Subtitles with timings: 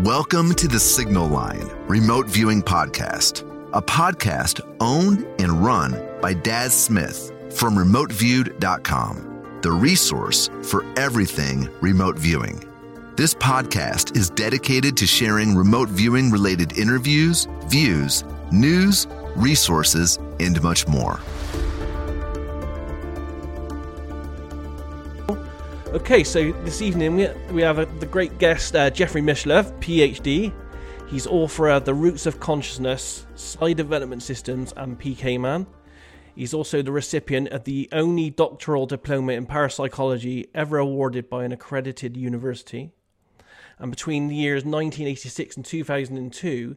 [0.00, 6.74] Welcome to the Signal Line Remote Viewing Podcast, a podcast owned and run by Daz
[6.74, 12.62] Smith from remoteviewed.com, the resource for everything remote viewing.
[13.16, 18.22] This podcast is dedicated to sharing remote viewing related interviews, views,
[18.52, 21.20] news, resources, and much more.
[25.96, 30.52] Okay, so this evening we, we have a, the great guest uh, Jeffrey Mishlove, PhD.
[31.08, 35.66] He's author of The Roots of Consciousness, Psi Development Systems, and PK Man.
[36.34, 41.52] He's also the recipient of the only doctoral diploma in parapsychology ever awarded by an
[41.52, 42.92] accredited university.
[43.78, 46.76] And between the years 1986 and 2002,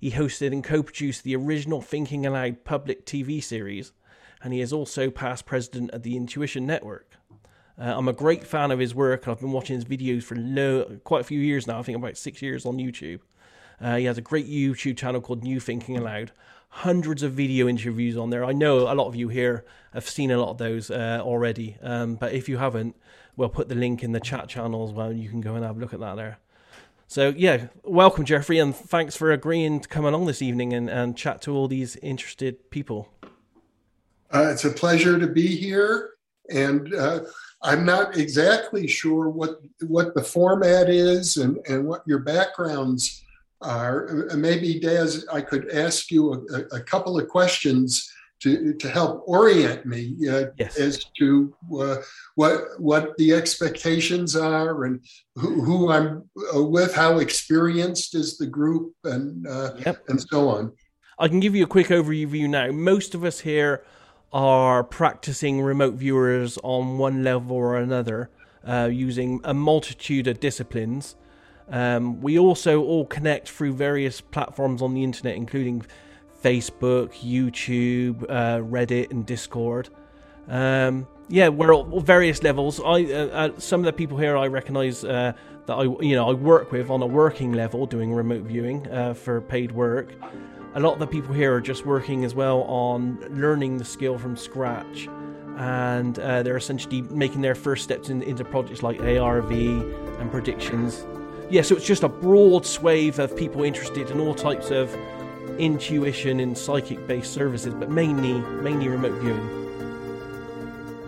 [0.00, 3.92] he hosted and co produced the original Thinking Allowed public TV series,
[4.42, 7.15] and he is also past president of the Intuition Network.
[7.78, 9.28] Uh, I'm a great fan of his work.
[9.28, 11.78] I've been watching his videos for lo- quite a few years now.
[11.78, 13.20] I think about six years on YouTube.
[13.80, 16.32] Uh, he has a great YouTube channel called New Thinking Allowed.
[16.68, 18.44] Hundreds of video interviews on there.
[18.44, 21.76] I know a lot of you here have seen a lot of those uh, already,
[21.82, 22.96] um, but if you haven't,
[23.36, 25.64] we'll put the link in the chat channel as well, and you can go and
[25.64, 26.38] have a look at that there.
[27.08, 31.16] So yeah, welcome Jeffrey, and thanks for agreeing to come along this evening and, and
[31.16, 33.08] chat to all these interested people.
[34.34, 36.10] Uh, it's a pleasure to be here,
[36.50, 37.20] and uh,
[37.66, 43.24] I'm not exactly sure what what the format is and, and what your backgrounds
[43.60, 44.28] are.
[44.36, 48.08] Maybe, Daz, I could ask you a, a couple of questions
[48.40, 50.78] to, to help orient me uh, yes.
[50.78, 51.96] as to uh,
[52.34, 55.00] what what the expectations are and
[55.34, 60.04] who, who, I'm uh, with, how experienced is the group, and uh, yep.
[60.08, 60.72] and so on.
[61.18, 62.70] I can give you a quick overview now.
[62.70, 63.84] Most of us here
[64.36, 68.28] are practicing remote viewers on one level or another
[68.68, 71.16] uh, using a multitude of disciplines.
[71.70, 75.86] Um, we also all connect through various platforms on the internet, including
[76.44, 79.88] Facebook, YouTube, uh, Reddit, and Discord.
[80.48, 82.78] Um, yeah, we're all various levels.
[82.78, 85.32] I uh, uh, some of the people here I recognise uh,
[85.64, 89.14] that I you know I work with on a working level, doing remote viewing uh,
[89.14, 90.12] for paid work
[90.76, 94.18] a lot of the people here are just working as well on learning the skill
[94.18, 95.08] from scratch
[95.56, 101.06] and uh, they're essentially making their first steps in, into projects like ARV and predictions.
[101.48, 104.94] Yeah, so it's just a broad swathe of people interested in all types of
[105.58, 109.48] intuition and psychic based services, but mainly mainly remote viewing.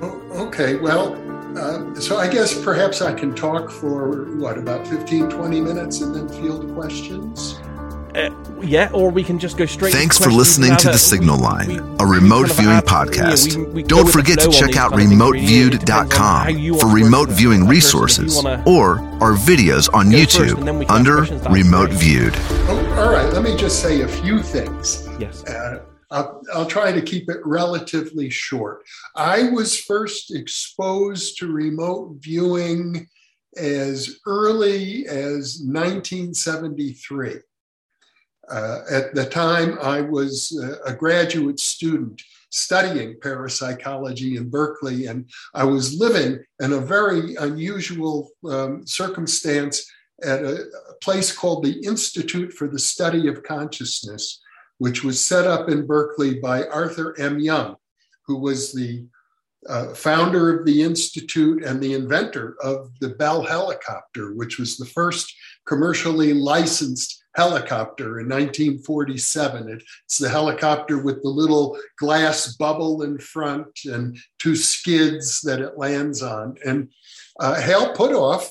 [0.00, 1.12] Oh, okay, well,
[1.58, 6.14] uh, so I guess perhaps I can talk for what about 15, 20 minutes and
[6.14, 7.60] then field questions?
[8.18, 8.30] Uh,
[8.62, 9.92] yeah, or we can just go straight.
[9.92, 13.52] Thanks for listening to the Signal Line, we, a remote viewing podcast.
[13.52, 19.34] Yeah, we, we Don't forget to check out remoteviewed.com for remote viewing resources or our
[19.34, 22.34] videos on YouTube under Remote Viewed.
[22.36, 25.08] Oh, all right, let me just say a few things.
[25.20, 25.44] Yes.
[25.44, 28.82] Uh, I'll, I'll, try to keep it relatively short.
[29.14, 33.06] I was first exposed to remote viewing
[33.56, 37.40] as early as 1973.
[38.50, 45.64] Uh, at the time, I was a graduate student studying parapsychology in Berkeley, and I
[45.64, 49.84] was living in a very unusual um, circumstance
[50.22, 54.40] at a, a place called the Institute for the Study of Consciousness,
[54.78, 57.38] which was set up in Berkeley by Arthur M.
[57.38, 57.76] Young,
[58.26, 59.06] who was the
[59.68, 64.86] uh, founder of the Institute and the inventor of the Bell helicopter, which was the
[64.86, 65.34] first
[65.66, 69.80] commercially licensed helicopter in 1947.
[70.04, 75.78] It's the helicopter with the little glass bubble in front and two skids that it
[75.78, 76.56] lands on.
[76.66, 76.88] And
[77.38, 78.50] uh, Hal Puthoff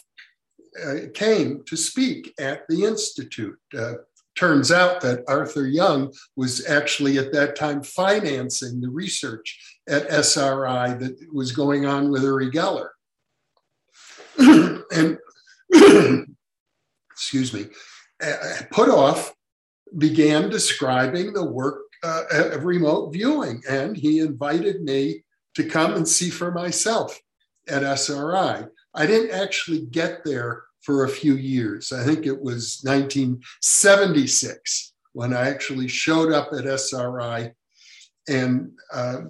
[0.81, 3.59] uh, came to speak at the Institute.
[3.77, 3.95] Uh,
[4.37, 9.59] turns out that Arthur Young was actually at that time financing the research
[9.89, 12.91] at SRI that was going on with Uri Geller.
[14.37, 15.17] and
[17.11, 17.65] excuse me,
[18.23, 18.35] uh,
[18.71, 19.31] Puthoff
[19.97, 25.23] began describing the work uh, of remote viewing, and he invited me
[25.55, 27.19] to come and see for myself
[27.67, 28.65] at SRI.
[28.93, 31.91] I didn't actually get there for a few years.
[31.91, 37.51] I think it was 1976 when I actually showed up at SRI.
[38.29, 39.21] And uh,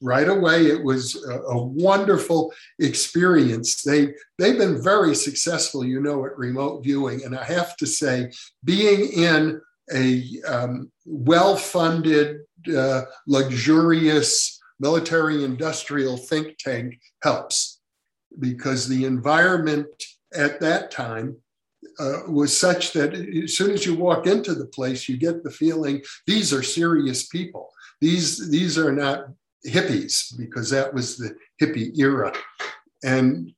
[0.00, 0.66] right away.
[0.66, 3.82] It was a, a, wonderful experience.
[3.82, 8.30] They they've been very successful, you know, at remote viewing, and I have to say,
[8.64, 9.60] being in
[9.92, 12.40] a um, well-funded,
[12.76, 17.80] uh, luxurious military-industrial think tank helps
[18.38, 19.86] because the environment
[20.34, 21.36] at that time
[21.98, 25.50] uh, was such that as soon as you walk into the place, you get the
[25.50, 27.70] feeling these are serious people.
[28.00, 29.28] These these are not
[29.66, 32.32] hippies because that was the hippie era,
[33.04, 33.52] and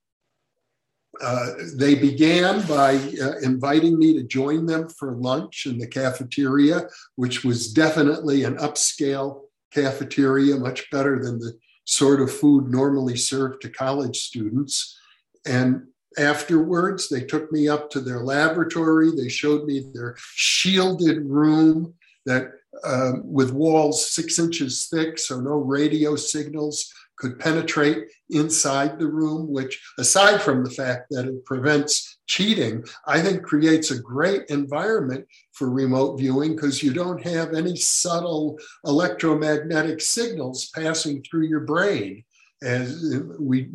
[1.20, 6.82] uh, they began by uh, inviting me to join them for lunch in the cafeteria,
[7.16, 9.42] which was definitely an upscale
[9.72, 14.98] cafeteria, much better than the sort of food normally served to college students.
[15.46, 19.10] And afterwards, they took me up to their laboratory.
[19.10, 21.94] They showed me their shielded room
[22.26, 22.50] that
[22.84, 29.52] um, with walls six inches thick, so no radio signals could penetrate inside the room,
[29.52, 35.26] which, aside from the fact that it prevents cheating, I think creates a great environment
[35.52, 42.24] for remote viewing because you don't have any subtle electromagnetic signals passing through your brain,
[42.62, 43.70] as we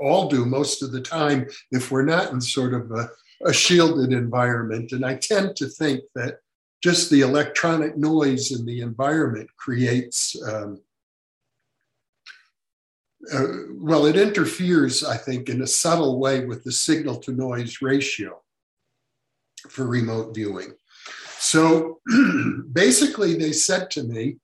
[0.00, 3.10] all do most of the time if we're not in sort of a,
[3.44, 4.92] a shielded environment.
[4.92, 6.38] And I tend to think that
[6.86, 10.80] just the electronic noise in the environment creates um,
[13.34, 17.82] uh, well, it interferes, I think, in a subtle way with the signal to noise
[17.82, 18.40] ratio
[19.68, 20.74] for remote viewing.
[21.38, 21.98] So
[22.72, 24.36] basically, they said to me,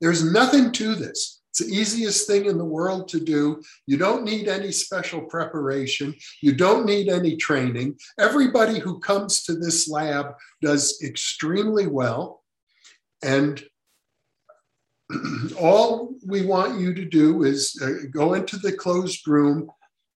[0.00, 1.40] there's nothing to this.
[1.56, 3.62] It's the easiest thing in the world to do.
[3.86, 6.14] You don't need any special preparation.
[6.42, 7.96] You don't need any training.
[8.20, 12.42] Everybody who comes to this lab does extremely well.
[13.22, 13.64] And
[15.58, 19.70] all we want you to do is uh, go into the closed room.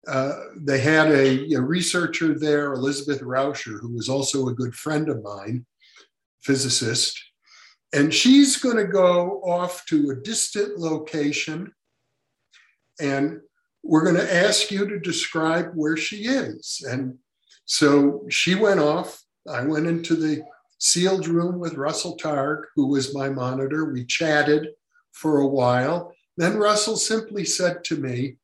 [0.09, 5.07] Uh, they had a, a, researcher there, Elizabeth Rauscher, who was also a good friend
[5.07, 5.65] of mine,
[6.41, 7.17] physicist.
[7.91, 11.73] And she's going to go off to a distant location
[12.99, 13.41] and
[13.83, 16.85] we're going to ask you to describe where she is.
[16.87, 17.17] And
[17.65, 19.21] so she went off.
[19.49, 20.43] I went into the
[20.79, 23.91] sealed room with Russell Targ, who was my monitor.
[23.91, 24.69] We chatted
[25.13, 26.13] for a while.
[26.37, 28.35] Then Russell simply said to me,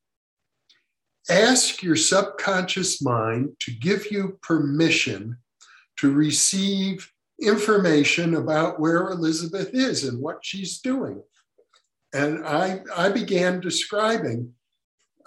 [1.30, 5.38] Ask your subconscious mind to give you permission
[5.98, 7.12] to receive
[7.42, 11.22] information about where Elizabeth is and what she's doing.
[12.14, 14.54] And I, I began describing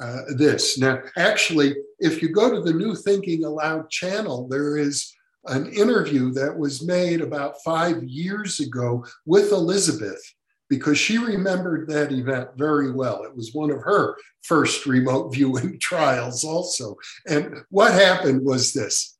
[0.00, 0.78] uh, this.
[0.78, 5.12] Now, actually, if you go to the New Thinking Allowed channel, there is
[5.46, 10.20] an interview that was made about five years ago with Elizabeth
[10.68, 13.24] because she remembered that event very well.
[13.24, 16.96] It was one of her first remote viewing trials, also.
[17.26, 19.18] And what happened was this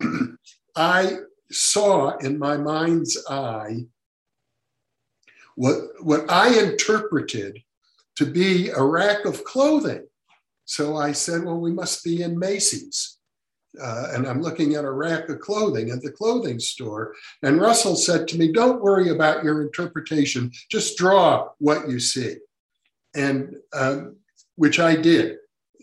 [0.76, 1.18] I
[1.50, 3.84] saw in my mind's eye
[5.56, 7.62] what, what I interpreted
[8.16, 10.06] to be a rack of clothing.
[10.64, 13.18] So I said, Well, we must be in Macy's
[13.80, 17.14] uh, and I'm looking at a rack of clothing at the clothing store.
[17.42, 22.36] And Russell said to me, Don't worry about your interpretation, just draw what you see.
[23.14, 24.16] And um,
[24.56, 25.36] which I did.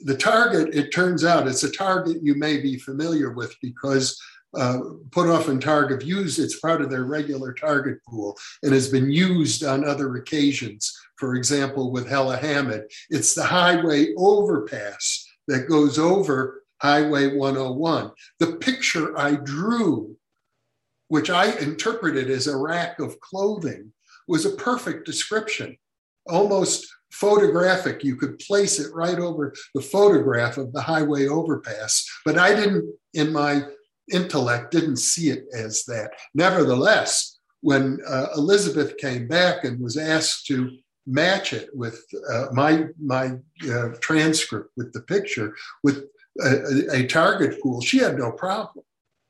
[0.03, 4.19] The target, it turns out, it's a target you may be familiar with because
[4.57, 8.89] uh, Puthoff and Targ have used it's part of their regular target pool and has
[8.89, 10.97] been used on other occasions.
[11.17, 18.11] For example, with Hella Hamid, it's the highway overpass that goes over Highway 101.
[18.39, 20.17] The picture I drew,
[21.09, 23.93] which I interpreted as a rack of clothing,
[24.27, 25.77] was a perfect description,
[26.27, 28.03] almost photographic.
[28.03, 32.91] You could place it right over the photograph of the highway overpass, but I didn't,
[33.13, 33.63] in my
[34.11, 36.11] intellect, didn't see it as that.
[36.33, 40.71] Nevertheless, when uh, Elizabeth came back and was asked to
[41.07, 43.33] match it with uh, my my
[43.71, 46.05] uh, transcript with the picture with
[46.43, 48.85] a, a target pool, she had no problem.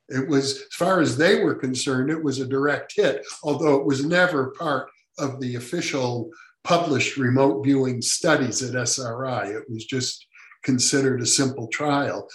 [0.08, 3.86] It was, as far as they were concerned, it was a direct hit, although it
[3.86, 4.88] was never part
[5.18, 6.30] of the official
[6.64, 9.48] published remote viewing studies at SRI.
[9.48, 10.26] It was just
[10.62, 12.28] considered a simple trial.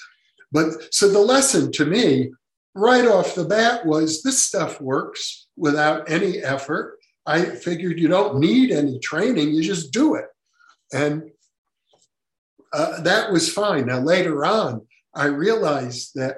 [0.51, 2.31] But so the lesson to me,
[2.75, 6.99] right off the bat, was this stuff works without any effort.
[7.25, 10.27] I figured you don't need any training, you just do it.
[10.93, 11.29] And
[12.71, 13.87] uh, that was fine.
[13.87, 16.37] Now, later on, I realized that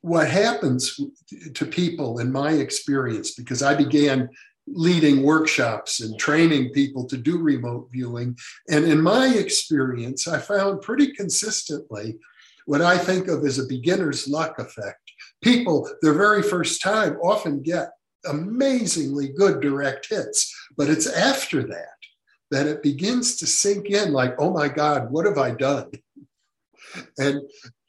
[0.00, 0.98] what happens
[1.54, 4.30] to people in my experience, because I began
[4.66, 8.36] leading workshops and training people to do remote viewing.
[8.68, 12.18] And in my experience, I found pretty consistently
[12.70, 15.00] what I think of as a beginner's luck effect.
[15.42, 17.90] People, their very first time, often get
[18.26, 21.98] amazingly good direct hits, but it's after that
[22.52, 25.90] that it begins to sink in like, oh my God, what have I done?
[27.18, 27.40] And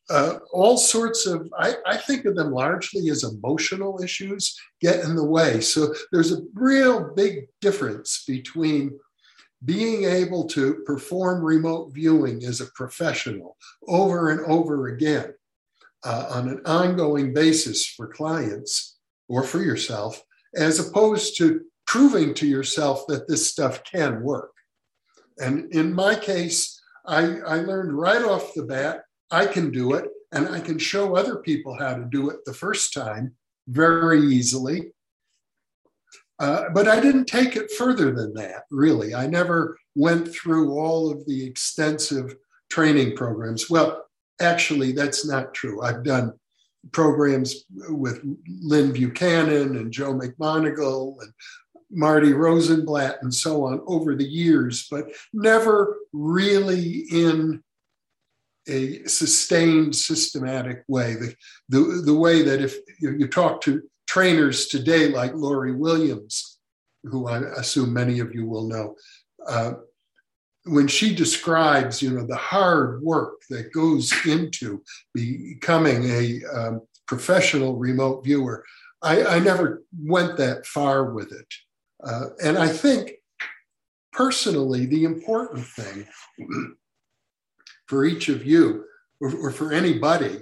[0.10, 5.16] uh, all sorts of, I, I, think of them largely as emotional issues get in
[5.16, 5.62] the way.
[5.62, 9.00] So there's a real big difference between
[9.64, 15.34] being able to perform remote viewing as a professional over and over again
[16.04, 18.98] uh, on an ongoing basis for clients
[19.30, 20.24] or for yourself,
[20.56, 24.52] as opposed to proving to yourself that this stuff can work.
[25.38, 30.10] And in my case, I, I learned right off the bat I can do it,
[30.34, 33.36] and I can show other people how to do it the first time
[33.68, 34.94] very easily.
[36.42, 39.14] Uh, but I didn't take it further than that, really.
[39.14, 42.36] I never went through all of the extensive
[42.72, 43.70] training programs.
[43.70, 44.06] Well,
[44.42, 45.84] actually, that's not true.
[45.84, 46.34] I've done
[46.94, 51.32] programs with Lynn Buchanan and Joe McMoneagle and
[51.92, 57.62] Marty Rosenblatt and so on over the years, but never really in
[58.68, 61.14] a sustained, systematic way.
[61.14, 61.36] The,
[61.70, 66.60] the, the way that if you talk to trainers today, like Lori Williams,
[67.06, 68.96] who I assume many of you will know,
[69.48, 69.76] uh,
[70.66, 77.78] when she describes, you know, the hard work that goes into becoming a um, professional
[77.78, 78.66] remote viewer,
[79.02, 81.48] I, I, never went that far with it.
[82.04, 83.14] Uh, and I think
[84.12, 86.06] personally, the important thing
[87.88, 88.84] for each of you
[89.22, 90.42] or, or for anybody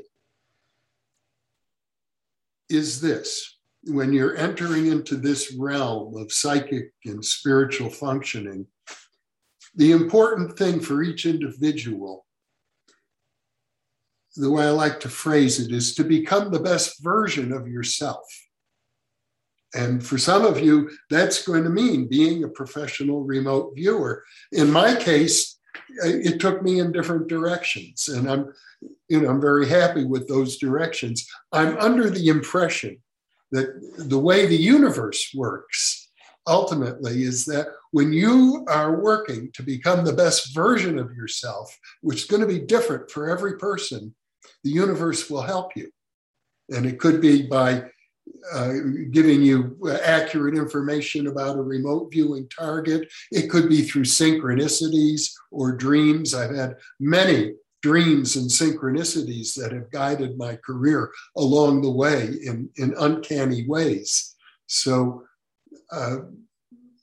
[2.67, 8.67] is this when you're entering into this realm of psychic and spiritual functioning,
[9.75, 12.25] the important thing for each individual,
[14.36, 18.25] the way I like to phrase it, is to become the best version of yourself.
[19.75, 24.24] And for some of you, that's going to mean being a professional remote viewer.
[24.51, 25.59] In my case,
[26.03, 28.53] it took me in different directions and i'm
[29.07, 32.98] you know i'm very happy with those directions i'm under the impression
[33.51, 36.09] that the way the universe works
[36.47, 42.23] ultimately is that when you are working to become the best version of yourself which
[42.23, 44.13] is going to be different for every person
[44.63, 45.89] the universe will help you
[46.69, 47.83] and it could be by
[48.53, 48.73] uh,
[49.11, 53.07] giving you accurate information about a remote viewing target.
[53.31, 56.33] It could be through synchronicities or dreams.
[56.33, 62.69] I've had many dreams and synchronicities that have guided my career along the way in,
[62.77, 64.36] in uncanny ways.
[64.67, 65.24] So
[65.91, 66.17] uh,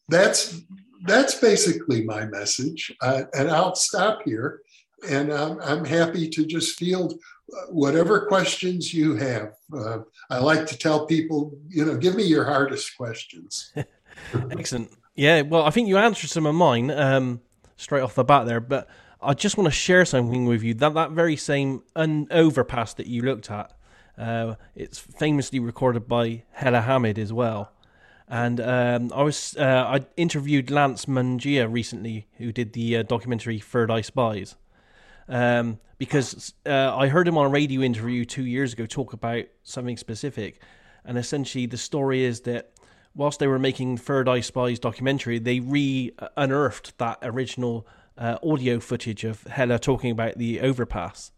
[0.08, 0.60] that's
[1.06, 4.60] that's basically my message, uh, and I'll stop here.
[5.08, 7.20] And I'm, I'm happy to just field
[7.68, 9.52] whatever questions you have.
[9.72, 9.98] Uh,
[10.30, 13.72] I like to tell people, you know, give me your hardest questions.
[14.50, 14.90] Excellent.
[15.14, 17.40] Yeah, well, I think you answered some of mine um,
[17.76, 18.88] straight off the bat there, but
[19.26, 20.72] I just want to share something with you.
[20.74, 23.72] That that very same un- overpass that you looked at,
[24.16, 27.72] uh, it's famously recorded by Hella Hamid as well.
[28.28, 33.58] And um, I was uh, I interviewed Lance Mungia recently, who did the uh, documentary
[33.58, 34.56] Third Eye Spies
[35.28, 39.44] um, because uh, I heard him on a radio interview two years ago talk about
[39.62, 40.62] something specific,
[41.04, 42.72] and essentially the story is that
[43.14, 47.86] whilst they were making Third Eye Spies documentary, they re-unearthed that original
[48.18, 51.32] uh, audio footage of Hella talking about the overpass,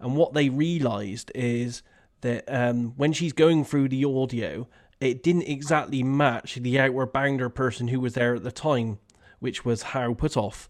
[0.00, 1.82] and what they realised is
[2.20, 4.66] that um, when she's going through the audio,
[5.00, 8.98] it didn't exactly match the Outward Bounder person who was there at the time,
[9.38, 10.68] which was Hal Puthoff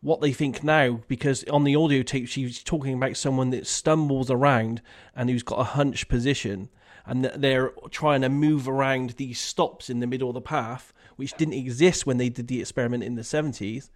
[0.00, 4.30] what they think now because on the audio tape she's talking about someone that stumbles
[4.30, 4.80] around
[5.16, 6.68] and who's got a hunched position
[7.04, 10.92] and that they're trying to move around these stops in the middle of the path
[11.16, 13.90] which didn't exist when they did the experiment in the 70s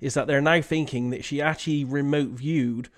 [0.00, 2.88] is that they're now thinking that she actually remote viewed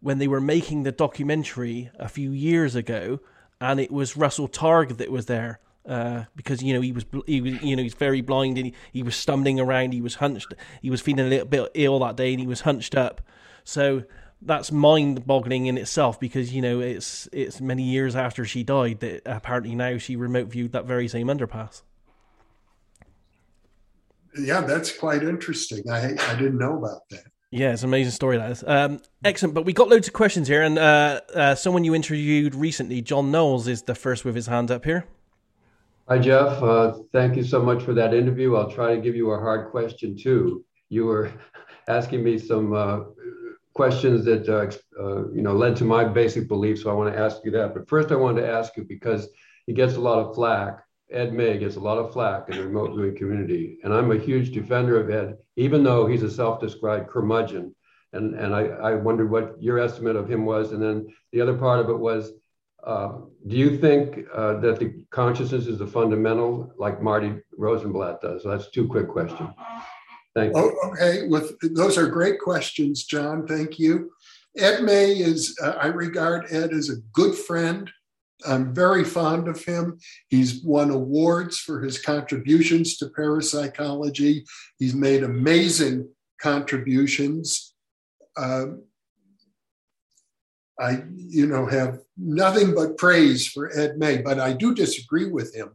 [0.00, 3.20] when they were making the documentary a few years ago
[3.60, 7.40] and it was Russell Targ that was there uh, because you know he was he
[7.40, 9.92] was you know he's very blind and he, he was stumbling around.
[9.92, 10.52] He was hunched.
[10.82, 13.20] He was feeling a little bit ill that day and he was hunched up.
[13.64, 14.04] So
[14.42, 19.22] that's mind-boggling in itself because you know it's it's many years after she died that
[19.24, 21.82] apparently now she remote viewed that very same underpass.
[24.38, 25.90] Yeah, that's quite interesting.
[25.90, 27.24] I I didn't know about that.
[27.50, 28.64] Yeah, it's an amazing story, that is.
[28.66, 29.54] Um, excellent.
[29.54, 33.30] But we got loads of questions here, and uh, uh, someone you interviewed recently, John
[33.30, 35.06] Knowles, is the first with his hand up here.
[36.08, 36.62] Hi, Jeff.
[36.62, 38.56] Uh, thank you so much for that interview.
[38.56, 40.64] I'll try to give you a hard question too.
[40.88, 41.32] You were
[41.88, 43.00] asking me some uh,
[43.74, 44.70] questions that uh,
[45.02, 47.74] uh, you know led to my basic beliefs, so I want to ask you that.
[47.74, 49.28] But first, I wanted to ask you because
[49.66, 50.85] he gets a lot of flack.
[51.10, 54.18] Ed May gets a lot of flack in the remote viewing community, and I'm a
[54.18, 57.74] huge defender of Ed, even though he's a self-described curmudgeon
[58.12, 60.72] And, and I, I wondered what your estimate of him was.
[60.72, 62.32] And then the other part of it was
[62.86, 68.44] uh, do you think uh, that the consciousness is a fundamental like Marty Rosenblatt does?
[68.44, 69.50] So that's two quick questions.
[70.34, 70.62] Thank you.
[70.62, 73.46] Oh, okay, with those are great questions, John.
[73.46, 74.12] Thank you.
[74.56, 77.90] Ed May is, uh, I regard Ed as a good friend.
[78.44, 79.98] I'm very fond of him.
[80.28, 84.44] He's won awards for his contributions to parapsychology.
[84.78, 86.08] He's made amazing
[86.40, 87.74] contributions.
[88.36, 88.66] Uh,
[90.78, 95.54] I, you know, have nothing but praise for Ed May, but I do disagree with
[95.54, 95.70] him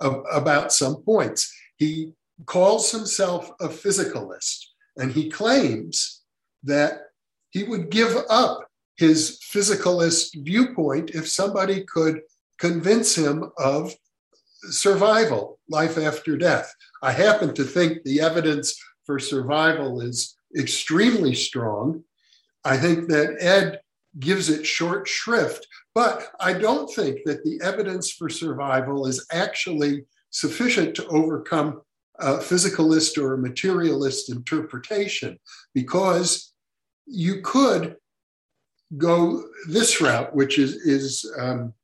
[0.00, 1.54] about some points.
[1.76, 2.14] He
[2.46, 4.64] calls himself a physicalist,
[4.96, 6.22] and he claims
[6.64, 7.02] that
[7.50, 8.69] he would give up
[9.00, 12.20] his physicalist viewpoint if somebody could
[12.58, 13.94] convince him of
[14.68, 16.70] survival, life after death.
[17.02, 22.04] I happen to think the evidence for survival is extremely strong.
[22.62, 23.80] I think that Ed
[24.18, 30.04] gives it short shrift, but I don't think that the evidence for survival is actually
[30.28, 31.80] sufficient to overcome
[32.18, 35.38] a physicalist or a materialist interpretation
[35.72, 36.52] because
[37.06, 37.96] you could
[38.96, 41.74] go this route, which is, is um,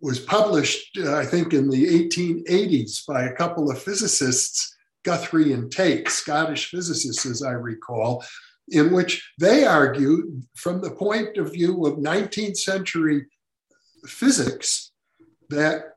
[0.00, 4.74] was published, uh, I think, in the 1880s by a couple of physicists,
[5.04, 8.24] Guthrie and Tait, Scottish physicists, as I recall,
[8.68, 13.26] in which they argue from the point of view of 19th century
[14.06, 14.92] physics
[15.50, 15.94] that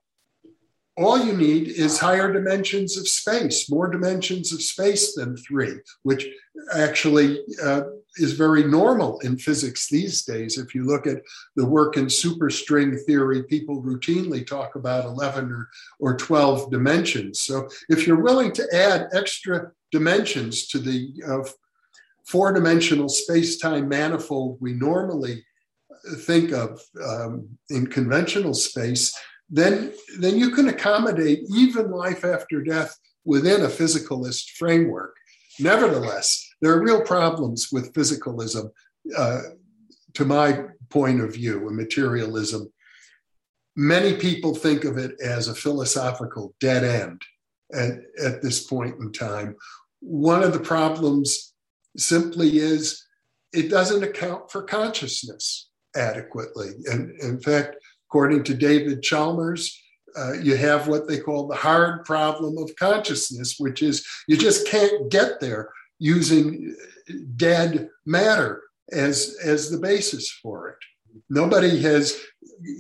[0.98, 6.27] all you need is higher dimensions of space, more dimensions of space than three, which
[6.75, 7.82] actually uh,
[8.17, 10.58] is very normal in physics these days.
[10.58, 11.22] If you look at
[11.55, 17.41] the work in superstring theory, people routinely talk about 11 or, or 12 dimensions.
[17.41, 21.48] So if you're willing to add extra dimensions to the uh,
[22.25, 25.46] four dimensional space time manifold we normally
[26.22, 29.15] think of um, in conventional space,
[29.49, 35.15] then, then you can accommodate even life after death within a physicalist framework.
[35.60, 38.70] Nevertheless, there are real problems with physicalism,
[39.18, 39.42] uh,
[40.13, 42.72] to my point of view, and materialism.
[43.76, 47.22] Many people think of it as a philosophical dead end
[47.74, 49.56] at, at this point in time.
[50.00, 51.54] One of the problems
[51.98, 53.04] simply is
[53.52, 56.72] it doesn't account for consciousness adequately.
[56.86, 57.76] And in fact,
[58.10, 59.80] according to David Chalmers,
[60.17, 64.67] uh, you have what they call the hard problem of consciousness, which is you just
[64.67, 66.76] can't get there using
[67.36, 70.78] dead matter as, as the basis for it.
[71.30, 72.19] Nobody has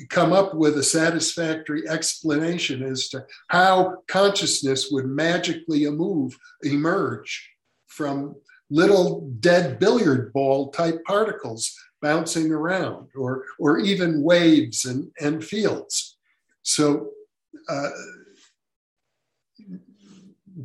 [0.09, 7.49] come up with a satisfactory explanation as to how consciousness would magically move, emerge
[7.87, 8.35] from
[8.69, 16.17] little dead billiard ball type particles bouncing around, or, or even waves and, and fields.
[16.61, 17.11] So,
[17.69, 17.89] uh,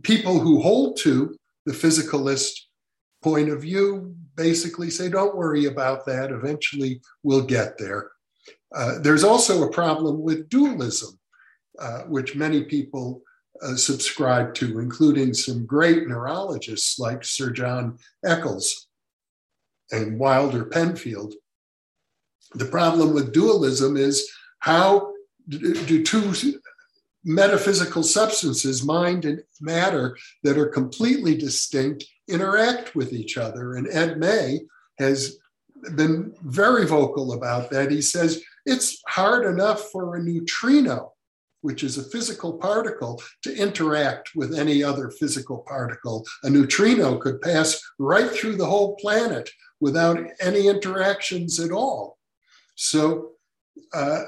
[0.02, 2.52] people who hold to the physicalist
[3.22, 6.30] point of view basically say, don't worry about that.
[6.30, 8.10] Eventually, we'll get there.
[8.74, 11.18] Uh, there's also a problem with dualism,
[11.78, 13.22] uh, which many people
[13.62, 18.88] uh, subscribe to, including some great neurologists like Sir John Eccles
[19.90, 21.34] and Wilder Penfield.
[22.54, 24.30] The problem with dualism is
[24.60, 25.12] how
[25.48, 26.32] do two
[27.28, 33.74] metaphysical substances, mind and matter, that are completely distinct interact with each other?
[33.74, 34.60] And Ed May
[34.98, 35.38] has
[35.94, 37.90] been very vocal about that.
[37.90, 41.12] He says it's hard enough for a neutrino
[41.60, 46.26] which is a physical particle, to interact with any other physical particle.
[46.44, 52.18] A neutrino could pass right through the whole planet without any interactions at all.
[52.74, 53.32] So,
[53.92, 54.24] uh,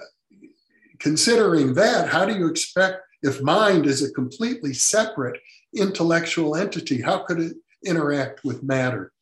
[1.00, 5.38] considering that, how do you expect if mind is a completely separate
[5.74, 9.12] intellectual entity, how could it interact with matter?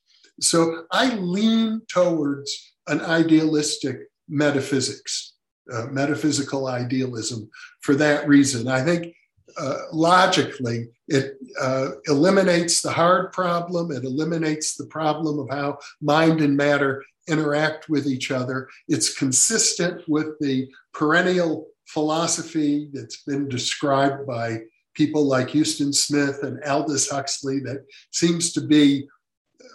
[0.41, 5.35] So, I lean towards an idealistic metaphysics
[5.73, 8.69] uh, metaphysical idealism for that reason.
[8.69, 9.15] I think
[9.59, 13.91] uh, logically, it uh, eliminates the hard problem.
[13.91, 18.69] It eliminates the problem of how mind and matter interact with each other.
[18.89, 24.61] It's consistent with the perennial philosophy that's been described by
[24.95, 29.09] people like Huston Smith and Aldous Huxley that seems to be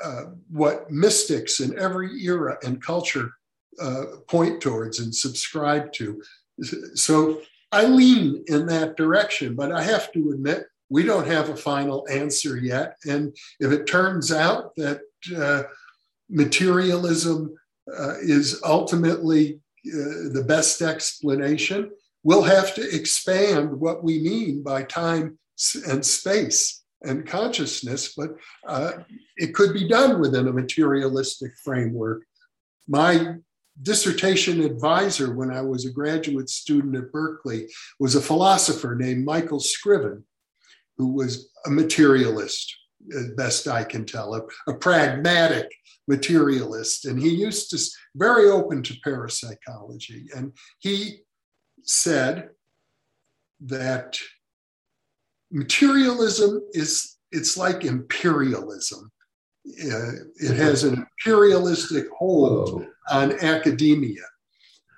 [0.04, 3.32] uh, what mystics in every era and culture
[3.82, 6.22] uh, point towards and subscribe to.
[6.96, 11.56] So I lean in that direction, but I have to admit, we don't have a
[11.56, 12.98] final answer yet.
[13.06, 15.02] And if it turns out that
[15.36, 15.64] uh,
[16.34, 17.56] materialism
[17.88, 21.92] uh, is ultimately uh, the best explanation,
[22.24, 25.38] we'll have to expand what we mean by time
[25.88, 28.36] and space and consciousness, but
[28.68, 28.94] uh,
[29.36, 32.24] it could be done within a materialistic framework.
[32.88, 33.36] My
[33.82, 37.68] dissertation advisor when I was a graduate student at Berkeley
[38.00, 40.24] was a philosopher named Michael Scriven,
[40.98, 42.74] who was a materialist,
[43.16, 45.70] as best I can tell, a, a pragmatic
[46.08, 47.06] materialist.
[47.06, 47.80] And he used to,
[48.16, 50.26] very open to parapsychology.
[50.36, 51.20] And he
[51.84, 52.50] said
[53.62, 54.18] that
[55.52, 59.12] materialism is, it's like imperialism.
[59.66, 64.24] Uh, it has an imperialistic hold on academia.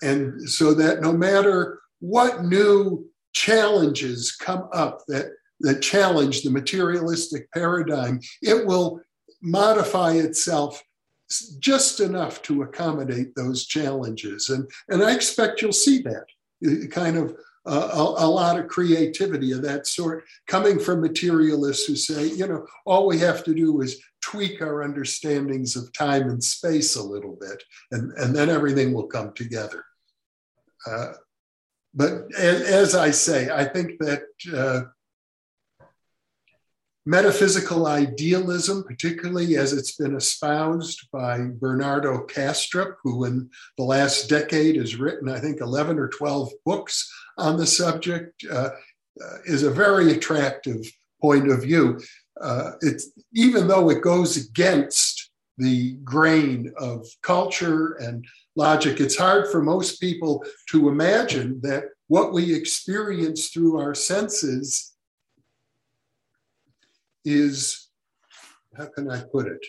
[0.01, 5.27] And so that no matter what new challenges come up that,
[5.61, 9.01] that challenge the materialistic paradigm, it will
[9.41, 10.81] modify itself
[11.59, 14.49] just enough to accommodate those challenges.
[14.49, 16.25] And, and I expect you'll see that
[16.91, 17.35] kind of
[17.67, 22.45] uh, a, a, lot of creativity of that sort coming from materialists who say, you
[22.45, 27.01] know, all we have to do is tweak our understandings of time and space a
[27.01, 29.83] little bit, and, and then everything will come together.
[30.85, 31.13] Uh,
[31.95, 34.81] but as, as, I say, I think that uh,
[37.05, 44.75] metaphysical idealism, particularly as it's been espoused by Bernardo Kastrup, who in the last decade
[44.77, 48.69] has written, I think, 11 or 12 books on the subject, uh,
[49.23, 50.81] uh, is a very attractive
[51.21, 51.99] point of view.
[52.41, 59.49] Uh, it's, even though it goes against the grain of culture and logic, it's hard
[59.49, 64.94] for most people to imagine that what we experience through our senses
[67.25, 67.89] is,
[68.77, 69.65] how can I put it?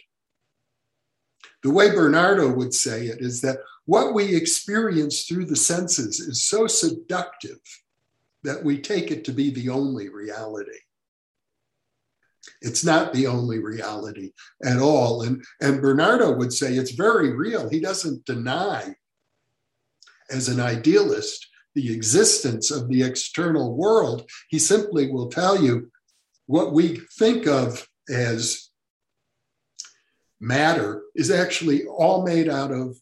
[1.62, 6.42] The way Bernardo would say it is that what we experience through the senses is
[6.42, 7.59] so seductive
[8.45, 10.79] that we take it to be the only reality.
[12.62, 14.33] It's not the only reality
[14.64, 15.23] at all.
[15.23, 17.69] And, and Bernardo would say it's very real.
[17.69, 18.95] He doesn't deny,
[20.31, 24.31] as an idealist, the existence of the external world.
[24.49, 25.90] He simply will tell you
[26.47, 28.71] what we think of as
[30.41, 32.97] matter is actually all made out of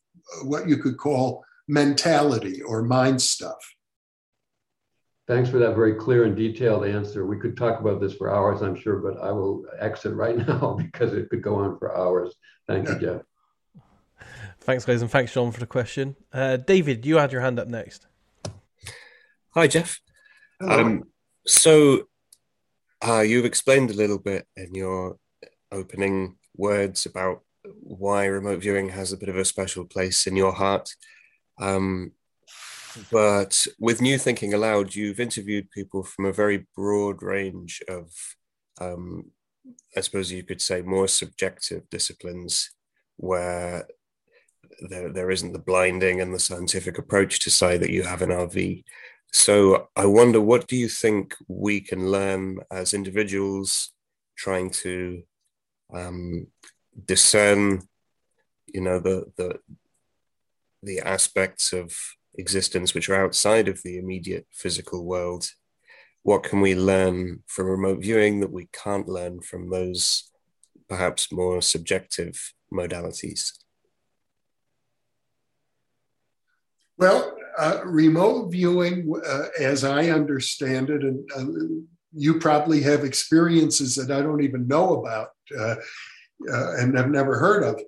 [0.45, 3.75] what you could call mentality or mind stuff.
[5.27, 7.25] Thanks for that very clear and detailed answer.
[7.25, 10.77] We could talk about this for hours, I'm sure, but I will exit right now
[10.79, 12.35] because it could go on for hours.
[12.67, 13.23] Thank you, Jeff.
[14.61, 16.17] Thanks, guys, and thanks, John, for the question.
[16.33, 18.07] Uh, David, you had your hand up next.
[19.51, 20.01] Hi, Jeff.
[20.61, 21.05] Um,
[21.47, 22.09] so,
[23.07, 25.19] uh, you've explained a little bit in your
[25.71, 27.43] opening words about
[27.81, 30.91] why remote viewing has a bit of a special place in your heart.
[31.59, 32.13] Um,
[33.11, 38.13] but with New Thinking Allowed, you've interviewed people from a very broad range of,
[38.81, 39.31] um,
[39.97, 42.71] I suppose you could say, more subjective disciplines
[43.17, 43.87] where
[44.89, 48.31] there, there isn't the blinding and the scientific approach to say that you have an
[48.31, 48.85] RV.
[49.35, 53.91] So I wonder, what do you think we can learn as individuals
[54.37, 55.25] trying to
[55.93, 56.47] um,
[57.05, 57.83] discern,
[58.73, 59.59] you know, the the
[60.85, 61.93] the aspects of
[62.39, 65.51] existence which are outside of the immediate physical world?
[66.23, 70.31] What can we learn from remote viewing that we can't learn from those
[70.89, 73.51] perhaps more subjective modalities?
[76.97, 81.45] Well, uh, remote viewing, uh, as I understand it, and uh,
[82.13, 85.77] you probably have experiences that I don't even know about uh,
[86.53, 87.81] uh, and have never heard of,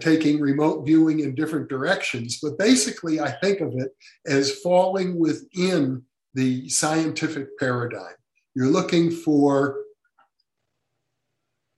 [0.00, 2.38] taking remote viewing in different directions.
[2.42, 3.90] But basically, I think of it
[4.26, 6.02] as falling within
[6.34, 8.14] the scientific paradigm.
[8.54, 9.80] You're looking for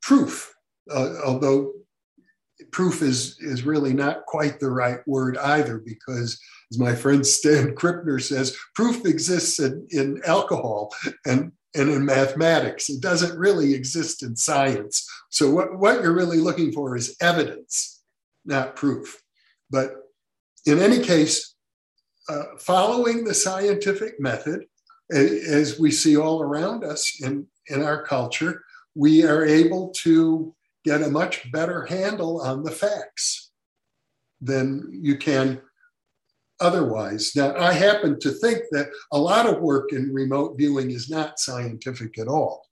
[0.03, 0.55] proof,
[0.91, 1.73] although
[2.77, 6.39] proof is, is really not quite the right word either, because
[6.71, 12.91] as my friend Stan Krippner says, proof exists in, in alcohol and, and in mathematics.
[12.91, 15.09] It doesn't really exist in science.
[15.31, 18.03] So, what, what you're really looking for is evidence,
[18.45, 19.23] not proof.
[19.71, 19.93] But
[20.67, 21.55] in any case,
[22.29, 24.67] uh, following the scientific method,
[25.11, 30.55] as we see all around us in, in our culture, we are able to
[30.87, 33.51] get a much better handle on the facts
[34.41, 35.61] than you can
[36.61, 37.33] otherwise.
[37.35, 41.41] Now, I happen to think that a lot of work in remote viewing is not
[41.41, 42.65] scientific at all.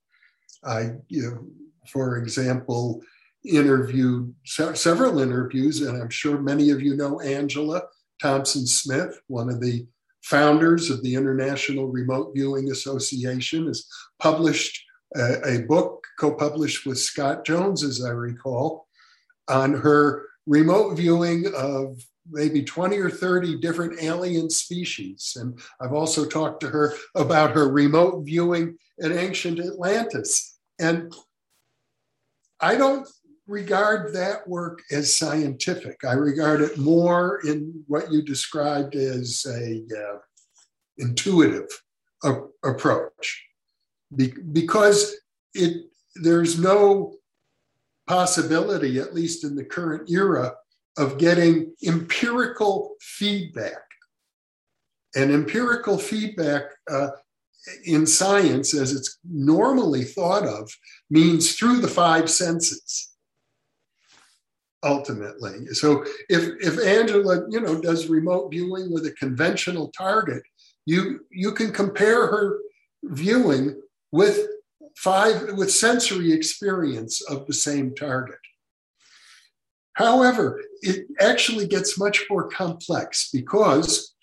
[0.63, 1.45] I, you know,
[1.89, 3.01] for example,
[3.43, 7.83] interviewed several interviews, and I'm sure many of you know Angela
[8.21, 9.85] Thompson Smith, one of the
[10.23, 13.85] founders of the International Remote Viewing Association, has
[14.19, 14.84] published
[15.15, 18.87] a, book co published with Scott Jones, as I recall,
[19.47, 25.37] on her remote viewing of maybe 20 or 30 different alien species.
[25.39, 30.57] And I've also talked to her about her remote viewing in ancient Atlantis.
[30.79, 31.13] And
[32.59, 33.07] I don't
[33.47, 36.03] regard that work as scientific.
[36.03, 40.17] I regard it more in what you described as a uh,
[40.97, 41.67] intuitive
[42.23, 43.45] a- approach,
[44.15, 45.15] Be- because
[45.53, 47.15] it there's no
[48.07, 50.53] possibility, at least in the current era,
[50.97, 53.81] of getting empirical feedback.
[55.15, 57.09] And empirical feedback uh,
[57.85, 60.71] in science, as it's normally thought of,
[61.09, 63.15] means through the five senses
[64.83, 65.65] ultimately.
[65.73, 70.43] So if if Angela, you know, does remote viewing with a conventional target,
[70.85, 72.59] you you can compare her
[73.03, 73.81] viewing
[74.15, 74.47] with
[74.95, 78.39] five with sensory experience of the same target.
[79.93, 84.15] However, it actually gets much more complex because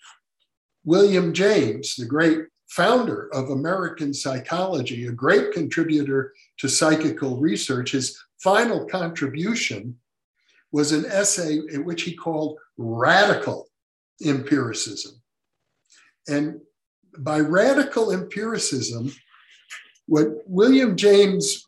[0.83, 8.19] William James, the great founder of American psychology, a great contributor to psychical research, his
[8.41, 9.95] final contribution
[10.71, 13.67] was an essay in which he called radical
[14.25, 15.21] empiricism.
[16.27, 16.61] And
[17.19, 19.11] by radical empiricism,
[20.07, 21.67] what William James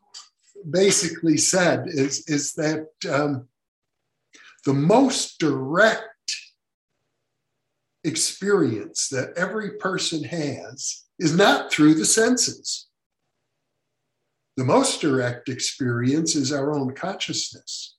[0.69, 3.47] basically said is, is that um,
[4.65, 6.03] the most direct
[8.03, 12.87] experience that every person has is not through the senses.
[14.57, 17.95] The most direct experience is our own consciousness.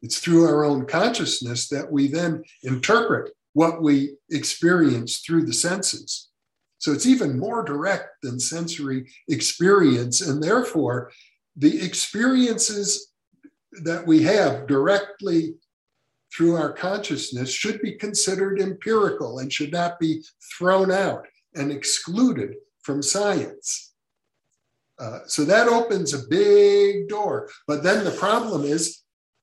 [0.00, 6.31] It's through our own consciousness that we then interpret what we experience through the senses.
[6.82, 10.20] So it's even more direct than sensory experience.
[10.20, 11.12] And therefore,
[11.54, 13.12] the experiences
[13.84, 15.54] that we have directly
[16.36, 20.24] through our consciousness should be considered empirical and should not be
[20.58, 23.92] thrown out and excluded from science.
[24.98, 27.48] Uh, so that opens a big door.
[27.68, 29.01] But then the problem is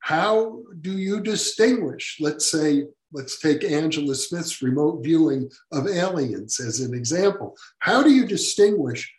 [0.10, 6.80] how do you distinguish, let's say, let's take Angela Smith's remote viewing of aliens as
[6.80, 7.56] an example.
[7.78, 9.14] How do you distinguish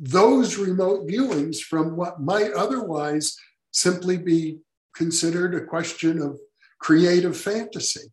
[0.00, 3.36] those remote viewings from what might otherwise
[3.70, 4.58] simply be
[4.96, 6.40] considered a question of
[6.80, 8.08] creative fantasy?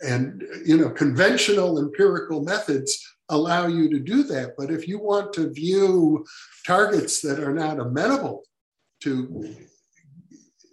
[0.00, 4.54] And, you know, conventional empirical methods allow you to do that.
[4.56, 6.24] But if you want to view
[6.66, 8.44] targets that are not amenable
[9.02, 9.54] to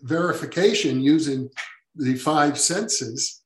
[0.04, 1.50] verification using
[1.96, 3.42] the five senses,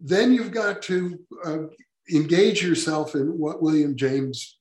[0.00, 1.58] then you've got to uh,
[2.12, 4.56] engage yourself in what William James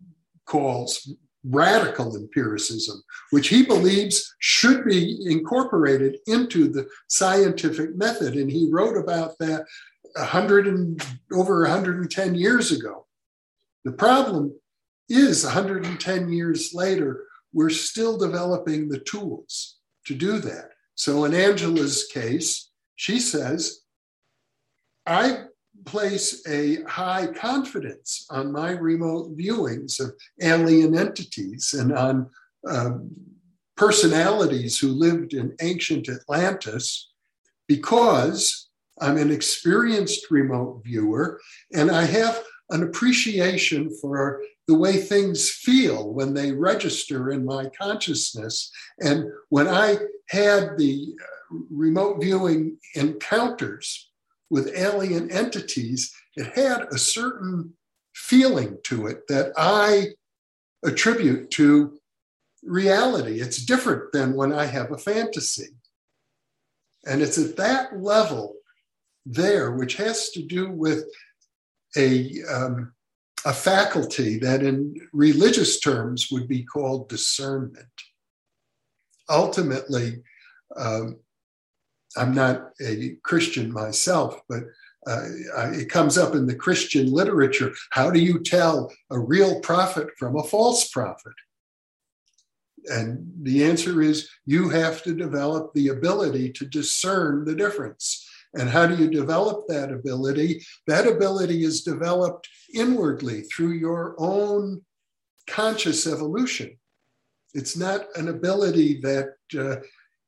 [0.46, 8.36] calls radical empiricism, which he believes should be incorporated into the scientific method.
[8.36, 9.66] And he wrote about that
[10.16, 13.06] 100 and over 110 years ago.
[13.86, 14.54] The problem
[15.10, 20.72] is 110 years later, we're still developing the tools to do that.
[20.98, 23.82] So in Angela's case, she says,
[25.06, 25.44] I
[25.86, 32.30] place a high confidence on my remote viewings of alien entities and on
[32.68, 33.12] um,
[33.78, 37.12] personalities who lived in ancient Atlantis
[37.68, 38.68] because
[39.00, 41.40] I'm an experienced remote viewer
[41.74, 47.70] and I have an appreciation for the way things feel when they register in my
[47.80, 48.72] consciousness.
[49.00, 49.98] And when I
[50.30, 54.10] had the uh, remote viewing encounters
[54.50, 57.74] with alien entities, it had a certain
[58.14, 60.08] feeling to it that I
[60.84, 61.98] attribute to
[62.64, 63.40] reality.
[63.40, 65.70] It's different than when I have a fantasy.
[67.06, 68.56] And it's at that level
[69.26, 71.06] there, which has to do with
[71.96, 72.94] a, um,
[73.48, 77.88] a faculty that in religious terms would be called discernment.
[79.30, 80.22] Ultimately,
[80.76, 81.18] um,
[82.18, 84.64] I'm not a Christian myself, but
[85.08, 85.22] uh,
[85.72, 87.74] it comes up in the Christian literature.
[87.92, 91.34] How do you tell a real prophet from a false prophet?
[92.88, 98.27] And the answer is you have to develop the ability to discern the difference.
[98.54, 100.64] And how do you develop that ability?
[100.88, 104.82] That ability is developed inwardly through your own
[105.48, 106.78] conscious evolution.
[107.54, 109.78] It's not an ability that uh,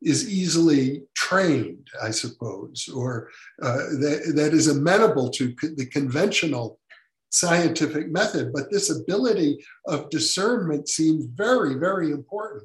[0.01, 3.29] is easily trained, I suppose, or
[3.62, 6.79] uh, that, that is amenable to the conventional
[7.32, 8.51] scientific method.
[8.53, 12.63] But this ability of discernment seems very, very important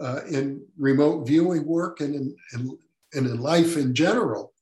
[0.00, 2.78] uh, in remote viewing work and in, in,
[3.14, 4.53] and in life in general,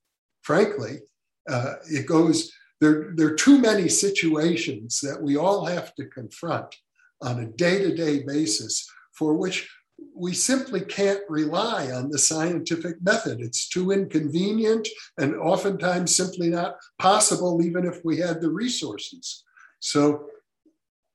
[0.42, 1.00] frankly.
[1.48, 6.74] Uh, it goes, there, there are too many situations that we all have to confront
[7.20, 9.68] on a day to day basis for which
[10.14, 13.40] we simply can't rely on the scientific method.
[13.40, 19.44] It's too inconvenient and oftentimes simply not possible, even if we had the resources.
[19.78, 20.26] So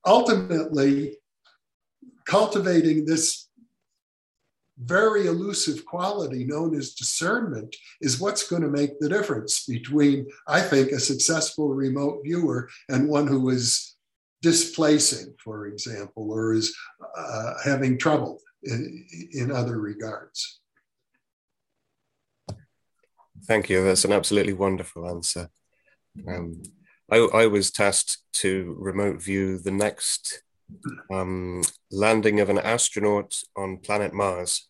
[0.06, 1.18] ultimately,
[2.26, 3.47] cultivating this
[4.80, 10.62] very elusive quality known as discernment is what's going to make the difference between, I
[10.62, 13.96] think, a successful remote viewer and one who is
[14.42, 16.76] displacing, for example, or is
[17.18, 20.60] uh, having trouble in, in other regards.
[23.46, 23.84] Thank you.
[23.84, 25.50] That's an absolutely wonderful answer.
[26.28, 26.62] Um,
[27.10, 30.42] I, I, was tasked to remote view the next
[31.12, 34.68] um, landing of an astronaut on planet Mars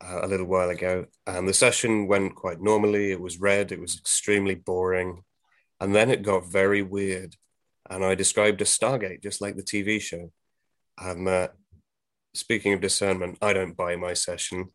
[0.00, 1.06] uh, a little while ago.
[1.26, 3.12] And the session went quite normally.
[3.12, 5.24] It was red, it was extremely boring.
[5.80, 7.36] And then it got very weird.
[7.90, 10.30] And I described a Stargate, just like the TV show.
[10.98, 11.48] And uh,
[12.34, 14.72] speaking of discernment, I don't buy my session.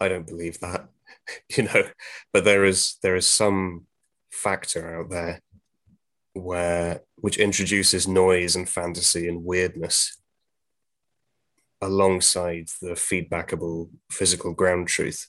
[0.00, 0.88] I don't believe that,
[1.56, 1.84] you know.
[2.32, 3.86] But there is there is some
[4.30, 5.40] factor out there
[6.34, 10.20] where which introduces noise and fantasy and weirdness
[11.80, 15.28] alongside the feedbackable physical ground truth.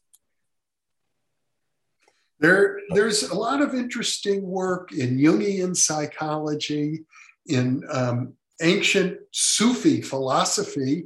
[2.39, 7.05] There, there's a lot of interesting work in Jungian psychology,
[7.47, 11.05] in um, ancient Sufi philosophy,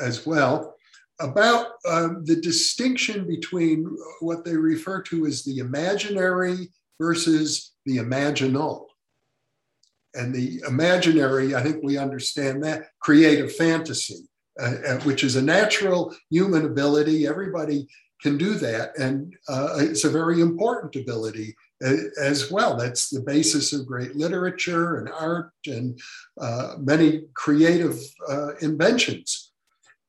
[0.00, 0.74] as well
[1.20, 3.84] about um, the distinction between
[4.20, 6.68] what they refer to as the imaginary
[7.00, 8.86] versus the imaginal.
[10.14, 14.28] And the imaginary, I think we understand that, creative fantasy,
[14.60, 17.26] uh, uh which is a natural human ability.
[17.26, 17.88] Everybody
[18.22, 18.96] can do that.
[18.98, 21.54] And uh, it's a very important ability
[21.84, 22.76] uh, as well.
[22.76, 26.00] That's the basis of great literature and art and
[26.40, 29.52] uh, many creative uh, inventions.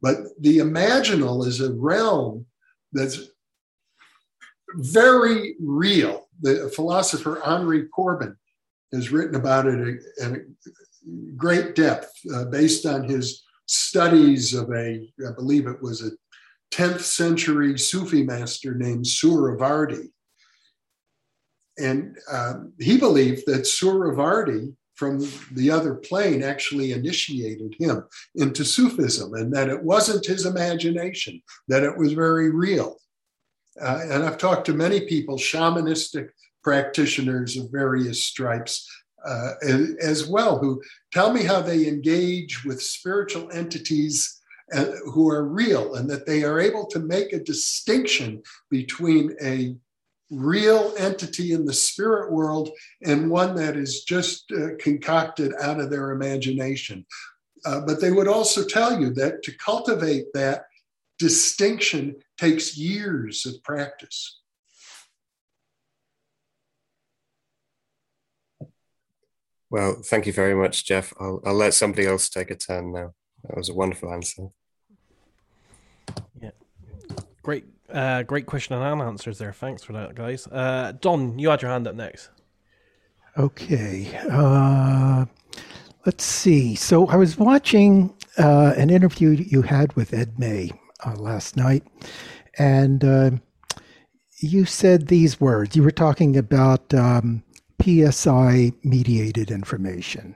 [0.02, 2.46] But the imaginal is a realm
[2.94, 3.20] that's
[4.76, 6.25] very real.
[6.42, 8.36] The philosopher Henri Corbin
[8.94, 10.56] has written about it in
[11.36, 16.12] great depth uh, based on his studies of a, I believe it was a
[16.72, 20.10] 10th century Sufi master named Suhrawardi.
[21.78, 28.04] And um, he believed that Suhrawardi from the other plane actually initiated him
[28.36, 32.98] into Sufism and that it wasn't his imagination, that it was very real.
[33.82, 36.30] Uh, and I've talked to many people, shamanistic
[36.64, 38.90] practitioners of various stripes
[39.26, 39.54] uh,
[40.02, 44.42] as well, who tell me how they engage with spiritual entities
[44.74, 49.76] uh, who are real and that they are able to make a distinction between a
[50.32, 52.70] real entity in the spirit world
[53.04, 57.06] and one that is just uh, concocted out of their imagination.
[57.64, 60.64] Uh, but they would also tell you that to cultivate that
[61.20, 64.42] distinction takes years of practice.
[69.70, 71.14] Well, thank you very much, Jeff.
[71.20, 73.14] I'll, I'll let somebody else take a turn now.
[73.44, 74.48] That was a wonderful answer.
[76.42, 76.52] Yeah.
[77.44, 79.54] Great uh, great question and answers there.
[79.54, 80.48] Thanks for that, guys.
[80.48, 82.30] Uh, Don, you had your hand up next.
[83.38, 84.18] Okay.
[84.30, 85.26] Uh,
[86.06, 86.76] let's see.
[86.76, 90.72] So I was watching uh, an interview you had with Ed May
[91.06, 91.84] uh, last night,
[92.58, 93.32] and uh,
[94.40, 95.76] you said these words.
[95.76, 97.44] You were talking about um,
[97.82, 100.36] PSI mediated information.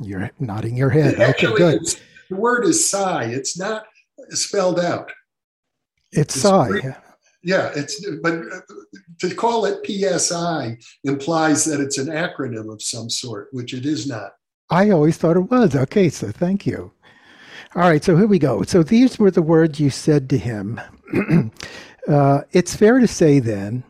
[0.00, 1.20] You're nodding your head.
[1.20, 1.96] Actually, okay, good.
[2.30, 3.24] The word is psi.
[3.24, 3.84] It's not
[4.30, 5.12] spelled out.
[6.12, 6.96] It's, it's psi.
[7.42, 8.60] yeah, it's but uh,
[9.20, 14.06] to call it PSI implies that it's an acronym of some sort, which it is
[14.06, 14.32] not.
[14.70, 15.76] I always thought it was.
[15.76, 16.92] Okay, so thank you.
[17.74, 18.62] All right, so here we go.
[18.64, 20.78] So these were the words you said to him.
[22.08, 23.82] uh, it's fair to say then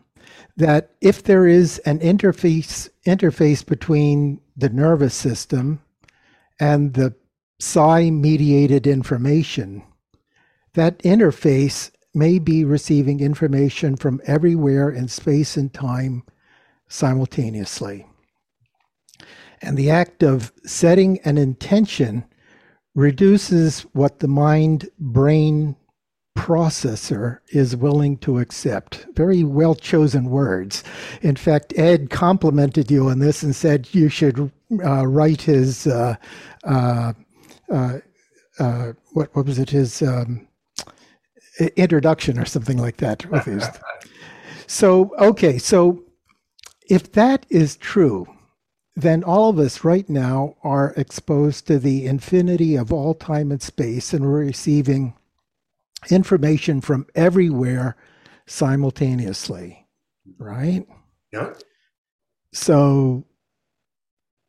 [0.55, 5.81] that if there is an interface interface between the nervous system
[6.61, 7.13] and the
[7.59, 9.83] psi mediated information,
[10.75, 16.23] that interface may be receiving information from everywhere in space and time
[16.87, 18.07] simultaneously.
[19.61, 22.23] And the act of setting an intention
[22.95, 25.75] reduces what the mind brain
[26.37, 29.05] processor is willing to accept.
[29.15, 30.83] Very well chosen words.
[31.21, 34.51] In fact, Ed complimented you on this and said you should
[34.83, 36.15] uh, write his uh,
[36.63, 37.13] uh,
[37.71, 37.99] uh,
[38.59, 40.47] uh what what was it his um,
[41.75, 43.25] introduction or something like that.
[44.67, 46.03] so okay, so
[46.89, 48.27] if that is true,
[48.95, 53.61] then all of us right now are exposed to the infinity of all time and
[53.61, 55.15] space, and we're receiving
[56.09, 57.95] information from everywhere
[58.45, 59.87] simultaneously,
[60.37, 60.85] right?
[61.31, 61.53] Yeah.
[62.51, 63.25] So,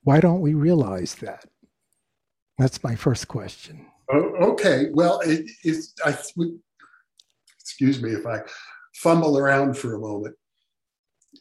[0.03, 1.47] why don't we realize that?
[2.59, 3.87] That's my first question.
[4.13, 4.89] Oh, okay.
[4.93, 6.17] Well, it, it's, I,
[7.59, 8.41] excuse me if I
[8.95, 10.37] fumble around for a moment.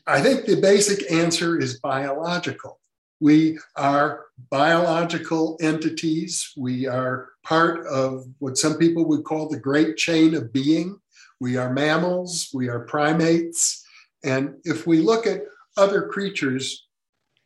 [0.07, 2.79] I think the basic answer is biological.
[3.23, 6.51] We are biological entities.
[6.57, 10.99] We are part of what some people would call the great chain of being.
[11.39, 13.81] We are mammals, we are primates.
[14.25, 15.43] And if we look at
[15.77, 16.85] other creatures,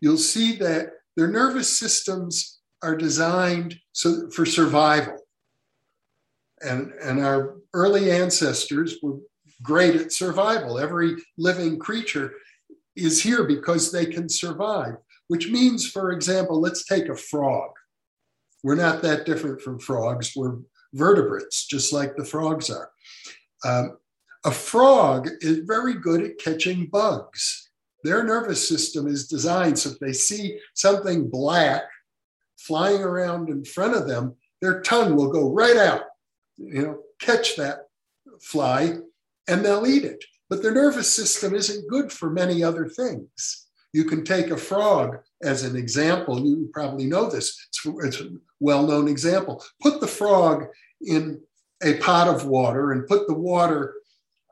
[0.02, 5.20] you'll see that their nervous systems are designed so, for survival.
[6.62, 9.20] And, and our early ancestors were
[9.62, 10.80] great at survival.
[10.80, 12.34] Every living creature
[12.96, 14.96] is here because they can survive,
[15.28, 17.72] which means, for example, let's take a frog.
[18.64, 20.34] We're not that different from frogs.
[20.36, 20.58] We're
[20.94, 22.90] vertebrates, just like the frogs are.
[23.64, 23.98] Um,
[24.46, 27.70] a frog is very good at catching bugs.
[28.04, 31.84] Their nervous system is designed so if they see something black
[32.58, 36.04] flying around in front of them, their tongue will go right out,
[36.58, 37.88] you know, catch that
[38.42, 38.98] fly,
[39.48, 40.24] and they'll eat it.
[40.50, 43.67] But their nervous system isn't good for many other things.
[43.94, 46.40] You can take a frog as an example.
[46.46, 47.68] You probably know this.
[47.70, 48.30] It's, it's a
[48.60, 49.64] well-known example.
[49.82, 50.66] Put the frog
[51.02, 51.42] in
[51.84, 53.94] a pot of water and put the water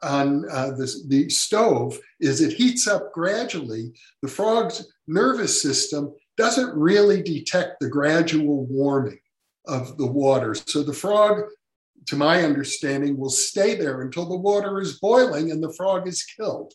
[0.04, 1.98] on uh, the, the stove.
[2.22, 9.20] As it heats up gradually, the frog's nervous system doesn't really detect the gradual warming
[9.68, 10.54] of the water.
[10.54, 11.44] So the frog,
[12.08, 16.24] to my understanding, will stay there until the water is boiling and the frog is
[16.24, 16.74] killed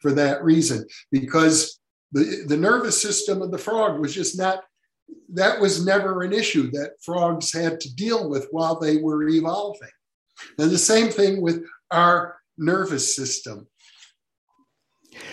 [0.00, 1.78] for that reason, because
[2.12, 4.64] the, the nervous system of the frog was just not,
[5.32, 9.88] that was never an issue that frogs had to deal with while they were evolving.
[10.58, 13.66] And the same thing with our nervous system.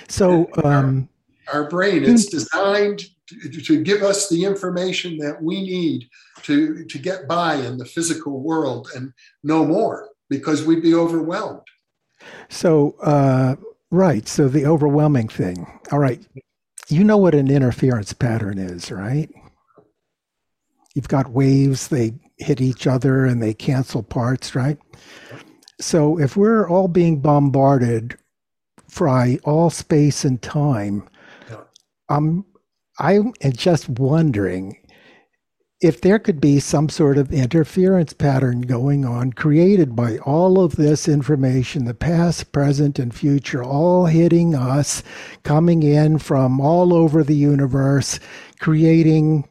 [0.07, 1.09] So, um,
[1.47, 6.07] our, our brain, it's designed to, to give us the information that we need
[6.43, 9.13] to, to get by in the physical world and
[9.43, 11.61] no more because we'd be overwhelmed.
[12.49, 13.55] So, uh,
[13.91, 14.27] right.
[14.27, 15.79] So, the overwhelming thing.
[15.91, 16.25] All right.
[16.89, 19.29] You know what an interference pattern is, right?
[20.95, 24.77] You've got waves, they hit each other and they cancel parts, right?
[25.79, 28.17] So, if we're all being bombarded
[28.97, 31.07] by all space and time,
[32.09, 32.45] I'm um,
[32.99, 34.77] I'm just wondering
[35.79, 40.75] if there could be some sort of interference pattern going on created by all of
[40.75, 45.03] this information, the past, present, and future, all hitting us,
[45.43, 48.19] coming in from all over the universe,
[48.59, 49.47] creating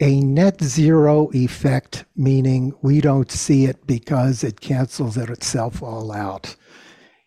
[0.00, 6.12] a net zero effect, meaning we don't see it because it cancels it itself all
[6.12, 6.56] out.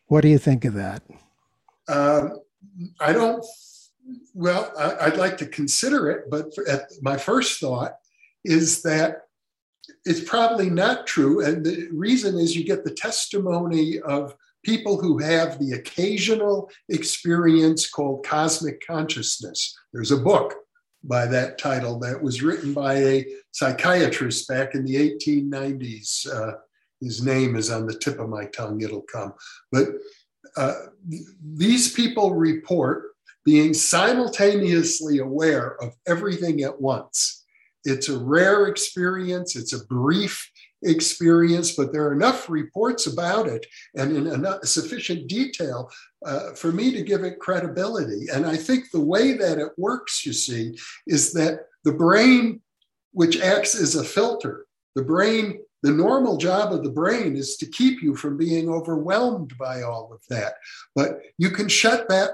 [0.07, 1.01] What do you think of that?
[1.87, 2.29] Uh,
[2.99, 3.43] I don't
[4.33, 7.97] well, I, would like to consider it, but at, my first thought
[8.43, 9.23] is that
[10.05, 11.43] it's probably not true.
[11.43, 17.89] And the reason is you get the testimony of people who have the occasional experience
[17.89, 19.77] called cosmic consciousness.
[19.91, 20.55] There's a book
[21.03, 26.33] by that title that was written by a psychiatrist back in the 1890s.
[26.33, 26.53] Uh,
[27.01, 29.33] his name is on the tip of my tongue, it'll come.
[29.71, 29.89] But
[30.55, 30.73] uh,
[31.55, 33.11] these people report
[33.43, 37.42] being simultaneously aware of everything at once.
[37.85, 40.49] It's a rare experience, it's a brief
[40.83, 43.65] experience, but there are enough reports about it
[43.95, 45.89] and in enough, sufficient detail
[46.25, 48.27] uh, for me to give it credibility.
[48.33, 50.77] And I think the way that it works, you see,
[51.07, 52.61] is that the brain,
[53.11, 54.65] which acts as a filter,
[54.95, 59.55] the brain the normal job of the brain is to keep you from being overwhelmed
[59.57, 60.53] by all of that.
[60.95, 62.31] But you can shut that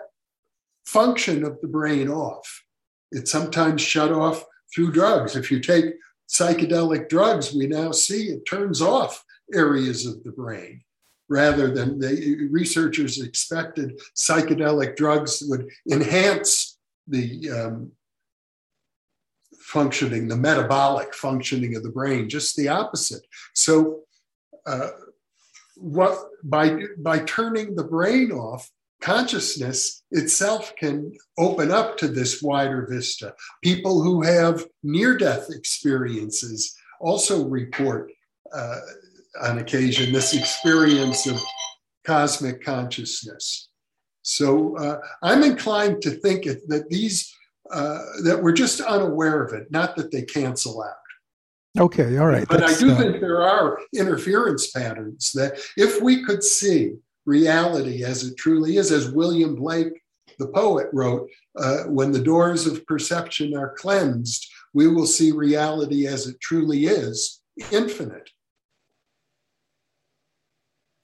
[0.85, 2.63] function of the brain off.
[3.11, 5.35] It's sometimes shut off through drugs.
[5.35, 5.95] If you take
[6.27, 10.81] psychedelic drugs, we now see it turns off areas of the brain
[11.29, 17.91] rather than the researchers expected psychedelic drugs would enhance the um,
[19.59, 23.25] functioning, the metabolic functioning of the brain, just the opposite.
[23.53, 24.01] So,
[24.65, 24.89] uh,
[25.75, 28.69] what by by turning the brain off,
[29.01, 33.33] consciousness itself can open up to this wider vista.
[33.63, 38.11] People who have near death experiences also report
[38.53, 38.79] uh,
[39.41, 41.39] on occasion this experience of
[42.05, 43.69] cosmic consciousness.
[44.21, 47.33] So uh, I'm inclined to think that these
[47.71, 50.95] uh, that we're just unaware of it, not that they cancel out.
[51.79, 52.47] Okay, all right.
[52.47, 56.95] But That's, I do uh, think there are interference patterns that if we could see
[57.29, 60.01] reality as it truly is, as William Blake,
[60.39, 66.07] the poet, wrote, uh, when the doors of perception are cleansed, we will see reality
[66.07, 68.29] as it truly is, infinite.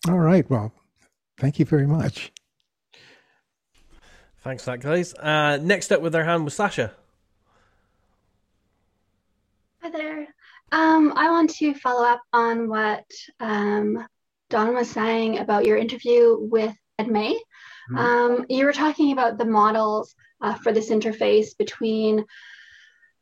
[0.07, 0.49] All right.
[0.49, 0.71] Well,
[1.38, 2.32] thank you very much.
[4.43, 5.13] Thanks for that, guys.
[5.13, 6.91] Uh, next up with their hand was Sasha.
[9.82, 10.28] Hi there.
[10.71, 13.05] Um, I want to follow up on what
[13.39, 14.05] um,
[14.49, 17.33] Don was saying about your interview with Ed May.
[17.91, 17.97] Mm-hmm.
[17.97, 22.25] Um, you were talking about the models uh, for this interface between,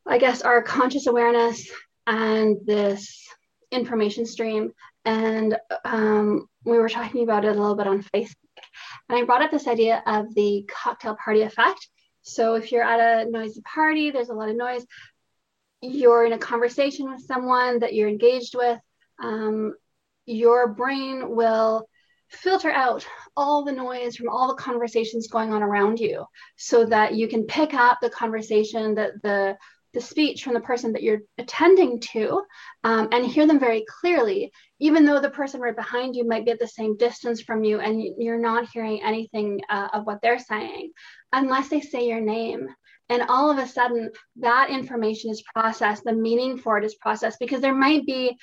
[0.06, 1.70] I guess, our conscious awareness
[2.06, 3.26] and this
[3.70, 4.72] information stream.
[5.04, 8.34] And um, we were talking about it a little bit on Facebook.
[9.08, 11.88] And I brought up this idea of the cocktail party effect.
[12.22, 14.86] So if you're at a noisy party, there's a lot of noise,
[15.82, 18.78] you're in a conversation with someone that you're engaged with,
[19.22, 19.74] um,
[20.26, 21.88] your brain will
[22.30, 23.06] filter out
[23.36, 26.24] all the noise from all the conversations going on around you
[26.56, 29.56] so that you can pick up the conversation that the
[29.94, 32.42] the speech from the person that you're attending to
[32.82, 36.50] um, and hear them very clearly, even though the person right behind you might be
[36.50, 40.38] at the same distance from you and you're not hearing anything uh, of what they're
[40.38, 40.90] saying,
[41.32, 42.66] unless they say your name.
[43.08, 47.38] And all of a sudden, that information is processed, the meaning for it is processed
[47.38, 48.36] because there might be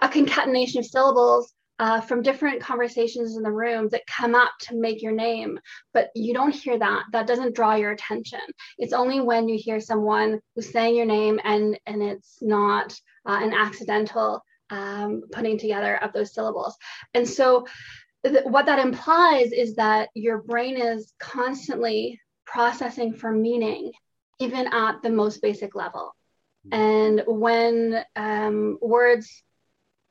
[0.00, 4.76] a concatenation of syllables uh, from different conversations in the room that come up to
[4.76, 5.58] make your name,
[5.92, 7.04] but you don't hear that.
[7.12, 8.40] That doesn't draw your attention.
[8.78, 12.92] It's only when you hear someone who's saying your name and and it's not
[13.26, 16.76] uh, an accidental um, putting together of those syllables.
[17.14, 17.66] And so,
[18.24, 23.92] th- what that implies is that your brain is constantly processing for meaning,
[24.38, 26.14] even at the most basic level.
[26.70, 29.42] And when um, words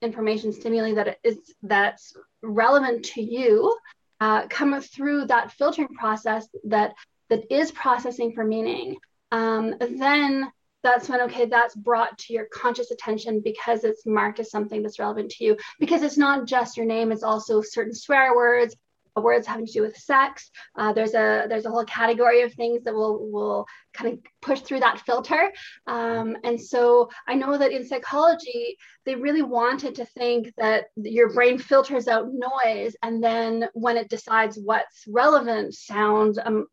[0.01, 3.75] information stimuli that is that's relevant to you
[4.19, 6.93] uh, come through that filtering process that
[7.29, 8.97] that is processing for meaning
[9.31, 10.51] um, then
[10.83, 14.99] that's when okay that's brought to your conscious attention because it's marked as something that's
[14.99, 15.57] relevant to you.
[15.79, 18.75] Because it's not just your name it's also certain swear words
[19.19, 20.49] words having to do with sex.
[20.77, 24.61] Uh, there's a there's a whole category of things that will will kind of push
[24.61, 25.51] through that filter.
[25.87, 31.33] Um, and so I know that in psychology they really wanted to think that your
[31.33, 36.39] brain filters out noise, and then when it decides what's relevant sound.
[36.45, 36.67] Um,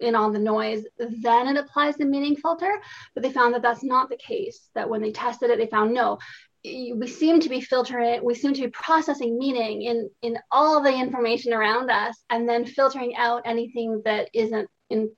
[0.00, 2.70] in all the noise, then it applies the meaning filter.
[3.14, 4.68] But they found that that's not the case.
[4.76, 6.18] That when they tested it, they found no,
[6.64, 10.92] we seem to be filtering we seem to be processing meaning in in all the
[10.92, 15.10] information around us and then filtering out anything that isn't in,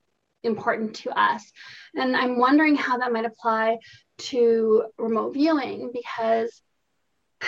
[0.42, 1.50] important to us.
[1.94, 3.78] And i'm wondering how that might apply
[4.18, 6.62] to remote viewing because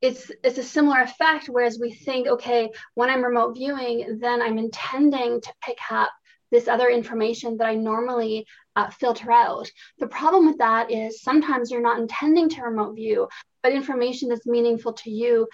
[0.00, 4.58] it's it's a similar effect whereas we think okay when i'm remote viewing then i'm
[4.58, 6.10] intending to pick up
[6.52, 8.46] this other information that I normally
[8.76, 9.68] uh, filter out.
[9.98, 13.28] The problem with that is sometimes you're not intending to remote view,
[13.62, 15.48] but information that's meaningful to you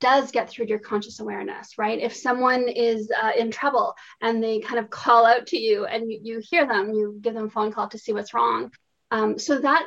[0.00, 2.00] does get through your conscious awareness, right?
[2.00, 6.10] If someone is uh, in trouble and they kind of call out to you and
[6.10, 8.70] you, you hear them, you give them a phone call to see what's wrong.
[9.10, 9.86] Um, so that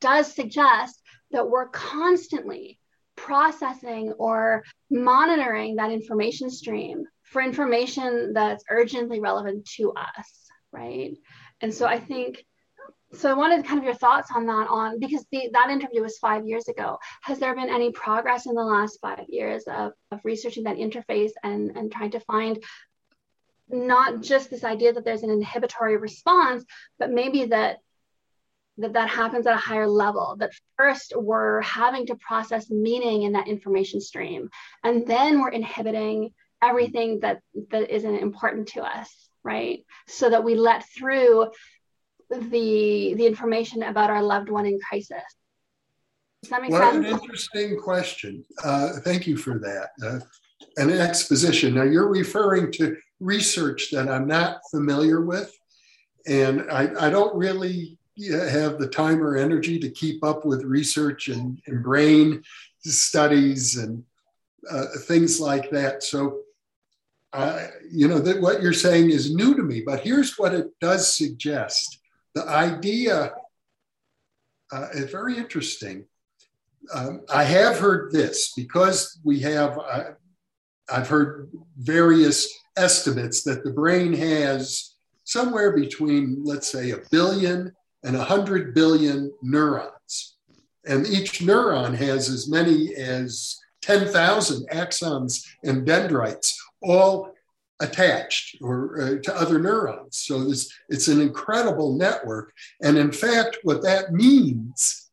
[0.00, 1.02] does suggest
[1.32, 2.78] that we're constantly
[3.16, 11.16] processing or monitoring that information stream for information that's urgently relevant to us, right?
[11.60, 12.44] And so I think
[13.14, 16.18] so I wanted kind of your thoughts on that on because the, that interview was
[16.18, 16.98] five years ago.
[17.22, 21.30] Has there been any progress in the last five years of, of researching that interface
[21.42, 22.62] and, and trying to find
[23.70, 26.64] not just this idea that there's an inhibitory response,
[26.98, 27.78] but maybe that
[28.78, 33.32] that that happens at a higher level that first we're having to process meaning in
[33.32, 34.48] that information stream
[34.84, 37.40] and then we're inhibiting everything that
[37.70, 39.84] that isn't important to us right?
[40.06, 41.50] So that we let through
[42.30, 45.22] the the information about our loved one in crisis.
[46.42, 47.06] Does that make well, sense?
[47.06, 48.44] an interesting question.
[48.62, 49.88] Uh, thank you for that.
[50.04, 50.20] Uh,
[50.76, 51.74] an exposition.
[51.74, 55.52] Now you're referring to research that i'm not familiar with
[56.28, 57.98] and i, I don't really
[58.30, 62.40] have the time or energy to keep up with research and, and brain
[62.84, 64.04] studies and
[64.70, 66.02] uh, things like that.
[66.02, 66.40] So,
[67.32, 70.68] uh, you know, that what you're saying is new to me, but here's what it
[70.80, 71.98] does suggest.
[72.34, 73.32] The idea
[74.72, 76.06] uh, is very interesting.
[76.94, 80.04] Um, I have heard this because we have, uh,
[80.90, 87.72] I've heard various estimates that the brain has somewhere between, let's say, a billion
[88.04, 90.36] and a 100 billion neurons.
[90.86, 97.34] And each neuron has as many as 10,000 axons and dendrites, all
[97.80, 100.18] attached or uh, to other neurons.
[100.18, 102.52] So this, it's an incredible network.
[102.82, 105.10] And in fact, what that means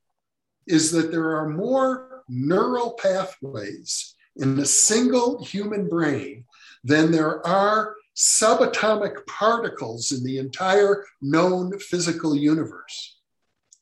[0.67, 6.45] is that there are more neural pathways in a single human brain
[6.83, 13.19] than there are subatomic particles in the entire known physical universe.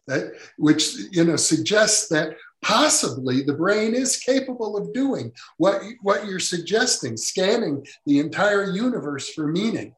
[0.08, 6.26] That, which you know suggests that possibly the brain is capable of doing what, what
[6.26, 9.94] you're suggesting, scanning the entire universe for meaning.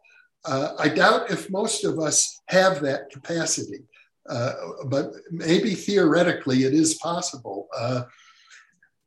[0.45, 3.84] Uh, I doubt if most of us have that capacity,
[4.30, 4.53] uh,
[4.88, 7.68] but maybe theoretically it is possible.
[7.76, 8.03] Uh,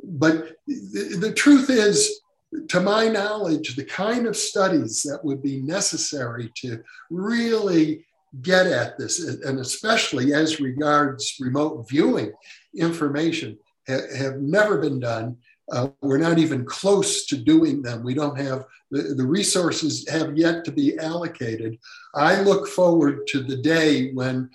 [0.03, 2.21] but the, the truth is,
[2.69, 8.07] to my knowledge, the kind of studies that would be necessary to really
[8.43, 12.33] get at this, and especially as regards remote viewing
[12.79, 15.37] information, ha- have never been done.
[15.71, 18.03] Uh, we're not even close to doing them.
[18.03, 21.79] We don't have the, the resources have yet to be allocated.
[22.15, 24.51] I look forward to the day when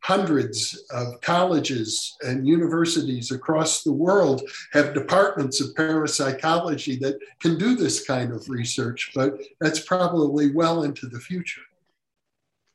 [0.00, 7.74] hundreds of colleges and universities across the world have departments of parapsychology that can do
[7.74, 11.62] this kind of research, but that's probably well into the future.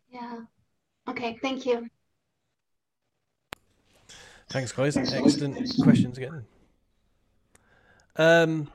[0.10, 0.42] Yeah.
[1.08, 1.88] Okay, thank you.
[4.54, 4.96] Thanks, guys.
[4.96, 6.46] Excellent questions again.
[8.18, 8.70] Um,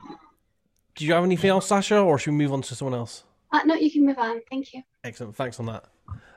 [0.95, 3.23] do you have anything else, Sasha, or should we move on to someone else?
[3.49, 4.41] Uh, no, you can move on.
[4.49, 4.83] Thank you.
[5.05, 5.37] Excellent.
[5.37, 5.85] Thanks on that.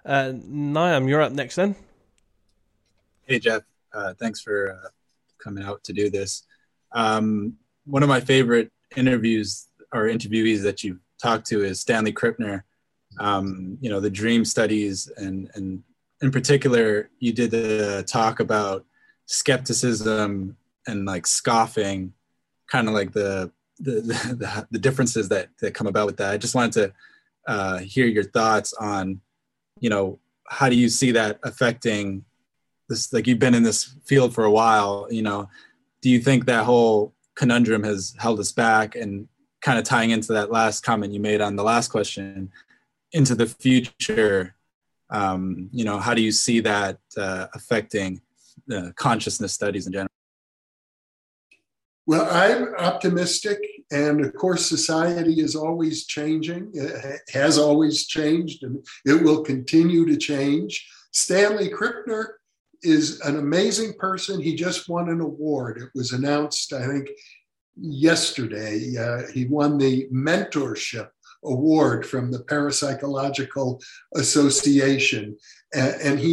[0.06, 1.74] Uh, Niam, you're up next then.
[3.24, 3.62] Hey, Jeff.
[3.92, 4.88] Uh, thanks for uh,
[5.42, 6.44] coming out to do this.
[6.92, 12.62] Um, one of my favorite interviews or interviewees that you've talked to is Stanley Krippner.
[13.18, 15.82] Um, you know, the dream studies, and, and
[16.22, 18.86] in particular, you did the talk about
[19.32, 20.56] skepticism
[20.86, 22.12] and like scoffing,
[22.70, 26.32] kind of like the, the the, the differences that that come about with that.
[26.32, 26.92] I just wanted to
[27.52, 29.20] uh, hear your thoughts on,
[29.80, 30.18] you know,
[30.48, 32.24] how do you see that affecting
[32.88, 33.12] this?
[33.12, 35.48] Like you've been in this field for a while, you know,
[36.02, 39.28] do you think that whole conundrum has held us back and
[39.62, 42.52] kind of tying into that last comment you made on the last question
[43.12, 44.54] into the future
[45.10, 48.20] um, you know how do you see that uh, affecting
[48.66, 50.08] the consciousness studies in general?
[52.04, 53.58] Well, I'm optimistic,
[53.92, 56.72] and of course, society is always changing.
[56.74, 60.84] It has always changed, and it will continue to change.
[61.12, 62.24] Stanley Krippner
[62.82, 64.40] is an amazing person.
[64.40, 65.78] He just won an award.
[65.80, 67.08] It was announced, I think,
[67.76, 68.96] yesterday.
[68.98, 71.08] Uh, he won the mentorship
[71.44, 73.80] award from the Parapsychological
[74.16, 75.36] Association.
[75.74, 76.32] And, he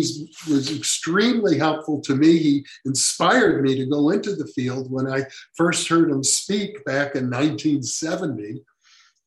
[0.49, 2.37] was extremely helpful to me.
[2.37, 5.25] He inspired me to go into the field when I
[5.55, 8.61] first heard him speak back in 1970.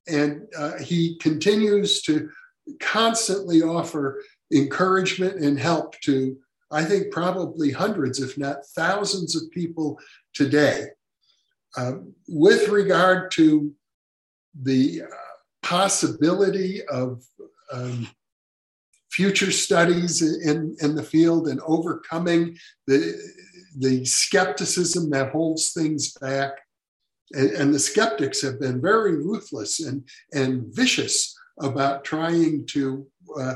[0.08, 2.28] And uh, he continues to
[2.80, 6.36] constantly offer encouragement and help to,
[6.70, 9.98] I think, probably hundreds, if not thousands of people
[10.34, 10.88] today.
[11.76, 13.72] Um, with regard to
[14.60, 15.16] the uh,
[15.62, 17.24] possibility of
[17.72, 18.06] um,
[19.12, 22.56] future studies in, in the field and overcoming
[22.86, 23.14] the,
[23.78, 26.52] the skepticism that holds things back.
[27.32, 33.06] And, and the skeptics have been very ruthless and, and vicious about trying to
[33.38, 33.54] uh,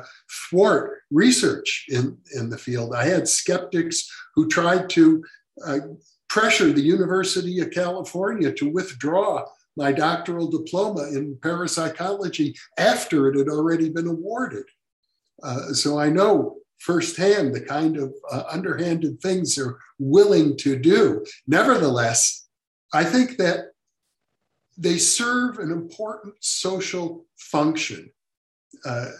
[0.50, 2.94] thwart research in, in the field.
[2.94, 5.24] I had skeptics who tried to
[5.66, 5.78] uh,
[6.28, 9.44] pressure the University of California to withdraw
[9.76, 14.64] my doctoral diploma in parapsychology after it had already been awarded.
[15.42, 21.24] Uh, so I know firsthand the kind of uh, underhanded things they're willing to do.
[21.46, 22.46] Nevertheless,
[22.92, 23.72] I think that
[24.76, 28.10] they serve an important social function,
[28.84, 29.10] uh,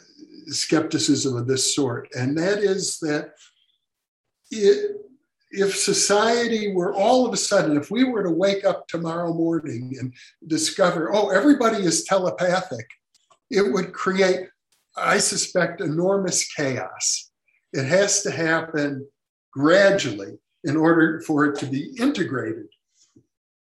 [0.49, 3.33] skepticism of this sort, and that is that
[4.51, 4.97] it,
[5.51, 9.97] if society were all of a sudden, if we were to wake up tomorrow morning
[9.99, 10.13] and
[10.47, 12.87] discover, oh, everybody is telepathic,
[13.51, 14.49] it would create,
[14.97, 17.31] I suspect, enormous chaos.
[17.73, 19.07] It has to happen
[19.53, 22.67] gradually in order for it to be integrated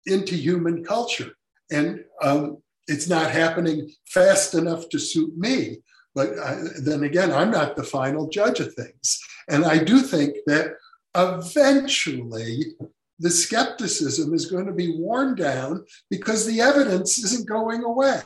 [0.07, 1.33] into human culture.
[1.71, 5.79] And um, it's not happening fast enough to suit me.
[6.15, 9.19] But I, then again, I'm not the final judge of things.
[9.49, 10.75] And I do think that
[11.17, 12.75] eventually
[13.19, 18.21] the skepticism is going to be worn down because the evidence isn't going away.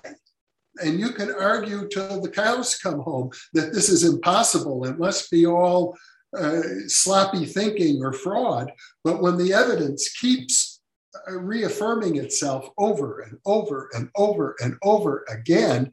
[0.82, 4.84] And you can argue till the cows come home that this is impossible.
[4.86, 5.96] It must be all
[6.36, 8.72] uh, sloppy thinking or fraud.
[9.04, 10.80] But when the evidence keeps
[11.28, 15.92] uh, reaffirming itself over and over and over and over again,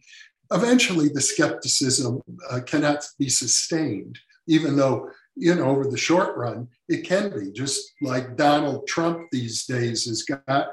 [0.52, 6.68] eventually the skepticism uh, cannot be sustained, even though, you know, over the short run,
[6.90, 7.52] it can be.
[7.52, 10.68] Just like Donald Trump these days has got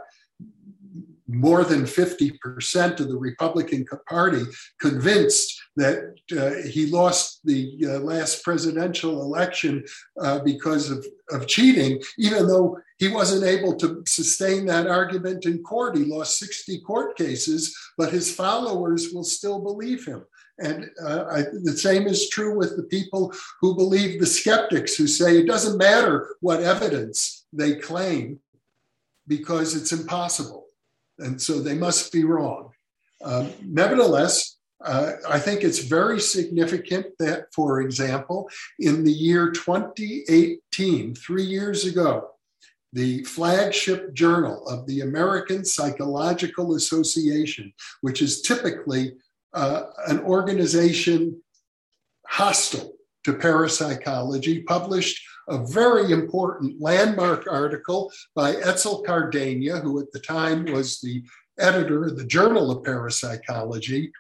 [1.33, 4.43] more than 50% of the Republican Party
[4.81, 9.85] convinced that uh, he lost the uh, last presidential election
[10.21, 15.63] uh, because of, of cheating, even though he wasn't able to sustain that argument in
[15.63, 15.97] court.
[15.97, 20.25] He lost 60 court cases, but his followers will still believe him.
[20.59, 25.07] And uh, I, the same is true with the people who believe the skeptics who
[25.07, 28.41] say it doesn't matter what evidence they claim
[29.27, 30.67] because it's impossible
[31.21, 32.71] and so they must be wrong.
[33.23, 38.49] Um, nevertheless, uh, I think it's very significant that, for example,
[38.79, 42.31] in the year 2018, three years ago,
[42.93, 49.15] the flagship journal of the American Psychological Association, which is typically
[49.53, 51.41] uh, an organization
[52.27, 52.93] hostile
[53.25, 60.65] to parapsychology, published a very important landmark article by Etzel Cardeña, who at the time
[60.73, 61.23] was the
[61.59, 64.11] editor of the Journal of Parapsychology,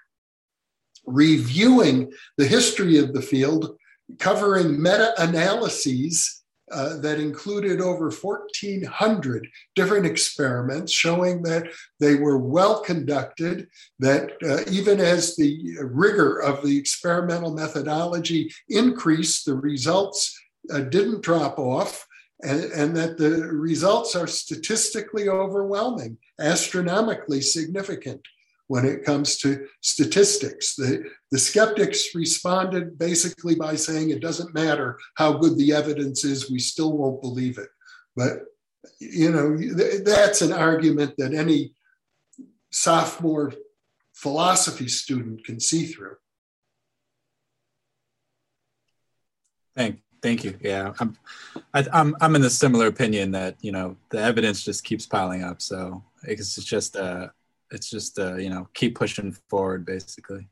[1.07, 3.77] reviewing the history of the field,
[4.19, 11.67] covering meta analyses uh, that included over 1,400 different experiments showing that
[11.99, 13.67] they were well conducted,
[13.99, 20.40] that uh, even as the rigor of the experimental methodology increased, the results
[20.73, 22.07] uh, didn't drop off.
[22.43, 28.27] And, and, that the results are statistically overwhelming, astronomically significant
[28.71, 30.77] when it comes to statistics.
[30.77, 36.51] The, the skeptics responded basically by saying it doesn't matter how good the evidence is,
[36.51, 37.69] we still won't believe it.
[38.15, 38.45] But,
[39.01, 39.59] you know,
[40.05, 41.75] that's an argument that any
[42.71, 43.53] sophomore
[44.15, 46.15] philosophy student can see through.
[49.75, 50.59] Thank, thank you.
[50.61, 51.17] Yeah, I'm,
[51.75, 55.07] I, am i I'm in a similar opinion that you know the evidence just keeps
[55.07, 55.61] piling up.
[55.63, 57.29] So it's just uh,
[57.71, 60.49] it's just uh, you know keep pushing forward basically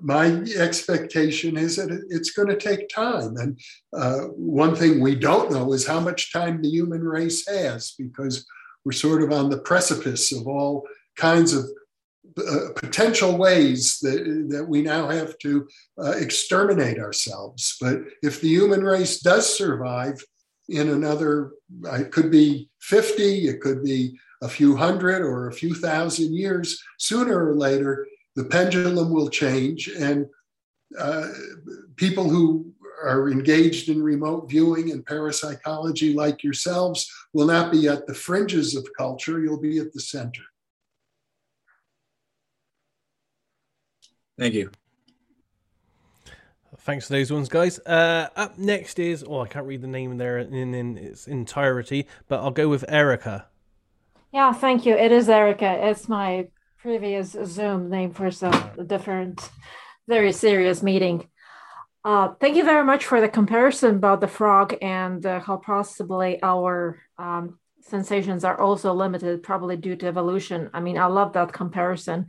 [0.00, 0.26] my
[0.56, 3.60] expectation is that it's going to take time and
[3.92, 8.46] uh, one thing we don't know is how much time the human race has because
[8.84, 11.66] we're sort of on the precipice of all kinds of
[12.38, 15.68] uh, potential ways that, that we now have to
[16.02, 20.22] uh, exterminate ourselves but if the human race does survive
[20.68, 21.52] in another
[21.84, 26.82] it could be 50 it could be a few hundred or a few thousand years,
[26.98, 28.06] sooner or later,
[28.36, 30.26] the pendulum will change and
[30.98, 31.28] uh,
[31.96, 32.72] people who
[33.02, 38.76] are engaged in remote viewing and parapsychology like yourselves will not be at the fringes
[38.76, 40.42] of culture, you'll be at the center.
[44.40, 44.70] Thank you.
[46.78, 47.78] Thanks for those ones, guys.
[47.80, 52.06] Uh, up next is, oh, I can't read the name there in, in its entirety,
[52.26, 53.48] but I'll go with Erica.
[54.32, 54.94] Yeah, thank you.
[54.94, 55.88] It is Erica.
[55.88, 59.46] It's my previous Zoom name for some different,
[60.08, 61.28] very serious meeting.
[62.02, 66.42] Uh, thank you very much for the comparison about the frog and uh, how possibly
[66.42, 70.70] our um, sensations are also limited, probably due to evolution.
[70.72, 72.28] I mean, I love that comparison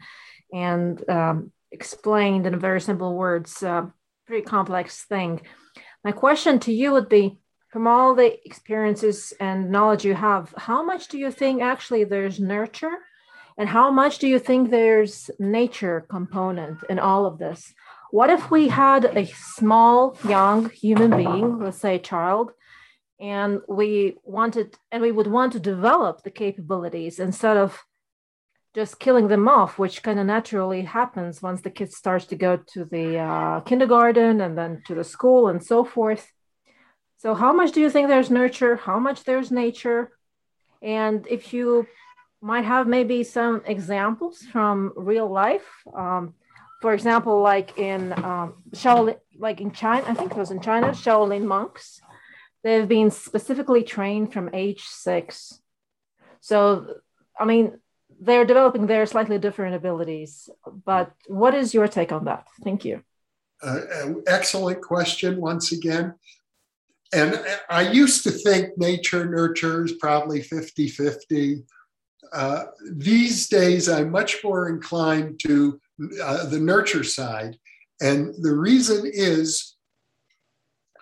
[0.51, 3.86] and um, explained in very simple words, uh,
[4.28, 5.41] pretty complex thing.
[6.03, 7.38] My question to you would be
[7.72, 12.39] from all the experiences and knowledge you have, how much do you think actually there's
[12.39, 12.97] nurture?
[13.57, 17.74] And how much do you think there's nature component in all of this?
[18.11, 22.51] What if we had a small, young human being, let's say a child,
[23.19, 27.80] and we wanted, and we would want to develop the capabilities instead of
[28.74, 32.57] just killing them off, which kind of naturally happens once the kid starts to go
[32.57, 36.32] to the uh, kindergarten and then to the school and so forth.
[37.17, 38.78] So, how much do you think there's nurture?
[38.78, 40.11] How much there's nature?
[40.82, 41.86] And if you
[42.41, 46.34] might have maybe some examples from real life, um,
[46.82, 50.88] for example, like in um, Shaolin, like in China, I think it was in China,
[50.88, 52.01] Shaolin monks,
[52.63, 55.61] they've been specifically trained from age six.
[56.39, 56.95] So,
[57.39, 57.80] I mean,
[58.22, 60.47] they're developing their slightly different abilities.
[60.86, 62.47] But what is your take on that?
[62.63, 63.03] Thank you.
[63.63, 66.13] Uh, excellent question once again.
[67.13, 71.63] And I used to think nature nurture is probably 50 50.
[72.32, 75.82] Uh, these days, I'm much more inclined to
[76.24, 77.57] uh, the nurture side.
[78.01, 79.76] And the reason is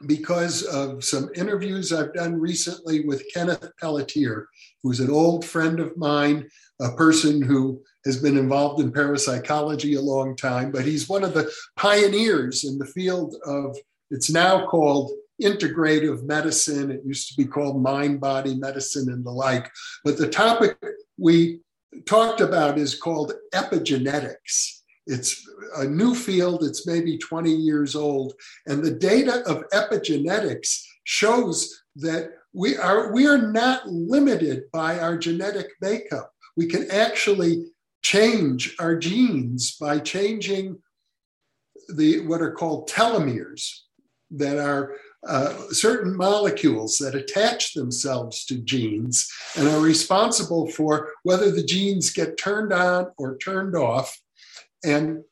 [0.07, 4.47] because of some interviews I've done recently with Kenneth Pelletier,
[4.82, 6.49] who's an old friend of mine,
[6.82, 11.34] a person who has been involved in parapsychology a long time, but he's one of
[11.34, 13.77] the pioneers in the field of,
[14.11, 15.11] it's now called
[15.41, 16.91] integrative medicine.
[16.91, 19.69] It used to be called mind body medicine and the like.
[20.03, 20.77] But the topic
[21.17, 21.59] we
[22.05, 24.80] talked about is called epigenetics.
[25.07, 25.43] It's
[25.77, 28.34] a new field, it's maybe 20 years old.
[28.67, 35.17] And the data of epigenetics shows that we are, we are not limited by our
[35.17, 36.32] genetic makeup.
[36.57, 37.65] We can actually
[38.01, 40.77] change our genes by changing
[41.95, 43.81] the what are called telomeres
[44.31, 44.95] that are
[45.27, 52.11] uh, certain molecules that attach themselves to genes and are responsible for whether the genes
[52.11, 54.17] get turned on or turned off.
[54.85, 55.23] And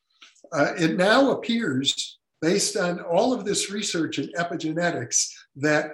[0.51, 5.91] uh, it now appears, based on all of this research in epigenetics, that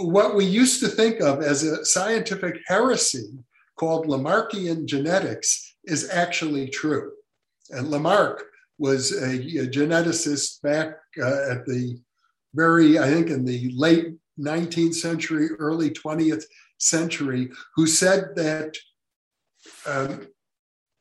[0.00, 3.38] what we used to think of as a scientific heresy
[3.80, 7.12] called Lamarckian genetics is actually true.
[7.70, 8.44] And Lamarck
[8.78, 11.98] was a, a geneticist back uh, at the
[12.54, 14.08] very, I think, in the late
[14.38, 16.44] 19th century, early 20th
[16.78, 18.76] century, who said that
[19.86, 20.28] um,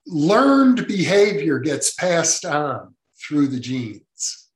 [0.07, 4.47] learned behavior gets passed on through the genes.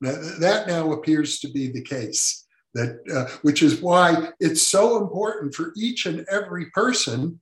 [0.00, 2.46] Now, that now appears to be the case.
[2.74, 7.40] That, uh, which is why it's so important for each and every person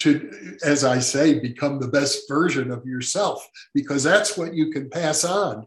[0.00, 4.90] to, as I say, become the best version of yourself, because that's what you can
[4.90, 5.66] pass on.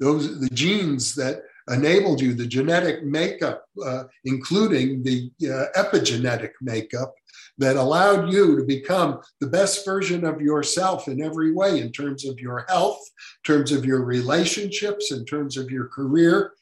[0.00, 7.14] Those the genes that enabled you, the genetic makeup, uh, including the uh, epigenetic makeup,
[7.58, 12.24] that allowed you to become the best version of yourself in every way in terms
[12.24, 13.00] of your health,
[13.44, 16.52] in terms of your relationships, in terms of your career.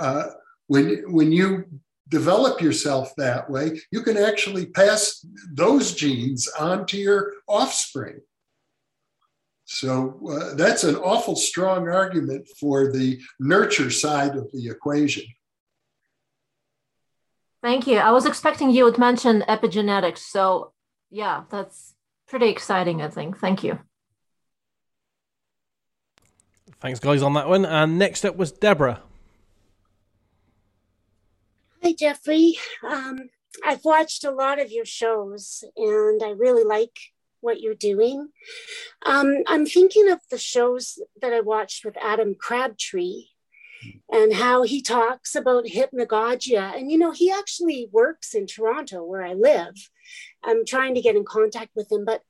[0.00, 0.26] Uh,
[0.66, 1.64] when, when you
[2.08, 8.20] develop yourself that way, you can actually pass those genes on to your offspring.
[9.64, 15.24] So uh, that's an awful strong argument for the nurture side of the equation.
[17.62, 17.98] Thank you.
[17.98, 20.18] I was expecting you would mention epigenetics.
[20.18, 20.72] So,
[21.10, 21.94] yeah, that's
[22.28, 23.38] pretty exciting, I think.
[23.38, 23.80] Thank you.
[26.78, 27.64] Thanks, guys, on that one.
[27.64, 29.02] And next up was Deborah.
[31.86, 32.58] Hi, Jeffrey.
[32.84, 33.30] Um,
[33.64, 36.98] I've watched a lot of your shows and I really like
[37.38, 38.30] what you're doing.
[39.04, 43.26] Um, I'm thinking of the shows that I watched with Adam Crabtree
[44.10, 46.76] and how he talks about hypnagogia.
[46.76, 49.76] And, you know, he actually works in Toronto where I live.
[50.42, 52.22] I'm trying to get in contact with him, but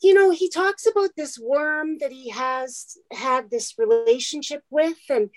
[0.00, 4.98] you know, he talks about this worm that he has had this relationship with.
[5.10, 5.30] And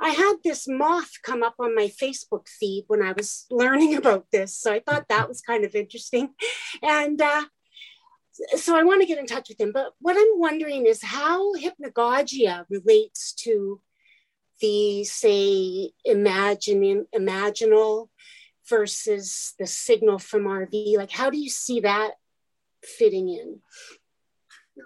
[0.00, 4.26] I had this moth come up on my Facebook feed when I was learning about
[4.32, 4.56] this.
[4.56, 6.30] So I thought that was kind of interesting.
[6.82, 7.44] And uh,
[8.56, 9.72] so I want to get in touch with him.
[9.72, 13.80] But what I'm wondering is how hypnagogia relates to
[14.60, 18.08] the, say, imaginal
[18.68, 20.96] versus the signal from RV.
[20.96, 22.12] Like, how do you see that
[22.82, 23.60] fitting in?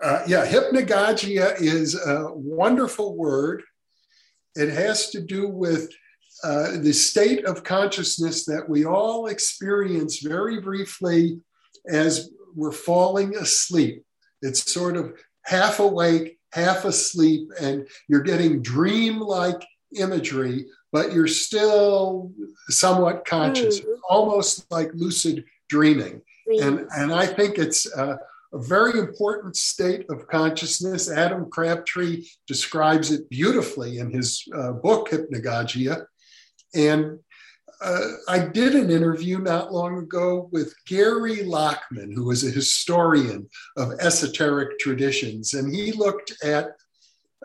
[0.03, 3.63] Uh, yeah, hypnagogia is a wonderful word.
[4.55, 5.91] It has to do with
[6.45, 11.41] uh, the state of consciousness that we all experience very briefly
[11.89, 14.05] as we're falling asleep.
[14.41, 15.15] It's sort of
[15.45, 19.63] half awake, half asleep, and you're getting dream-like
[19.97, 22.33] imagery, but you're still
[22.69, 23.87] somewhat conscious, mm.
[24.09, 26.23] almost like lucid dreaming.
[26.61, 28.17] And, and I think it's uh,
[28.53, 31.11] a very important state of consciousness.
[31.11, 36.05] Adam Crabtree describes it beautifully in his uh, book, Hypnagogia.
[36.75, 37.19] And
[37.83, 43.49] uh, I did an interview not long ago with Gary Lachman, who is a historian
[43.77, 45.55] of esoteric traditions.
[45.55, 46.73] And he looked at,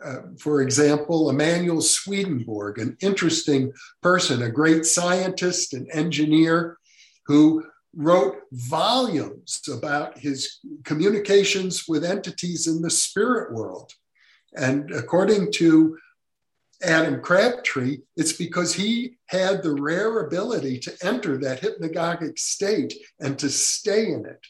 [0.03, 3.71] uh, for example, Emanuel Swedenborg, an interesting
[4.03, 6.77] person, a great scientist and engineer
[7.25, 7.65] who
[7.95, 13.91] wrote volumes about his communications with entities in the spirit world.
[14.55, 15.97] And according to
[16.83, 23.37] Adam Crabtree, it's because he had the rare ability to enter that hypnagogic state and
[23.39, 24.45] to stay in it,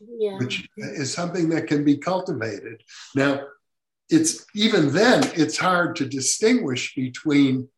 [0.00, 0.38] yeah.
[0.38, 2.82] which is something that can be cultivated.
[3.14, 3.42] Now,
[4.10, 7.68] it's even then, it's hard to distinguish between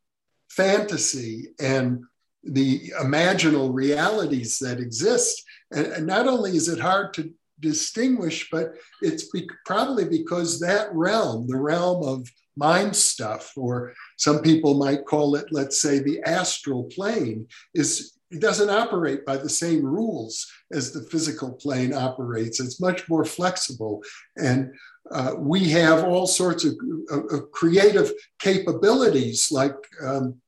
[0.48, 2.04] fantasy and
[2.44, 5.44] the imaginal realities that exist.
[5.72, 7.30] And, and not only is it hard to
[7.60, 14.40] distinguish, but it's be- probably because that realm, the realm of mind stuff, or some
[14.42, 19.48] people might call it, let's say, the astral plane, is it doesn't operate by the
[19.48, 22.60] same rules as the physical plane operates.
[22.60, 24.02] It's much more flexible.
[24.36, 24.72] And
[25.10, 26.74] uh, we have all sorts of,
[27.10, 29.74] of creative capabilities, like
[30.04, 30.40] um,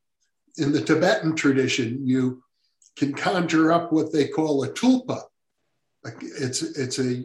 [0.58, 2.42] in the Tibetan tradition, you
[2.96, 5.22] can conjure up what they call a tulpa.
[6.20, 7.24] It's, it's a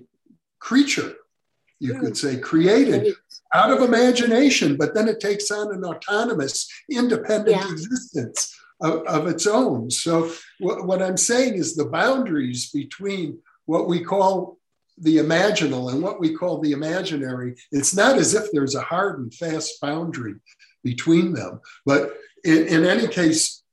[0.60, 1.16] creature
[1.80, 2.42] you could say, hmm.
[2.42, 3.14] created
[3.54, 7.72] out of imagination, but then it takes on an autonomous, independent yeah.
[7.72, 9.90] existence of, of, its own.
[9.90, 14.58] So, what, what I'm saying is the boundaries between what we call
[14.98, 19.20] the imaginal and what we call the imaginary, it's not as if there's a hard
[19.20, 20.36] and fast boundary
[20.84, 21.62] between them.
[21.86, 22.14] But
[22.48, 23.64] in, in any case,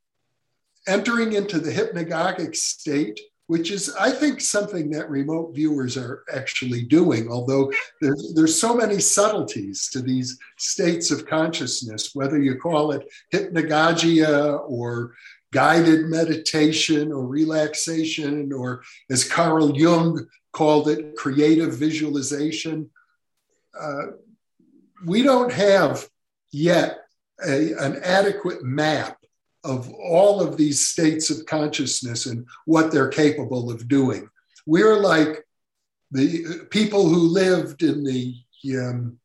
[0.87, 6.83] entering into the hypnagogic state which is, I think, something that remote viewers are actually
[6.83, 7.71] doing, although
[8.01, 14.65] there's, there's so many subtleties to these states of consciousness, whether you call it hypnagogia
[14.67, 15.15] or
[15.53, 22.91] guided meditation or relaxation, or as Carl Jung called it, creative visualization.
[23.79, 24.07] Uh,
[25.05, 26.09] we don't have
[26.51, 27.04] yet
[27.47, 29.19] a, an adequate map
[29.65, 34.29] of all of these states of consciousness and what they're capable of doing.
[34.67, 35.45] We're like
[36.11, 38.37] the people who lived in the
[38.79, 39.19] um,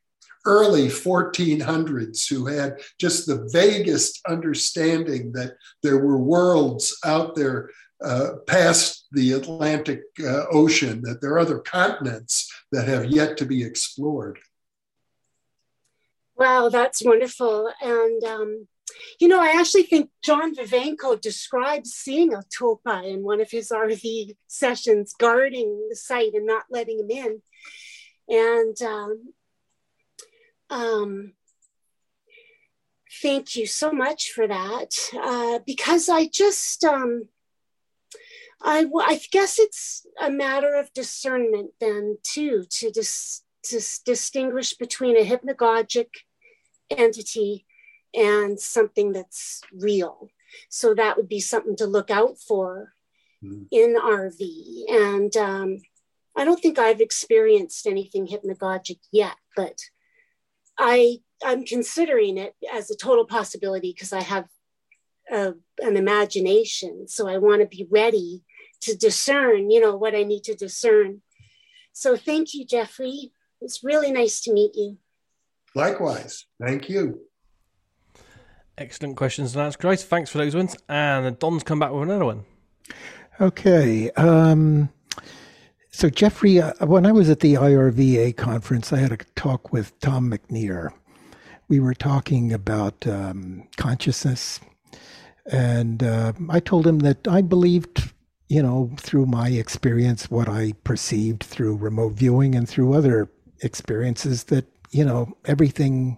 [0.46, 7.70] early 1400s who had just the vaguest understanding that there were worlds out there
[8.04, 13.46] uh, past the Atlantic uh, Ocean, that there are other continents that have yet to
[13.46, 14.40] be explored.
[16.40, 17.70] Wow, that's wonderful.
[17.82, 18.68] And um,
[19.20, 23.72] you know, I actually think John Vivanco describes seeing a tulpa in one of his
[23.72, 27.42] RV sessions, guarding the site and not letting him in.
[28.30, 29.34] And um,
[30.70, 31.34] um,
[33.22, 34.92] thank you so much for that.
[35.22, 37.28] Uh, because I just, um,
[38.62, 45.18] I, I guess it's a matter of discernment then too, to, dis, to distinguish between
[45.18, 46.08] a hypnagogic
[46.90, 47.66] entity
[48.14, 50.30] and something that's real.
[50.70, 52.94] So that would be something to look out for
[53.44, 53.68] mm.
[53.72, 54.90] in RV.
[54.90, 55.78] And um,
[56.36, 59.78] I don't think I've experienced anything hypnagogic yet, but
[60.78, 64.46] I I'm considering it as a total possibility because I have
[65.32, 67.08] a, an imagination.
[67.08, 68.44] So I want to be ready
[68.82, 71.22] to discern, you know, what I need to discern.
[71.94, 73.32] So thank you, Jeffrey.
[73.62, 74.98] It's really nice to meet you.
[75.76, 76.46] Likewise.
[76.62, 77.22] Thank you.
[78.78, 80.04] Excellent questions and answers, Grace.
[80.04, 80.78] Thanks for those ones.
[80.88, 82.46] And Don's come back with another one.
[83.42, 84.10] Okay.
[84.12, 84.90] Um,
[85.92, 90.00] so, Jeffrey, uh, when I was at the IRVA conference, I had a talk with
[90.00, 90.92] Tom McNear.
[91.68, 94.62] We were talking about um, consciousness.
[95.52, 98.14] And uh, I told him that I believed,
[98.48, 103.30] you know, through my experience, what I perceived through remote viewing and through other
[103.62, 106.18] experiences, that, you know, everything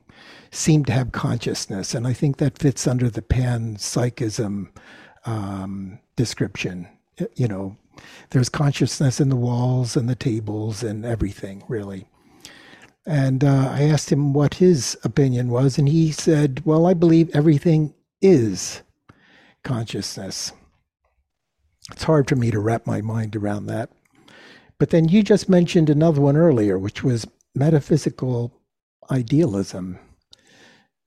[0.52, 1.94] seemed to have consciousness.
[1.94, 4.70] And I think that fits under the panpsychism
[5.26, 6.88] um, description.
[7.36, 7.78] You know,
[8.32, 12.08] there's consciousness in the walls and the tables and everything, really.
[13.06, 17.30] And uh, I asked him what his opinion was, and he said, Well, I believe
[17.34, 18.82] everything is
[19.64, 20.54] consciousness.
[21.92, 23.90] It's hard for me to wrap my mind around that.
[24.78, 28.61] But then you just mentioned another one earlier, which was metaphysical
[29.10, 30.00] idealism.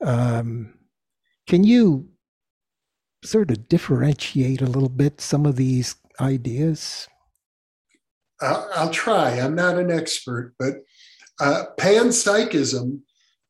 [0.03, 0.75] Um,
[1.47, 2.09] can you
[3.25, 7.09] sort of differentiate a little bit some of these ideas?
[8.41, 9.39] I'll, I'll try.
[9.41, 10.75] I'm not an expert, but
[11.41, 13.01] uh, panpsychism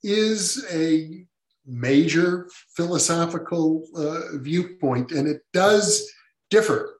[0.02, 1.26] is a
[1.66, 6.10] major philosophical uh, viewpoint, and it does
[6.50, 6.94] differ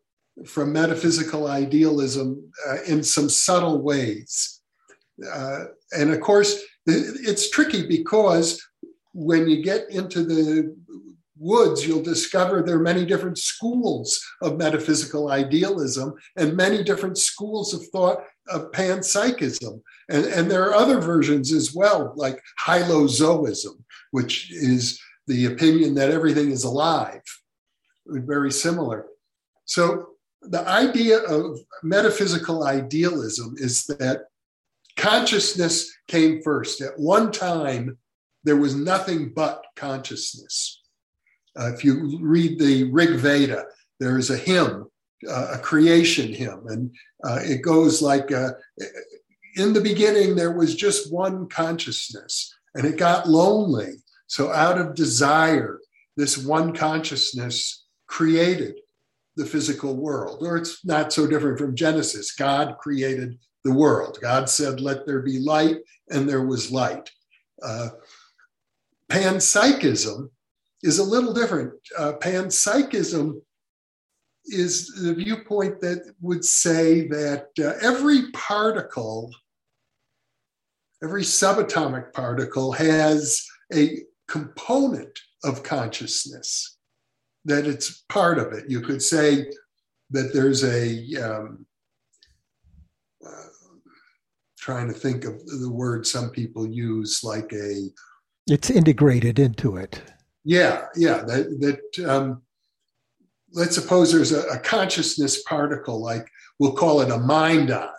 [0.46, 4.60] from metaphysical idealism uh, in some subtle ways.
[5.32, 5.64] Uh,
[5.96, 8.62] and of course, it's tricky because
[9.12, 10.76] when you get into the
[11.38, 17.74] woods, you'll discover there are many different schools of metaphysical idealism and many different schools
[17.74, 18.18] of thought
[18.48, 19.80] of panpsychism.
[20.08, 26.10] And, and there are other versions as well, like hylozoism, which is the opinion that
[26.10, 27.22] everything is alive,
[28.06, 29.06] very similar.
[29.64, 30.08] So
[30.42, 34.26] the idea of metaphysical idealism is that
[34.96, 36.80] consciousness came first.
[36.80, 37.98] At one time,
[38.44, 40.82] there was nothing but consciousness.
[41.58, 43.64] Uh, if you read the Rig Veda,
[44.00, 44.86] there is a hymn,
[45.28, 48.50] uh, a creation hymn, and uh, it goes like uh,
[49.56, 53.92] In the beginning, there was just one consciousness, and it got lonely.
[54.26, 55.78] So, out of desire,
[56.16, 58.80] this one consciousness created
[59.36, 60.38] the physical world.
[60.42, 62.32] Or it's not so different from Genesis.
[62.32, 64.18] God created the world.
[64.20, 65.78] God said, Let there be light,
[66.10, 67.10] and there was light.
[67.62, 67.90] Uh,
[69.10, 70.28] panpsychism
[70.82, 71.72] is a little different.
[71.96, 73.40] Uh, panpsychism
[74.46, 79.30] is the viewpoint that would say that uh, every particle,
[81.02, 86.76] every subatomic particle has a component of consciousness,
[87.46, 88.68] that it's part of it.
[88.68, 89.50] You could say
[90.10, 91.66] that there's a, um,
[93.26, 93.44] uh,
[94.64, 97.90] trying to think of the word some people use, like a.
[98.48, 100.00] It's integrated into it.
[100.42, 101.18] Yeah, yeah.
[101.18, 102.42] That, that um,
[103.52, 106.26] let's suppose there's a, a, consciousness particle, like
[106.58, 107.90] we'll call it a mind-on,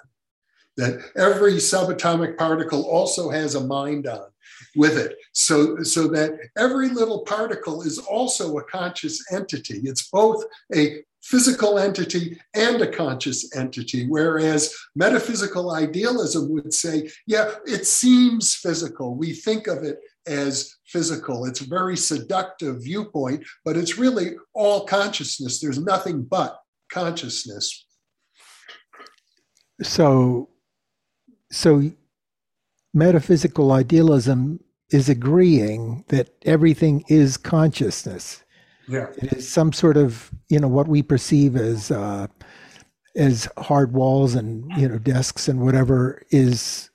[0.77, 4.25] that every subatomic particle also has a mind-on
[4.75, 5.17] with it.
[5.33, 9.81] So, so that every little particle is also a conscious entity.
[9.83, 10.43] It's both
[10.75, 18.53] a physical entity and a conscious entity, whereas metaphysical idealism would say, yeah, it seems
[18.53, 19.15] physical.
[19.15, 19.97] We think of it
[20.27, 21.45] as physical.
[21.45, 25.59] It's a very seductive viewpoint, but it's really all consciousness.
[25.59, 26.59] There's nothing but
[26.91, 27.87] consciousness.
[29.81, 30.49] So,
[31.51, 31.91] so
[32.93, 34.59] metaphysical idealism
[34.91, 38.43] is agreeing that everything is consciousness.
[38.87, 39.07] Yeah.
[39.17, 42.27] It is some sort of, you know, what we perceive as uh,
[43.15, 46.89] as hard walls and you know desks and whatever is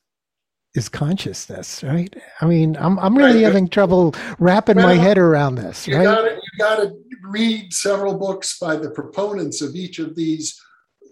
[0.75, 2.15] is consciousness, right?
[2.41, 3.45] I mean, I'm I'm really right.
[3.45, 5.87] having trouble wrapping well, my head around this.
[5.87, 6.05] You right?
[6.05, 10.61] Gotta, you got to read several books by the proponents of each of these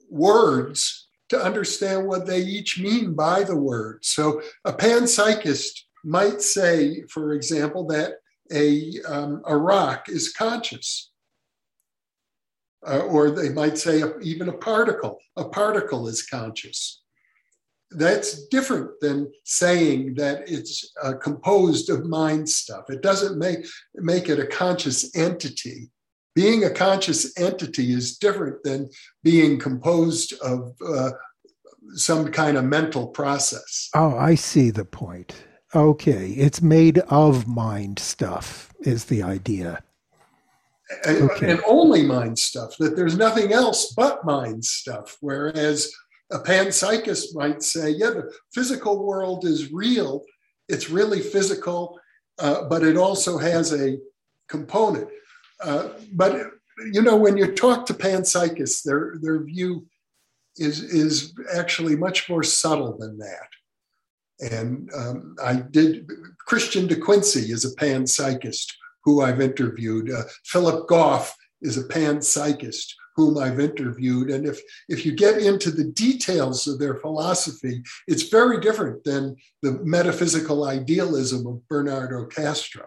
[0.08, 4.04] words to understand what they each mean by the word.
[4.04, 8.14] So, a panpsychist might say, for example, that
[8.52, 11.10] a um, a rock is conscious.
[12.86, 15.18] Uh, or they might say a, even a particle.
[15.36, 17.02] A particle is conscious
[17.90, 22.84] that's different than saying that it's uh, composed of mind stuff.
[22.88, 25.90] It doesn't make make it a conscious entity.
[26.34, 28.90] Being a conscious entity is different than
[29.24, 31.10] being composed of uh,
[31.94, 33.88] some kind of mental process.
[33.94, 35.34] Oh, I see the point.
[35.74, 39.82] Okay, it's made of mind stuff is the idea.
[41.04, 41.50] And, okay.
[41.50, 42.76] and only mind stuff.
[42.78, 45.18] That there's nothing else but mind stuff.
[45.20, 45.92] Whereas
[46.30, 50.24] a panpsychist might say, yeah, the physical world is real.
[50.68, 52.00] It's really physical,
[52.38, 53.98] uh, but it also has a
[54.48, 55.08] component.
[55.62, 56.50] Uh, but
[56.92, 59.86] you know, when you talk to panpsychists, their their view
[60.56, 63.48] is is actually much more subtle than that.
[64.40, 66.10] And um, I did.
[66.46, 68.72] Christian De Quincey is a panpsychist
[69.04, 70.10] who I've interviewed.
[70.10, 72.86] Uh, Philip Goff is a panpsychist
[73.16, 74.30] whom I've interviewed.
[74.30, 79.34] And if, if you get into the details of their philosophy, it's very different than
[79.60, 82.86] the metaphysical idealism of Bernardo Kastrup.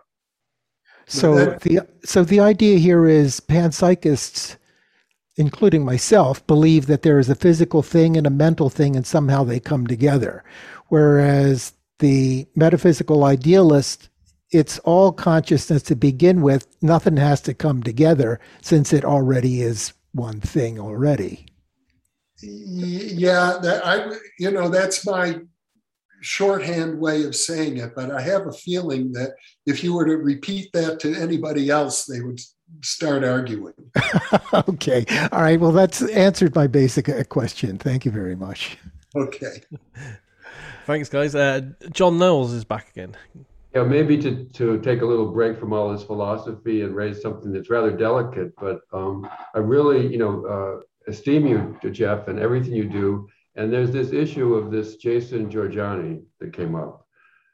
[1.05, 4.55] So that, the so the idea here is panpsychists,
[5.35, 9.43] including myself, believe that there is a physical thing and a mental thing, and somehow
[9.43, 10.45] they come together.
[10.91, 14.09] Whereas the metaphysical idealist,
[14.51, 16.67] it's all consciousness to begin with.
[16.81, 21.45] Nothing has to come together since it already is one thing already.
[22.41, 25.39] Yeah, that I you know that's my
[26.19, 29.35] shorthand way of saying it, but I have a feeling that
[29.65, 32.41] if you were to repeat that to anybody else, they would
[32.83, 33.91] start arguing.
[34.67, 35.05] okay.
[35.31, 35.57] All right.
[35.57, 37.77] Well, that's answered my basic uh, question.
[37.77, 38.77] Thank you very much.
[39.15, 39.63] Okay.
[40.91, 41.35] Thanks, guys.
[41.35, 41.61] Uh,
[41.91, 43.15] John Knowles is back again.
[43.73, 47.53] Yeah, maybe to, to take a little break from all this philosophy and raise something
[47.53, 52.73] that's rather delicate, but um, I really, you know, uh, esteem you, Jeff, and everything
[52.73, 53.29] you do.
[53.55, 57.07] And there's this issue of this Jason Jorjani that came up.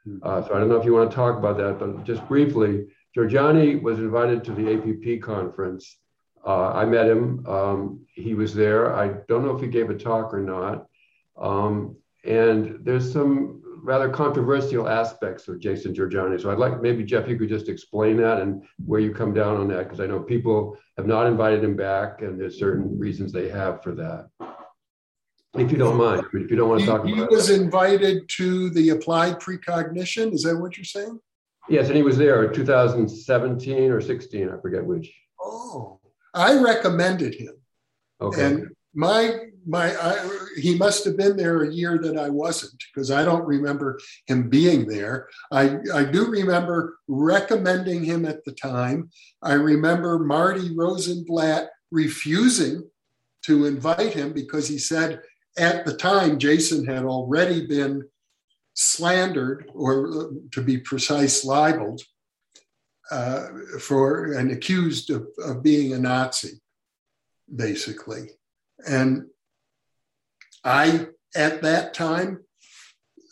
[0.04, 0.18] Hmm.
[0.20, 2.86] Uh, so I don't know if you want to talk about that, but just briefly,
[3.16, 5.96] Jorjani was invited to the APP conference.
[6.44, 7.46] Uh, I met him.
[7.46, 8.96] Um, he was there.
[8.96, 10.86] I don't know if he gave a talk or not.
[11.40, 11.94] Um,
[12.28, 16.40] and there's some rather controversial aspects of Jason Jorjani.
[16.40, 19.56] So I'd like maybe Jeff, you could just explain that and where you come down
[19.56, 23.32] on that, because I know people have not invited him back, and there's certain reasons
[23.32, 24.28] they have for that.
[25.54, 27.62] If you don't mind, if you don't want to talk he, about he was it.
[27.62, 30.32] invited to the applied precognition.
[30.32, 31.18] Is that what you're saying?
[31.70, 35.10] Yes, and he was there in 2017 or 16, I forget which.
[35.40, 35.98] Oh,
[36.34, 37.54] I recommended him.
[38.20, 38.44] Okay.
[38.44, 43.10] And my my I, he must have been there a year that I wasn't because
[43.10, 45.28] I don't remember him being there.
[45.52, 49.10] I I do remember recommending him at the time.
[49.42, 52.88] I remember Marty Rosenblatt refusing
[53.42, 55.22] to invite him because he said
[55.58, 58.08] at the time Jason had already been
[58.74, 62.02] slandered or to be precise libeled
[63.10, 63.48] uh,
[63.80, 66.60] for and accused of, of being a Nazi
[67.54, 68.30] basically
[68.86, 69.24] and
[70.68, 72.44] I, at that time,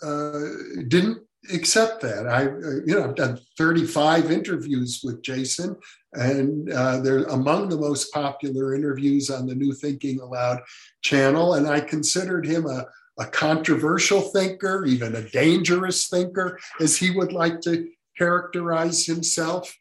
[0.02, 0.40] uh,
[0.88, 1.18] didn't
[1.52, 2.26] accept that.
[2.26, 5.76] I, uh, you know, I've done 35 interviews with Jason,
[6.14, 10.60] and uh, they're among the most popular interviews on the New Thinking Allowed
[11.02, 11.54] channel.
[11.54, 12.86] And I considered him a,
[13.18, 19.74] a controversial thinker, even a dangerous thinker, as he would like to characterize himself.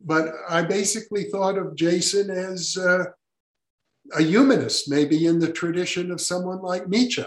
[0.00, 3.04] But I basically thought of Jason as uh,
[4.14, 7.24] a humanist, maybe in the tradition of someone like Nietzsche,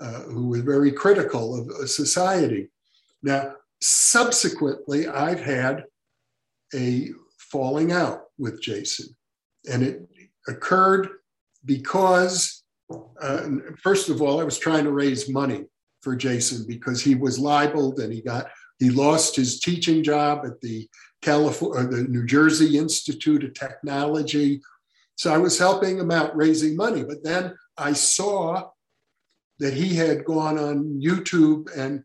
[0.00, 2.70] uh, who was very critical of society.
[3.22, 5.84] Now, subsequently, I've had
[6.74, 9.14] a falling out with Jason,
[9.70, 10.08] and it
[10.48, 11.08] occurred
[11.64, 12.64] because,
[13.20, 13.48] uh,
[13.82, 15.64] first of all, I was trying to raise money
[16.02, 20.60] for Jason because he was libeled and he got he lost his teaching job at
[20.60, 20.88] the
[21.22, 24.60] California, the New Jersey Institute of Technology
[25.16, 27.04] so I was helping him out raising money.
[27.04, 28.70] But then I saw
[29.58, 32.02] that he had gone on YouTube and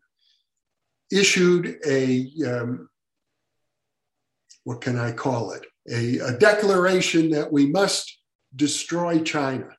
[1.12, 2.90] issued a, um,
[4.64, 5.66] what can I call it?
[5.92, 8.20] A, a declaration that we must
[8.56, 9.70] destroy China.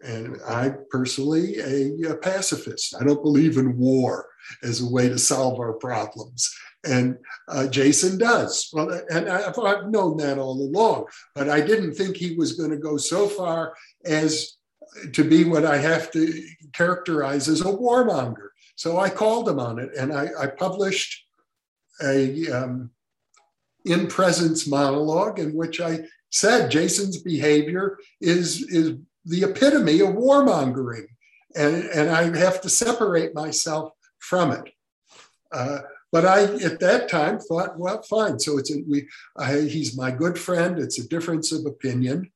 [0.00, 2.94] And I personally a, a, pacifist.
[3.00, 4.26] I don't believe in war
[4.62, 6.54] as a way to solve our problems.
[6.86, 8.68] And uh, Jason does.
[8.72, 12.70] Well, and I've, I've known that all along, but I didn't think he was going
[12.70, 13.74] to go so far
[14.04, 14.56] as
[15.12, 16.42] to be what I have to
[16.72, 18.48] characterize as a warmonger.
[18.76, 21.24] So I called him on it, and I, I published
[22.02, 22.90] a um,
[23.84, 26.00] in presence monologue in which I
[26.30, 31.06] said Jason's behavior is is the epitome of warmongering,
[31.56, 34.70] and and I have to separate myself from it.
[35.52, 35.78] Uh,
[36.14, 38.38] but I, at that time, thought, well, fine.
[38.38, 39.08] So it's a, we.
[39.36, 40.78] I, he's my good friend.
[40.78, 42.30] It's a difference of opinion,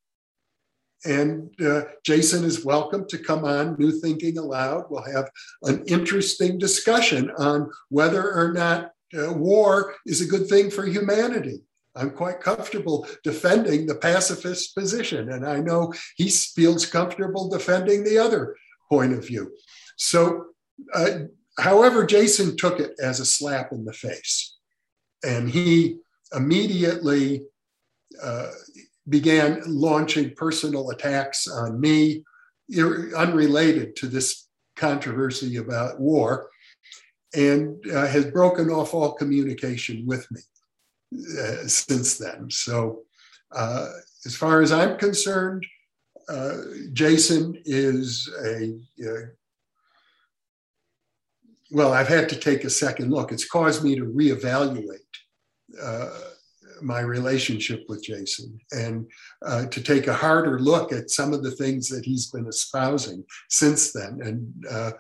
[1.05, 4.87] and uh, Jason is welcome to come on New Thinking Allowed.
[4.91, 5.31] We'll have
[5.63, 11.63] an interesting discussion on whether or not uh, war is a good thing for humanity.
[11.95, 18.19] I'm quite comfortable defending the pacifist position, and I know he feels comfortable defending the
[18.19, 18.57] other
[18.89, 19.53] point of view.
[19.97, 20.47] So
[20.93, 21.11] uh,
[21.59, 24.57] However, Jason took it as a slap in the face.
[25.25, 25.99] And he
[26.33, 27.43] immediately
[28.23, 28.51] uh,
[29.09, 32.25] began launching personal attacks on me,
[33.17, 36.49] unrelated to this controversy about war,
[37.35, 40.41] and uh, has broken off all communication with me
[41.41, 42.49] uh, since then.
[42.51, 43.03] So,
[43.53, 43.89] uh,
[44.27, 45.65] as far as I'm concerned,
[46.29, 46.59] uh,
[46.93, 49.27] Jason is a, a uh,
[51.71, 53.33] well, I've had to take a second look.
[53.33, 54.99] It's caused me to reevaluate
[55.83, 56.11] uh,
[56.83, 59.07] my relationship with Jason and
[59.45, 63.25] uh, to take a harder look at some of the things that he's been espousing
[63.49, 64.21] since then.
[64.23, 64.93] And uh,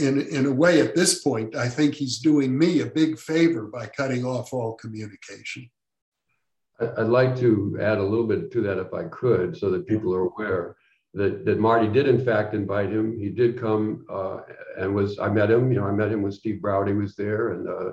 [0.00, 3.66] in, in a way, at this point, I think he's doing me a big favor
[3.66, 5.70] by cutting off all communication.
[6.80, 10.14] I'd like to add a little bit to that if I could, so that people
[10.14, 10.76] are aware
[11.14, 13.18] that, that Marty did in fact invite him.
[13.18, 14.38] He did come uh,
[14.78, 17.50] and was, I met him, you know, I met him when Steve Browdy was there
[17.50, 17.92] and uh,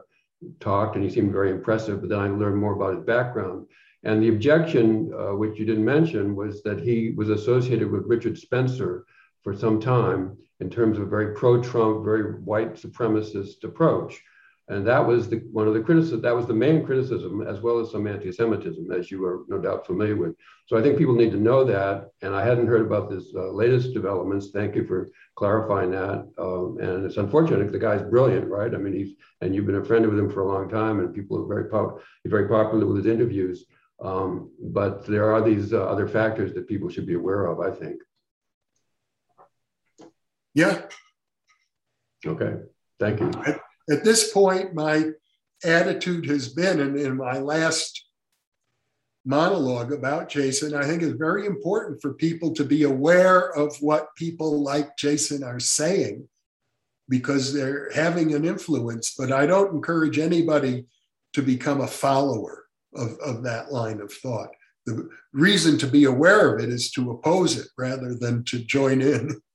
[0.60, 3.68] talked and he seemed very impressive, but then I learned more about his background.
[4.04, 8.38] And the objection, uh, which you didn't mention, was that he was associated with Richard
[8.38, 9.06] Spencer
[9.44, 14.22] for some time in terms of a very pro-Trump, very white supremacist approach.
[14.70, 17.80] And that was the, one of the criticisms, that was the main criticism, as well
[17.80, 20.36] as some anti Semitism, as you are no doubt familiar with.
[20.68, 22.12] So I think people need to know that.
[22.22, 24.52] And I hadn't heard about this uh, latest developments.
[24.54, 26.30] Thank you for clarifying that.
[26.38, 27.72] Um, and it's unfortunate.
[27.72, 28.72] The guy's brilliant, right?
[28.72, 31.16] I mean, he's, and you've been a friend with him for a long time, and
[31.16, 33.66] people are very, pop, very popular with his interviews.
[34.00, 37.72] Um, but there are these uh, other factors that people should be aware of, I
[37.72, 38.02] think.
[40.54, 40.82] Yeah.
[42.24, 42.54] Okay.
[43.00, 43.32] Thank you.
[43.46, 45.12] At, at this point, my
[45.64, 48.06] attitude has been, and in my last
[49.26, 54.16] monologue about Jason, I think it's very important for people to be aware of what
[54.16, 56.28] people like Jason are saying
[57.10, 59.16] because they're having an influence.
[59.18, 60.86] But I don't encourage anybody
[61.34, 64.50] to become a follower of, of that line of thought.
[64.86, 69.02] The reason to be aware of it is to oppose it rather than to join
[69.02, 69.42] in.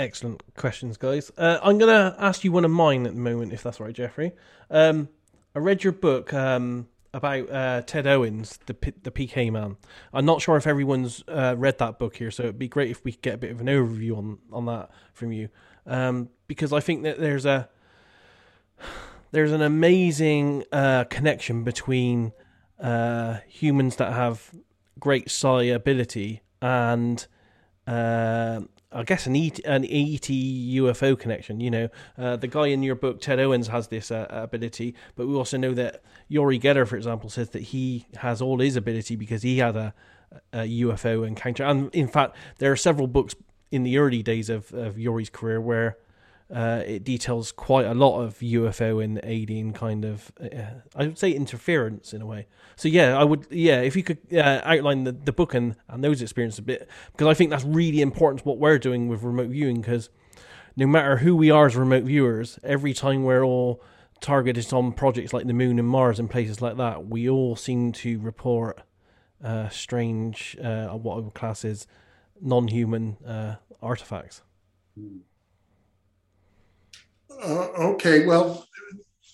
[0.00, 1.30] Excellent questions, guys.
[1.36, 3.92] Uh, I'm going to ask you one of mine at the moment, if that's right,
[3.92, 4.32] Jeffrey.
[4.70, 5.10] Um,
[5.54, 9.76] I read your book um, about uh, Ted Owens, the P- the PK man.
[10.14, 13.04] I'm not sure if everyone's uh, read that book here, so it'd be great if
[13.04, 15.50] we could get a bit of an overview on on that from you,
[15.86, 17.68] um, because I think that there's a
[19.32, 22.32] there's an amazing uh, connection between
[22.82, 24.50] uh, humans that have
[24.98, 27.26] great psi ability and
[27.86, 28.60] uh,
[28.92, 31.60] I guess an ET, an ET UFO connection.
[31.60, 31.88] You know,
[32.18, 35.56] uh, the guy in your book, Ted Owens, has this uh, ability, but we also
[35.56, 39.58] know that Uri Geller, for example, says that he has all his ability because he
[39.58, 39.94] had a,
[40.52, 41.62] a UFO encounter.
[41.64, 43.34] And in fact, there are several books
[43.70, 45.96] in the early days of, of Uri's career where
[46.52, 51.18] uh, it details quite a lot of UFO and alien kind of, uh, I would
[51.18, 52.46] say, interference in a way.
[52.76, 56.02] So yeah, I would, yeah, if you could uh, outline the, the book and, and
[56.02, 59.50] those experiences a bit, because I think that's really important what we're doing with remote
[59.50, 60.10] viewing, because
[60.76, 63.82] no matter who we are as remote viewers, every time we're all
[64.20, 67.92] targeted on projects like the moon and Mars and places like that, we all seem
[67.92, 68.82] to report
[69.42, 71.86] uh, strange, uh, what I would class as
[72.40, 74.42] non-human uh, artifacts.
[74.98, 75.18] Hmm.
[77.42, 78.66] Uh, okay, well,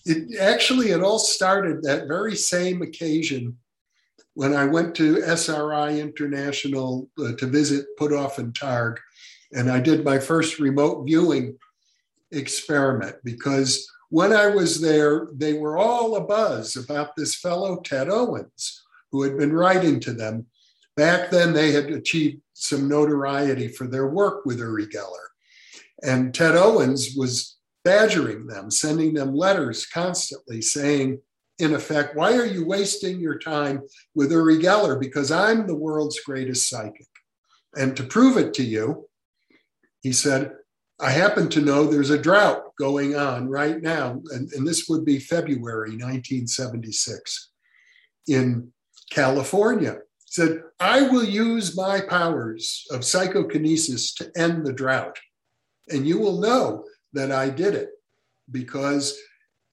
[0.05, 3.56] it actually it all started that very same occasion
[4.35, 8.98] when I went to SRI International uh, to visit Puthoff and Targ,
[9.52, 11.56] and I did my first remote viewing
[12.32, 18.85] experiment because when I was there, they were all abuzz about this fellow Ted Owens
[19.10, 20.47] who had been writing to them.
[20.97, 25.28] Back then, they had achieved some notoriety for their work with Uri Geller.
[26.02, 27.55] And Ted Owens was
[27.86, 31.20] badgering them, sending them letters constantly saying,
[31.60, 33.80] in effect, why are you wasting your time
[34.12, 34.98] with Uri Geller?
[34.98, 37.06] Because I'm the world's greatest psychic.
[37.76, 39.08] And to prove it to you,
[40.00, 40.50] he said,
[40.98, 45.04] I happen to know there's a drought going on right now, and, and this would
[45.04, 47.50] be February 1976
[48.26, 48.72] in
[49.10, 49.92] California.
[50.24, 55.20] He said, I will use my powers of psychokinesis to end the drought.
[55.88, 57.90] And you will know that I did it
[58.50, 59.18] because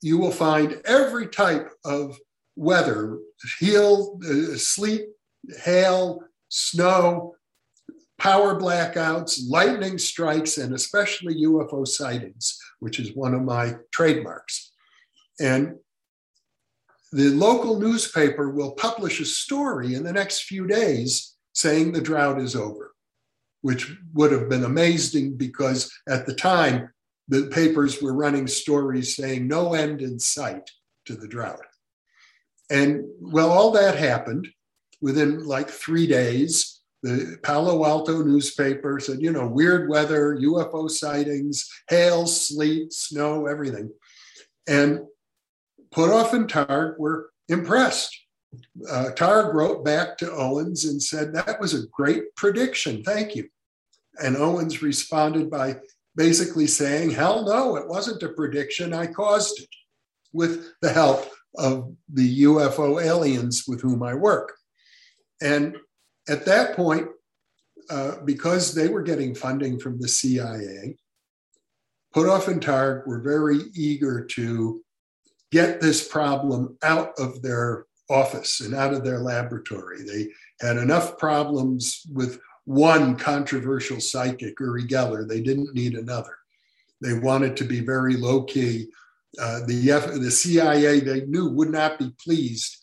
[0.01, 2.17] you will find every type of
[2.55, 3.17] weather
[3.59, 5.05] hail, uh, sleet,
[5.63, 7.35] hail, snow,
[8.17, 14.71] power blackouts, lightning strikes, and especially UFO sightings, which is one of my trademarks.
[15.39, 15.75] And
[17.11, 22.39] the local newspaper will publish a story in the next few days saying the drought
[22.39, 22.93] is over,
[23.61, 26.92] which would have been amazing because at the time
[27.27, 30.69] the papers were running stories saying no end in sight
[31.05, 31.65] to the drought.
[32.69, 34.47] And well, all that happened
[35.01, 36.81] within like three days.
[37.01, 43.91] The Palo Alto newspaper said, you know, weird weather, UFO sightings, hail, sleet, snow, everything.
[44.67, 45.01] And
[45.93, 48.17] Puthoff and Targ were impressed.
[48.89, 53.03] Uh, Targ wrote back to Owens and said, that was a great prediction.
[53.03, 53.49] Thank you.
[54.23, 55.75] And Owens responded by
[56.15, 58.93] basically saying, hell no, it wasn't a prediction.
[58.93, 59.69] I caused it
[60.31, 61.25] with the help
[61.55, 64.53] of the UFO aliens with whom I work.
[65.41, 65.75] And
[66.27, 67.07] at that point,
[67.89, 70.95] uh, because they were getting funding from the CIA,
[72.15, 74.81] Puthoff and Targ were very eager to
[75.51, 80.03] get this problem out of their office and out of their laboratory.
[80.03, 80.29] They
[80.65, 85.27] had enough problems with one controversial psychic, Uri Geller.
[85.27, 86.37] They didn't need another.
[87.01, 88.87] They wanted to be very low key.
[89.39, 92.77] Uh, the, F- the CIA, they knew, would not be pleased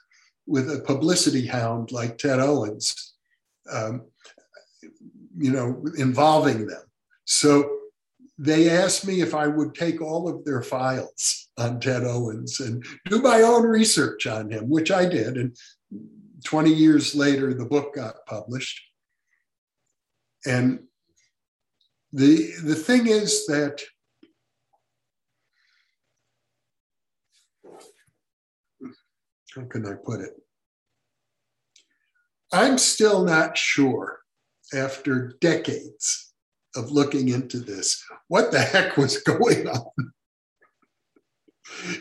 [0.47, 3.15] with a publicity hound like Ted Owens,
[3.73, 4.07] um,
[5.39, 6.82] you know, involving them.
[7.24, 7.78] So
[8.36, 12.85] they asked me if I would take all of their files on Ted Owens and
[13.07, 15.36] do my own research on him, which I did.
[15.36, 15.57] And
[16.44, 18.81] 20 years later, the book got published.
[20.47, 20.85] And
[22.12, 23.81] the, the thing is that
[29.55, 30.33] how can I put it?
[32.53, 34.21] I'm still not sure
[34.75, 36.33] after decades
[36.77, 40.12] of looking into this what the heck was going on.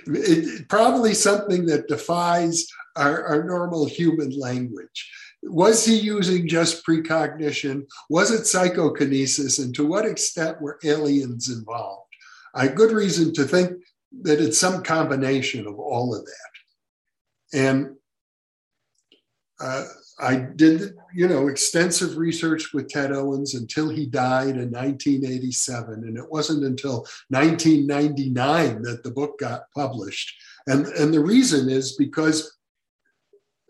[0.08, 5.12] It, probably something that defies our, our normal human language.
[5.44, 7.88] Was he using just precognition?
[8.10, 9.60] Was it psychokinesis?
[9.60, 12.10] And to what extent were aliens involved?
[12.54, 13.72] I good reason to think
[14.22, 17.58] that it's some combination of all of that.
[17.58, 17.96] And
[19.62, 19.86] uh,
[20.20, 25.94] I did, you know, extensive research with Ted Owens until he died in 1987.
[26.06, 30.36] And it wasn't until 1999 that the book got published.
[30.68, 32.58] And, and the reason is because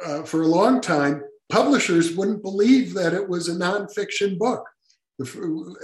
[0.03, 4.65] uh, for a long time, publishers wouldn't believe that it was a nonfiction book.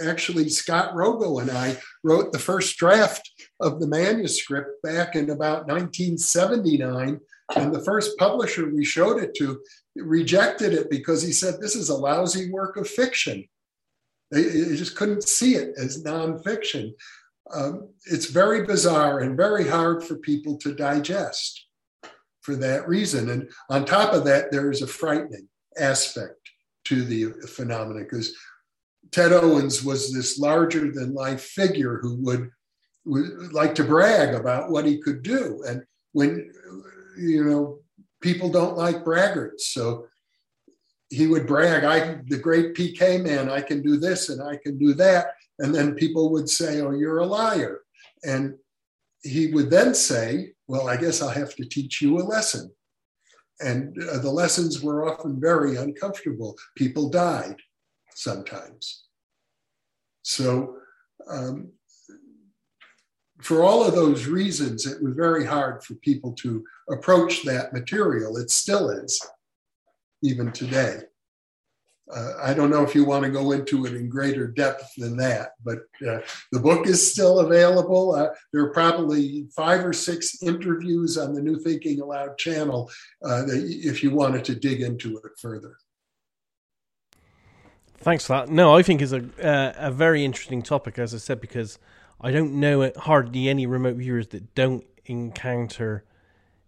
[0.01, 3.29] Actually, Scott Rogo and I wrote the first draft
[3.59, 7.19] of the manuscript back in about 1979.
[7.55, 9.61] And the first publisher we showed it to
[9.97, 13.45] rejected it because he said, This is a lousy work of fiction.
[14.31, 16.93] They, they just couldn't see it as nonfiction.
[17.53, 21.67] Um, it's very bizarre and very hard for people to digest
[22.41, 23.29] for that reason.
[23.29, 25.47] And on top of that, there is a frightening
[25.79, 26.39] aspect
[26.85, 28.33] to the phenomenon because
[29.11, 32.49] Ted Owens was this larger than life figure who would,
[33.05, 35.63] would like to brag about what he could do.
[35.67, 35.83] And
[36.13, 36.51] when,
[37.17, 37.79] you know,
[38.21, 39.61] people don't like braggarts.
[39.71, 40.07] So
[41.09, 44.77] he would brag, I, the great PK man, I can do this and I can
[44.77, 45.27] do that.
[45.59, 47.81] And then people would say, Oh, you're a liar.
[48.23, 48.55] And
[49.23, 52.71] he would then say, Well, I guess I'll have to teach you a lesson.
[53.61, 56.55] And uh, the lessons were often very uncomfortable.
[56.75, 57.55] People died
[58.13, 59.05] sometimes.
[60.23, 60.77] So
[61.29, 61.71] um,
[63.41, 68.37] for all of those reasons, it was very hard for people to approach that material.
[68.37, 69.21] It still is,
[70.23, 71.01] even today.
[72.13, 75.17] Uh, I don't know if you want to go into it in greater depth than
[75.17, 76.19] that, but uh,
[76.51, 78.13] the book is still available.
[78.13, 82.91] Uh, there are probably five or six interviews on the New Thinking Allowed channel
[83.23, 85.77] uh, if you wanted to dig into it further.
[87.97, 88.49] Thanks for that.
[88.49, 91.79] No, I think it's a uh, a very interesting topic, as I said, because
[92.21, 96.03] I don't know hardly any remote viewers that don't encounter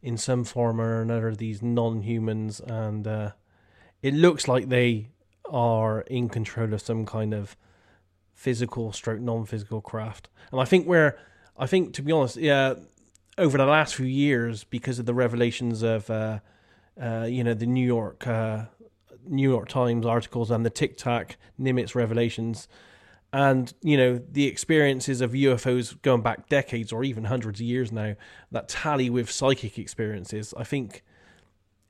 [0.02, 3.32] in some form or another these non-humans, and uh,
[4.02, 5.10] it looks like they
[5.50, 7.56] are in control of some kind of
[8.34, 10.30] physical stroke non-physical craft.
[10.52, 11.18] And I think where
[11.58, 12.76] I think to be honest, yeah,
[13.38, 16.40] over the last few years, because of the revelations of uh,
[17.02, 18.66] uh, you know the New York uh,
[19.28, 22.68] New York Times articles and the Tic Tac Nimitz revelations,
[23.34, 27.92] and you know the experiences of UFOs going back decades or even hundreds of years
[27.92, 28.16] now
[28.52, 30.54] that tally with psychic experiences.
[30.58, 31.04] I think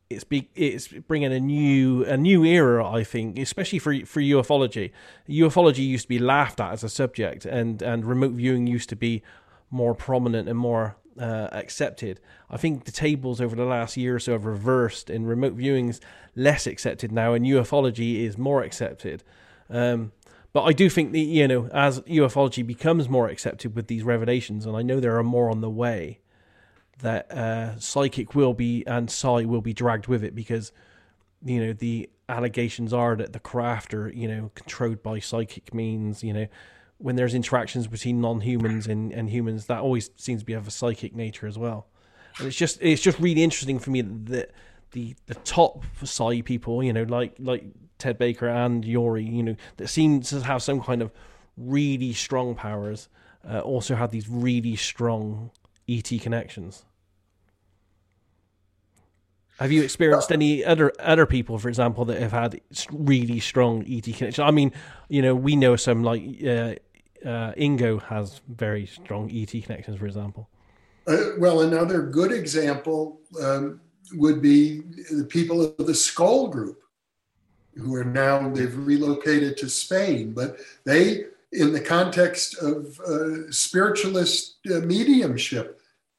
[0.10, 2.90] it's be, it's bringing a new a new era.
[2.90, 4.92] I think, especially for for ufology.
[5.28, 8.96] Ufology used to be laughed at as a subject, and and remote viewing used to
[8.96, 9.22] be
[9.70, 12.20] more prominent and more uh, accepted.
[12.50, 16.00] I think the tables over the last year or so have reversed, and remote viewing's
[16.36, 19.24] less accepted now, and ufology is more accepted.
[19.70, 20.12] Um,
[20.54, 24.66] but I do think that you know, as ufology becomes more accepted with these revelations,
[24.66, 26.20] and I know there are more on the way,
[27.00, 30.72] that uh, psychic will be and psi will be dragged with it because
[31.44, 36.24] you know the allegations are that the craft are you know controlled by psychic means.
[36.24, 36.48] You know,
[36.98, 40.72] when there's interactions between non-humans and, and humans, that always seems to be of a
[40.72, 41.88] psychic nature as well.
[42.40, 44.52] And it's just it's just really interesting for me that
[44.92, 47.64] the the top psi people, you know, like like
[47.98, 51.12] Ted Baker and Uri, you know, that seem to have some kind of
[51.56, 53.10] really strong powers,
[53.48, 55.50] uh, also have these really strong
[55.90, 56.86] ET connections.
[59.60, 62.62] Have you experienced any other other people, for example, that have had
[62.92, 64.40] really strong ET connections?
[64.40, 64.72] I mean,
[65.10, 66.76] you know, we know some like uh,
[67.26, 70.48] uh, Ingo has very strong ET connections, for example.
[71.08, 73.82] Uh, well, another good example um,
[74.14, 74.82] would be
[75.12, 76.82] the people of the Scole Group
[77.78, 84.58] who are now they've relocated to Spain, but they, in the context of uh, spiritualist
[84.72, 85.77] uh, mediumship,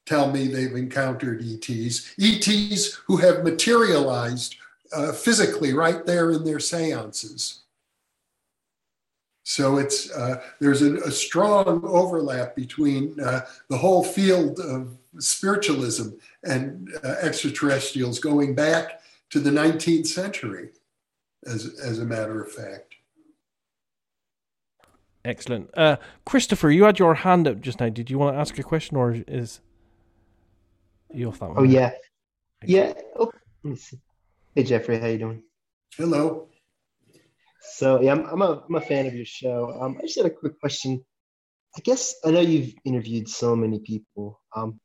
[0.09, 4.55] tell me they've encountered ETs, ETs who have materialized
[4.91, 7.61] uh, physically right there in their seances.
[9.43, 16.09] So it's uh, there's a, a, strong overlap between uh, the whole field of spiritualism
[16.43, 20.69] and uh, extraterrestrials going back to the 19th century,
[21.45, 22.95] as, as a matter of fact.
[25.25, 25.69] Excellent.
[25.75, 27.89] Uh, Christopher, you had your hand up just now.
[27.89, 29.61] Did you want to ask a question or is
[31.13, 31.57] you off that one?
[31.59, 31.91] Oh, yeah.
[32.65, 32.93] Yeah.
[33.17, 33.31] Oh,
[34.55, 35.43] hey, Jeffrey, how you doing?
[35.95, 36.49] Hello.
[37.61, 39.77] So, yeah, I'm, I'm, a, I'm a fan of your show.
[39.81, 41.03] Um, I just had a quick question.
[41.77, 44.39] I guess I know you've interviewed so many people.
[44.55, 44.79] Um,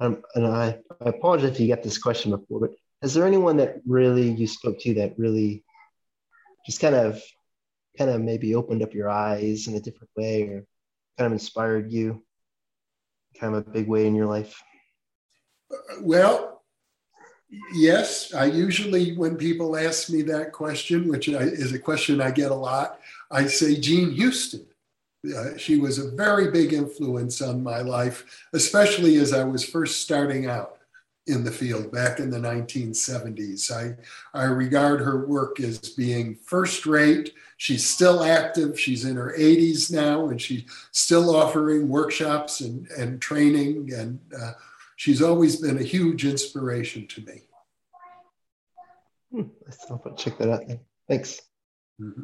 [0.00, 2.70] um, and I, I apologize if you got this question before, but
[3.02, 5.64] is there anyone that really you spoke to that really
[6.66, 7.22] just kind of
[7.96, 10.64] kind of maybe opened up your eyes in a different way or
[11.16, 12.22] kind of inspired you
[13.38, 14.62] kind of a big way in your life
[16.00, 16.62] well
[17.74, 22.50] yes i usually when people ask me that question which is a question i get
[22.50, 23.00] a lot
[23.30, 24.66] i say jean houston
[25.36, 30.02] uh, she was a very big influence on my life, especially as I was first
[30.02, 30.76] starting out
[31.26, 33.70] in the field back in the 1970s.
[33.70, 33.96] I,
[34.38, 37.34] I regard her work as being first rate.
[37.58, 38.78] She's still active.
[38.78, 40.62] She's in her 80s now, and she's
[40.92, 43.92] still offering workshops and, and training.
[43.92, 44.52] And uh,
[44.98, 47.42] she's always been a huge inspiration to me.
[49.32, 49.42] Hmm,
[49.88, 50.66] I'll check that out.
[50.66, 50.80] Then.
[51.08, 51.40] Thanks.
[52.00, 52.22] Mm-hmm.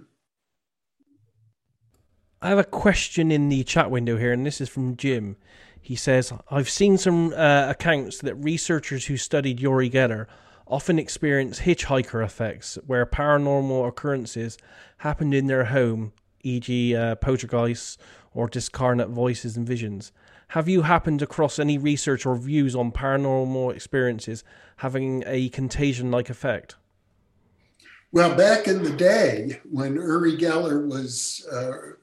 [2.43, 5.37] I have a question in the chat window here, and this is from Jim.
[5.81, 10.27] He says, I've seen some uh, accounts that researchers who studied Uri Geller
[10.67, 14.59] often experience hitchhiker effects, where paranormal occurrences
[14.99, 17.99] happened in their home, e.g., uh, poltergeists
[18.33, 20.11] or discarnate voices and visions.
[20.55, 24.45] Have you happened across any research or views on paranormal experiences
[24.77, 26.77] having a contagion like effect?
[28.13, 31.97] Well, back in the day when Uri Geller was uh,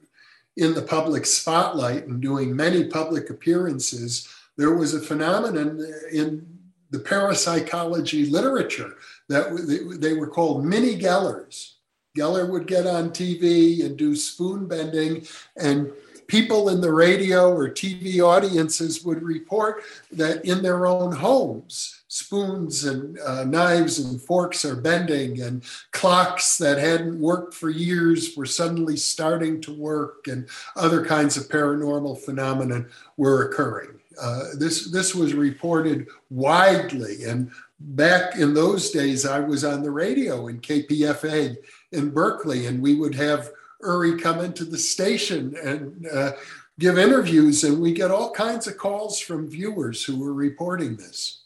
[0.58, 6.46] in the public spotlight and doing many public appearances, there was a phenomenon in
[6.90, 8.96] the parapsychology literature
[9.30, 11.76] that they were called mini Gellers.
[12.14, 15.26] Geller would get on TV and do spoon bending,
[15.56, 15.90] and
[16.26, 22.84] people in the radio or TV audiences would report that in their own homes, spoons
[22.84, 28.46] and uh, knives and forks are bending, and clocks that hadn't worked for years were
[28.46, 32.84] suddenly starting to work, and other kinds of paranormal phenomena
[33.16, 33.98] were occurring.
[34.20, 37.50] Uh, this this was reported widely, and
[37.80, 41.56] back in those days, I was on the radio in KPFA
[41.92, 43.50] in Berkeley, and we would have
[43.82, 46.32] Uri come into the station and uh,
[46.78, 51.42] give interviews, and we get all kinds of calls from viewers who were reporting this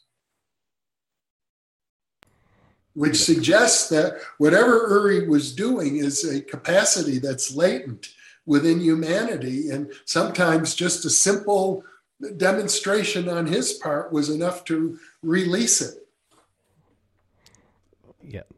[2.97, 8.09] which suggests that whatever Uri was doing is a capacity that's latent
[8.47, 9.69] within humanity.
[9.69, 11.85] And sometimes just a simple
[12.39, 16.09] demonstration on his part was enough to release it.
[18.23, 18.49] Yeah,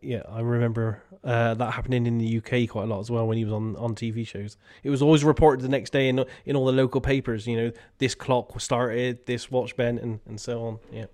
[0.00, 3.38] yeah, I remember uh, that happening in the UK quite a lot as well when
[3.38, 4.56] he was on, on TV shows.
[4.82, 7.46] It was always reported the next day in in all the local papers.
[7.46, 10.78] You know, this clock was started, this watch bent, and, and so on.
[10.92, 11.06] Yeah.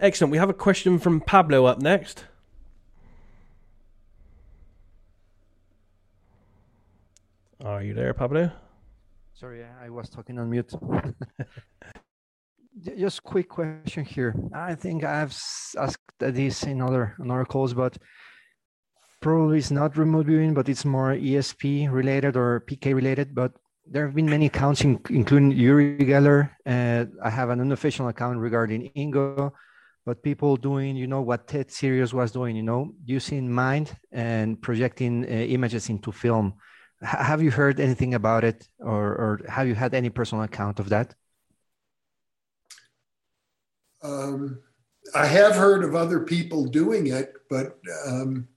[0.00, 0.30] Excellent.
[0.30, 2.24] We have a question from Pablo up next.
[7.64, 8.52] Are you there, Pablo?
[9.34, 10.72] Sorry, I was talking on mute.
[12.96, 14.34] Just quick question here.
[14.54, 15.36] I think I've
[15.76, 17.98] asked this in other in other calls, but
[19.20, 23.34] probably it's not remote viewing, but it's more ESP related or PK related.
[23.34, 23.52] But
[23.90, 26.50] there have been many accounts, including Uri Geller.
[26.66, 29.52] Uh, I have an unofficial account regarding Ingo
[30.08, 34.58] but people doing, you know, what Ted Serios was doing, you know, using mind and
[34.58, 36.54] projecting uh, images into film.
[37.02, 40.80] H- have you heard anything about it, or, or have you had any personal account
[40.80, 41.14] of that?
[44.02, 44.60] Um,
[45.14, 48.48] I have heard of other people doing it, but um,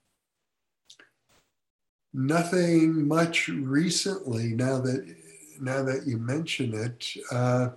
[2.13, 4.53] nothing much recently.
[4.53, 5.15] Now that
[5.59, 7.07] now that you mention it.
[7.31, 7.69] Uh,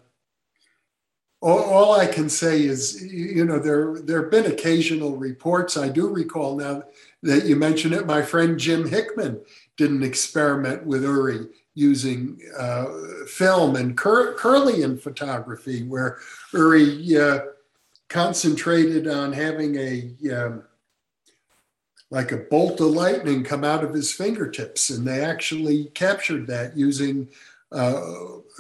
[1.41, 5.77] all, all, I can say is, you know, there there have been occasional reports.
[5.77, 6.85] I do recall now
[7.23, 8.07] that you mentioned it.
[8.07, 9.41] My friend Jim Hickman
[9.77, 12.87] did an experiment with Uri using uh,
[13.27, 16.19] film and Cur- Kirlian photography, where
[16.55, 17.41] Uri uh,
[18.09, 20.65] concentrated on having a um,
[22.11, 26.77] like a bolt of lightning come out of his fingertips, and they actually captured that
[26.77, 27.29] using
[27.73, 28.01] uh,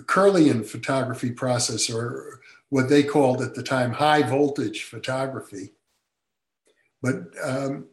[0.03, 2.41] Kirlian photography process or
[2.71, 5.73] what they called at the time high voltage photography.
[7.01, 7.87] But um,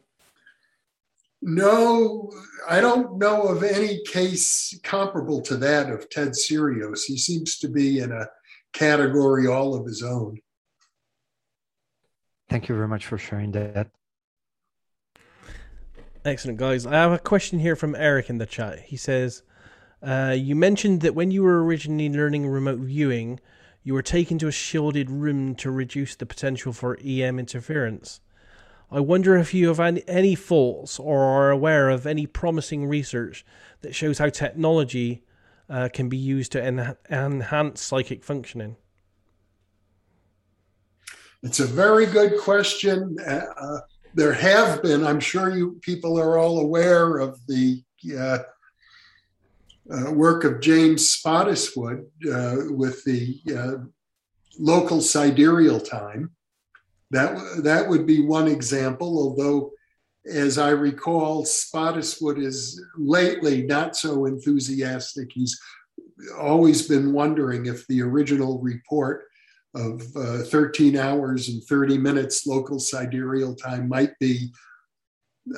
[1.42, 2.32] No,
[2.68, 7.00] I don't know of any case comparable to that of Ted Serios.
[7.04, 8.28] He seems to be in a
[8.72, 10.40] category all of his own.
[12.52, 13.88] Thank you very much for sharing that.
[16.22, 16.84] Excellent, guys.
[16.84, 18.80] I have a question here from Eric in the chat.
[18.80, 19.42] He says,
[20.06, 23.40] uh, You mentioned that when you were originally learning remote viewing,
[23.82, 28.20] you were taken to a shielded room to reduce the potential for EM interference.
[28.90, 33.46] I wonder if you have any, thoughts or are aware of any promising research
[33.80, 35.24] that shows how technology
[35.70, 38.76] uh, can be used to en- enhance psychic functioning.
[41.42, 43.16] It's a very good question.
[43.26, 43.80] Uh,
[44.14, 47.82] there have been, I'm sure you people are all aware of the
[48.16, 48.38] uh,
[49.92, 53.84] uh work of James Spottiswoode uh, with the uh,
[54.58, 56.30] local sidereal time.
[57.10, 59.72] That, that would be one example, although,
[60.24, 65.30] as I recall, Spottiswoode is lately not so enthusiastic.
[65.32, 65.60] He's
[66.38, 69.24] always been wondering if the original report
[69.74, 74.52] of uh, 13 hours and 30 minutes local sidereal time might be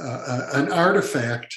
[0.01, 1.55] uh, an artifact.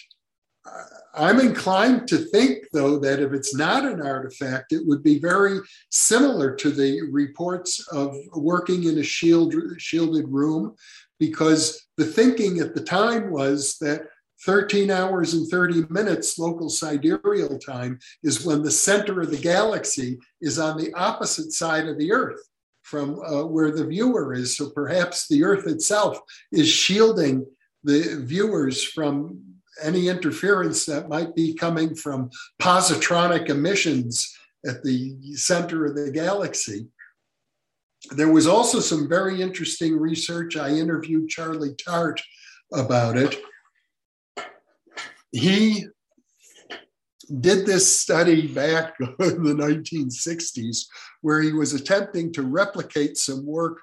[1.13, 5.59] I'm inclined to think, though, that if it's not an artifact, it would be very
[5.89, 10.75] similar to the reports of working in a shield, shielded room,
[11.19, 14.01] because the thinking at the time was that
[14.45, 20.19] 13 hours and 30 minutes local sidereal time is when the center of the galaxy
[20.41, 22.46] is on the opposite side of the Earth
[22.87, 24.55] from uh, where the viewer is.
[24.55, 26.19] So perhaps the Earth itself
[26.51, 27.45] is shielding
[27.83, 29.41] the viewers from
[29.83, 32.29] any interference that might be coming from
[32.61, 34.35] positronic emissions
[34.65, 36.87] at the center of the galaxy.
[38.11, 40.55] There was also some very interesting research.
[40.55, 42.21] I interviewed Charlie Tart
[42.73, 43.37] about it.
[45.31, 45.87] He
[47.39, 50.85] did this study back in the 1960s
[51.21, 53.79] where he was attempting to replicate some work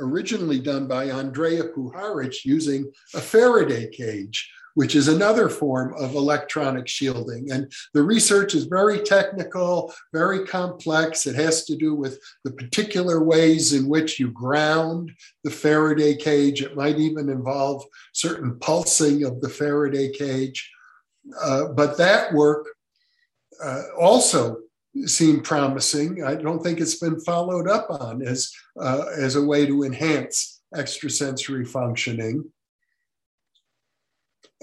[0.00, 6.86] originally done by Andrija Puharich using a Faraday cage which is another form of electronic
[6.86, 7.50] shielding.
[7.50, 11.26] And the research is very technical, very complex.
[11.26, 15.10] It has to do with the particular ways in which you ground
[15.42, 16.62] the Faraday cage.
[16.62, 20.70] It might even involve certain pulsing of the Faraday cage.
[21.40, 22.66] Uh, but that work
[23.62, 24.58] uh, also
[25.06, 26.24] seemed promising.
[26.24, 28.50] I don't think it's been followed up on as,
[28.80, 32.44] uh, as a way to enhance extrasensory functioning.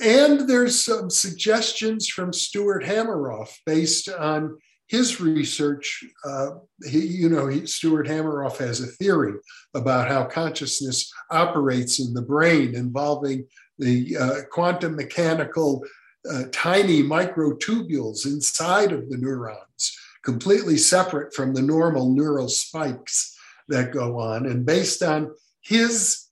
[0.02, 6.04] And there's some suggestions from Stuart Hameroff based on his research.
[6.24, 6.52] Uh,
[6.86, 9.34] he, you know, he, Stuart Hameroff has a theory
[9.74, 13.48] about how consciousness operates in the brain involving
[13.80, 15.84] the uh, quantum mechanical
[16.30, 23.38] uh, tiny microtubules inside of the neurons, completely separate from the normal neural spikes
[23.68, 24.46] that go on.
[24.46, 25.32] And based on
[25.62, 26.28] his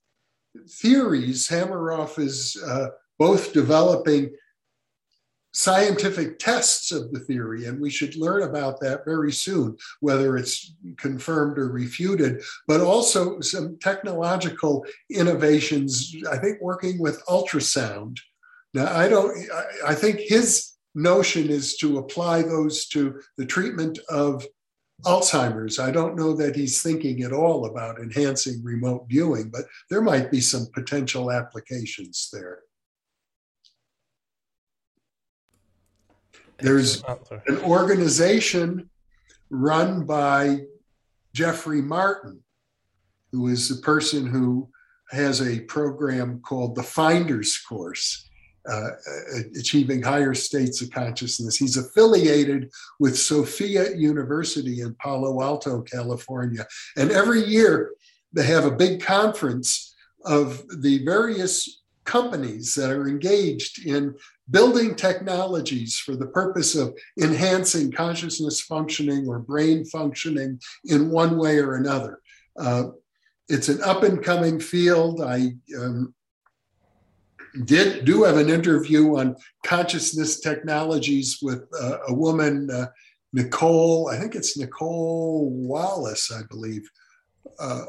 [0.68, 2.88] theories, Hameroff is uh,
[3.18, 4.30] both developing
[5.54, 10.74] scientific tests of the theory, and we should learn about that very soon, whether it's
[10.96, 18.18] confirmed or refuted, but also some technological innovations, I think working with ultrasound.
[18.74, 19.36] Now, I don't,
[19.86, 24.44] I think his notion is to apply those to the treatment of
[25.04, 25.78] Alzheimer's.
[25.78, 30.30] I don't know that he's thinking at all about enhancing remote viewing, but there might
[30.30, 32.60] be some potential applications there.
[36.58, 38.88] There's oh, an organization
[39.50, 40.60] run by
[41.32, 42.40] Jeffrey Martin,
[43.32, 44.68] who is the person who
[45.10, 48.28] has a program called the Finders Course,
[48.70, 48.90] uh,
[49.58, 51.56] Achieving Higher States of Consciousness.
[51.56, 56.66] He's affiliated with Sophia University in Palo Alto, California.
[56.96, 57.92] And every year
[58.32, 64.14] they have a big conference of the various companies that are engaged in
[64.50, 71.58] building technologies for the purpose of enhancing consciousness functioning or brain functioning in one way
[71.58, 72.20] or another.
[72.58, 72.84] Uh,
[73.48, 75.22] it's an up and coming field.
[75.22, 76.14] I um,
[77.64, 82.86] did do have an interview on consciousness technologies with uh, a woman, uh,
[83.32, 84.08] Nicole.
[84.10, 86.88] I think it's Nicole Wallace, I believe.
[87.58, 87.84] Uh,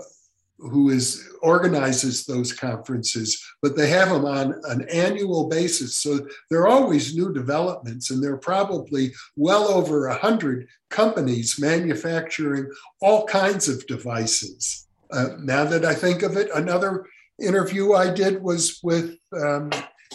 [0.58, 5.98] who is organizes those conferences, but they have them on an annual basis.
[5.98, 11.60] So there are always new developments, and there are probably well over a hundred companies
[11.60, 12.72] manufacturing
[13.02, 14.88] all kinds of devices.
[15.12, 17.06] Uh, now that I think of it, another
[17.40, 19.70] interview I did was with um,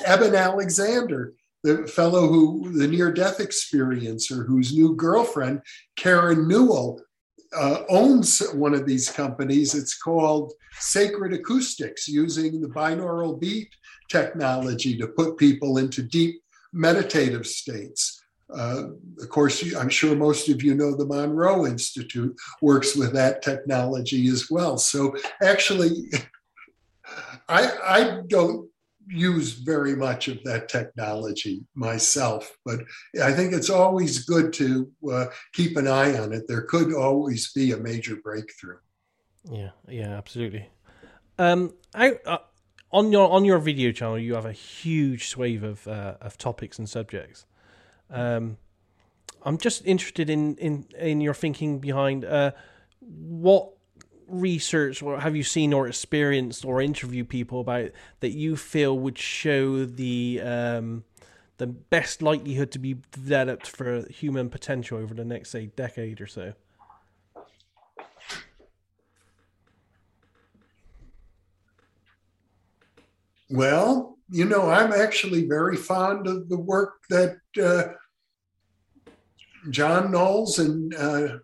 [0.04, 5.60] Eben Alexander, the fellow who, the near death experiencer, whose new girlfriend,
[5.96, 7.00] Karen Newell,
[7.56, 9.74] uh, owns one of these companies.
[9.74, 13.68] It's called Sacred Acoustics, using the binaural beat
[14.08, 16.40] technology to put people into deep
[16.72, 18.22] meditative states.
[18.52, 18.88] Uh,
[19.20, 24.28] of course, I'm sure most of you know the Monroe Institute works with that technology
[24.28, 24.76] as well.
[24.76, 26.10] So actually,
[27.48, 28.68] I, I don't
[29.06, 32.80] use very much of that technology myself, but
[33.22, 36.44] I think it's always good to uh, keep an eye on it.
[36.46, 38.78] There could always be a major breakthrough.
[39.50, 40.68] Yeah, yeah, absolutely.
[41.38, 42.38] Um, I, uh,
[42.92, 46.78] on your on your video channel, you have a huge swathe of uh, of topics
[46.78, 47.46] and subjects.
[48.10, 48.58] Um,
[49.42, 52.52] I'm just interested in in in your thinking behind uh,
[53.00, 53.72] what
[54.30, 57.90] research or have you seen or experienced or interviewed people about
[58.20, 61.04] that you feel would show the um,
[61.58, 66.26] the best likelihood to be developed for human potential over the next say decade or
[66.26, 66.54] so?
[73.50, 77.94] Well, you know, I'm actually very fond of the work that uh,
[79.70, 81.38] Jon Knowles and uh,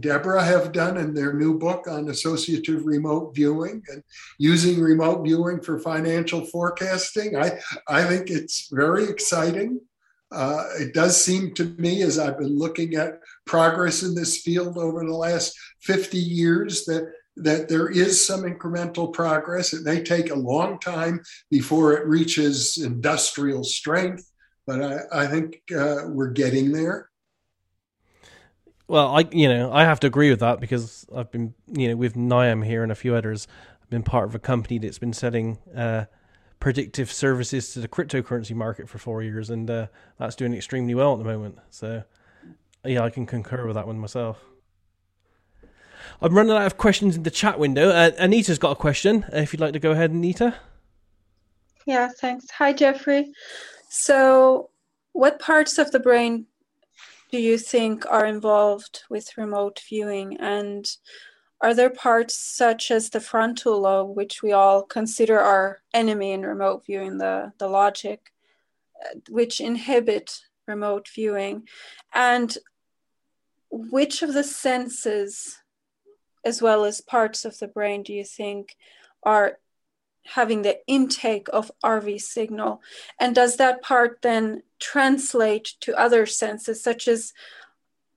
[0.00, 4.02] Deborah have done in their new book on associative remote viewing and
[4.38, 7.36] using remote viewing for financial forecasting.
[7.36, 7.58] I,
[7.88, 9.80] I think it's very exciting.
[10.32, 14.78] Uh, it does seem to me, as I've been looking at progress in this field
[14.78, 19.72] over the last 50 years, that that there is some incremental progress.
[19.72, 21.20] It may take a long time
[21.50, 24.30] before it reaches industrial strength,
[24.66, 27.10] but I, I think uh, we're getting there.
[28.86, 31.96] Well, I you know I have to agree with that because I've been you know
[31.96, 33.48] with NIAM here and a few others.
[33.82, 36.04] I've been part of a company that's been selling uh,
[36.60, 39.86] predictive services to the cryptocurrency market for four years, and uh,
[40.18, 41.58] that's doing extremely well at the moment.
[41.70, 42.04] So
[42.84, 44.44] yeah, I can concur with that one myself.
[46.20, 47.88] I'm running out of questions in the chat window.
[47.88, 49.24] Uh, Anita's got a question.
[49.24, 50.54] Uh, if you'd like to go ahead, Anita.
[51.86, 52.50] Yeah, thanks.
[52.50, 53.32] Hi, Jeffrey.
[53.88, 54.70] So,
[55.12, 56.46] what parts of the brain
[57.34, 60.36] do you think are involved with remote viewing?
[60.36, 60.88] And
[61.60, 66.46] are there parts such as the frontal lobe, which we all consider our enemy in
[66.46, 68.32] remote viewing, the, the logic,
[69.04, 71.66] uh, which inhibit remote viewing?
[72.14, 72.56] And
[73.68, 75.58] which of the senses
[76.44, 78.76] as well as parts of the brain do you think
[79.24, 79.58] are
[80.26, 82.82] having the intake of RV signal?
[83.20, 87.32] And does that part then translate to other senses, such as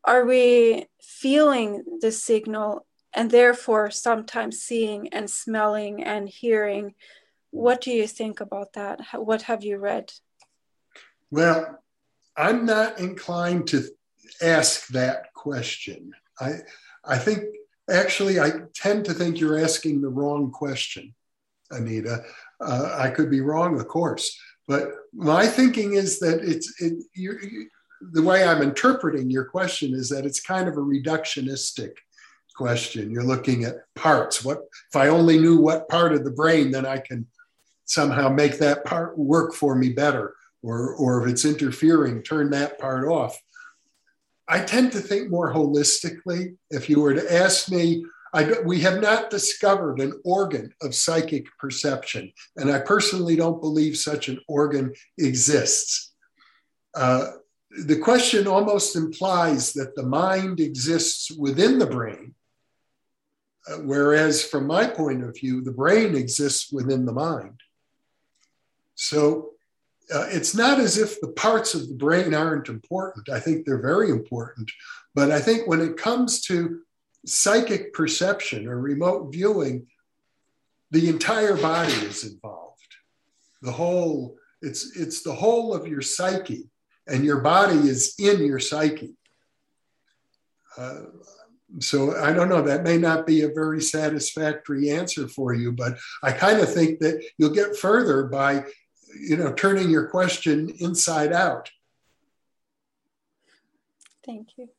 [0.03, 6.95] are we feeling the signal and therefore sometimes seeing and smelling and hearing?
[7.51, 9.01] What do you think about that?
[9.13, 10.13] What have you read?
[11.31, 11.83] Well,
[12.35, 13.83] I'm not inclined to
[14.41, 16.13] ask that question.
[16.39, 16.59] I
[17.03, 17.45] I think
[17.89, 21.13] Actually, I tend to think you're asking the wrong question,
[21.71, 22.23] Anita.
[22.61, 24.37] Uh, I could be wrong, of course,
[24.67, 27.69] but my thinking is that it's it, you,
[28.13, 31.91] the way I'm interpreting your question is that it's kind of a reductionistic
[32.55, 33.11] question.
[33.11, 34.43] You're looking at parts.
[34.43, 37.27] What if I only knew what part of the brain, then I can
[37.85, 42.79] somehow make that part work for me better, or or if it's interfering, turn that
[42.79, 43.37] part off.
[44.49, 46.55] I tend to think more holistically.
[46.69, 51.45] If you were to ask me, I, we have not discovered an organ of psychic
[51.57, 56.13] perception, and I personally don't believe such an organ exists.
[56.93, 57.27] Uh,
[57.85, 62.33] the question almost implies that the mind exists within the brain,
[63.69, 67.59] uh, whereas from my point of view, the brain exists within the mind.
[68.95, 69.51] So
[70.13, 73.29] uh, it's not as if the parts of the brain aren't important.
[73.29, 74.71] I think they're very important.
[75.13, 76.81] But I think when it comes to
[77.27, 79.87] psychic perception or remote viewing,
[80.91, 82.95] the entire body is involved.
[83.61, 86.69] The whole, it's, it's the whole of your psyche,
[87.07, 89.15] and your body is in your psyche.
[90.77, 91.01] Uh,
[91.79, 95.97] so I don't know, that may not be a very satisfactory answer for you, but
[96.23, 98.65] I kind of think that you'll get further by
[99.19, 101.71] you know, turning your question inside out.
[104.25, 104.69] Thank you.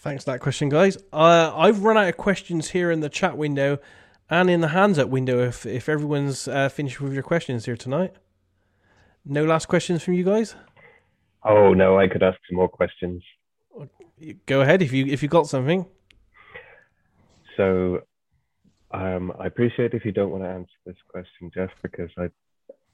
[0.00, 0.96] Thanks for that question, guys.
[1.12, 3.78] Uh, I've run out of questions here in the chat window
[4.30, 7.76] and in the hands up window if, if everyone's uh, finished with your questions here
[7.76, 8.14] tonight.
[9.26, 10.54] No last questions from you guys?
[11.44, 13.22] Oh, no, I could ask some more questions.
[14.46, 15.84] Go ahead if you if you got something.
[17.58, 18.00] So
[18.92, 22.28] Um, I appreciate if you don't want to answer this question, Jeff, because I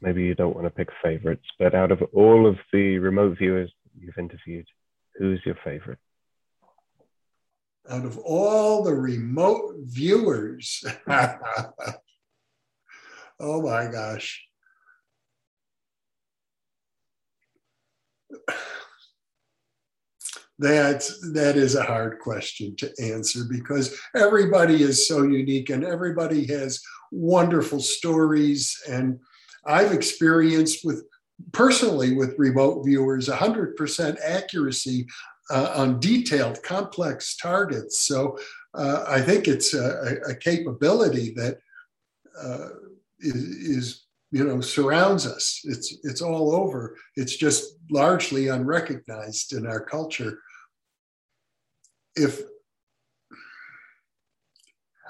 [0.00, 1.46] maybe you don't want to pick favorites.
[1.58, 4.66] But out of all of the remote viewers you've interviewed,
[5.18, 5.98] who's your favorite?
[7.88, 11.70] Out of all the remote viewers, oh
[13.62, 14.42] my gosh.
[20.58, 26.46] That's that is a hard question to answer because everybody is so unique and everybody
[26.46, 26.80] has
[27.12, 29.20] wonderful stories and
[29.66, 31.04] I've experienced with
[31.52, 35.06] personally with remote viewers 100% accuracy
[35.50, 38.00] uh, on detailed complex targets.
[38.00, 38.38] So
[38.74, 41.58] uh, I think it's a, a capability that
[42.40, 42.68] uh,
[43.20, 45.60] is, is you know surrounds us.
[45.64, 46.96] It's it's all over.
[47.14, 50.40] It's just largely unrecognized in our culture.
[52.16, 52.42] If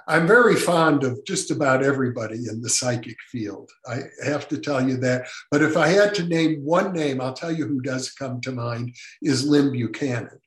[0.08, 3.70] I'm very fond of just about everybody in the psychic field.
[3.88, 5.26] I have to tell you that.
[5.50, 8.52] But if I had to name one name, I'll tell you who does come to
[8.52, 10.38] mind is Lyn Buchanan.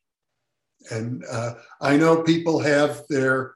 [0.91, 3.56] And uh, I know people have their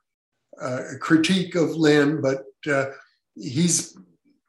[0.62, 2.88] uh, critique of Lyn, but uh,
[3.36, 3.98] he's,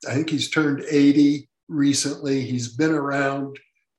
[0.09, 2.43] I think he's turned 80 recently.
[2.43, 3.59] He's been around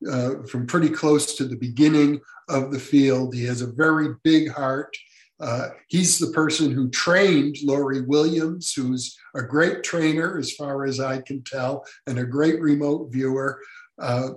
[0.10, 2.20] uh, from pretty close to the beginning
[2.50, 3.34] of the field.
[3.34, 4.96] He has a very big heart.
[5.40, 11.00] Uh, he's the person who trained Lori Williams, who's a great trainer, as far as
[11.00, 13.60] I can tell, and a great remote viewer.
[14.00, 14.30] Uh,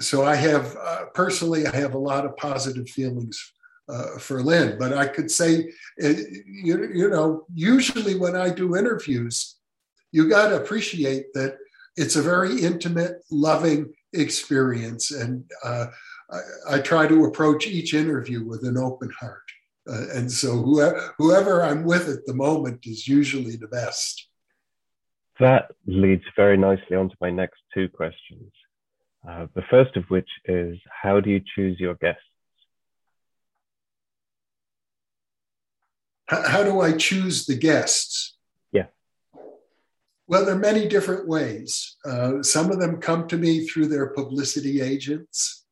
[0.00, 3.52] so I have, uh, personally, I have a lot of positive feelings
[3.88, 4.78] uh, for Lyn.
[4.78, 5.70] But I could say,
[6.02, 6.08] uh,
[6.46, 9.56] you, you know, usually when I do interviews,
[10.12, 11.56] you got to appreciate that
[11.96, 15.10] it's a very intimate, loving experience.
[15.10, 15.86] And uh,
[16.30, 16.40] I,
[16.70, 19.51] I, try to approach each interview with an open heart.
[19.88, 24.28] Uh, and so whoever, whoever I'm with at the moment is usually the best.
[25.40, 28.52] That leads very nicely onto my next two questions.
[29.28, 32.22] Uh, the first of which is how do you choose your guests?
[36.26, 38.36] How, how do I choose the guests?
[38.72, 38.86] Yeah.
[40.26, 41.96] Well, there are many different ways.
[42.04, 45.64] Uh, some of them come to me through their publicity agents.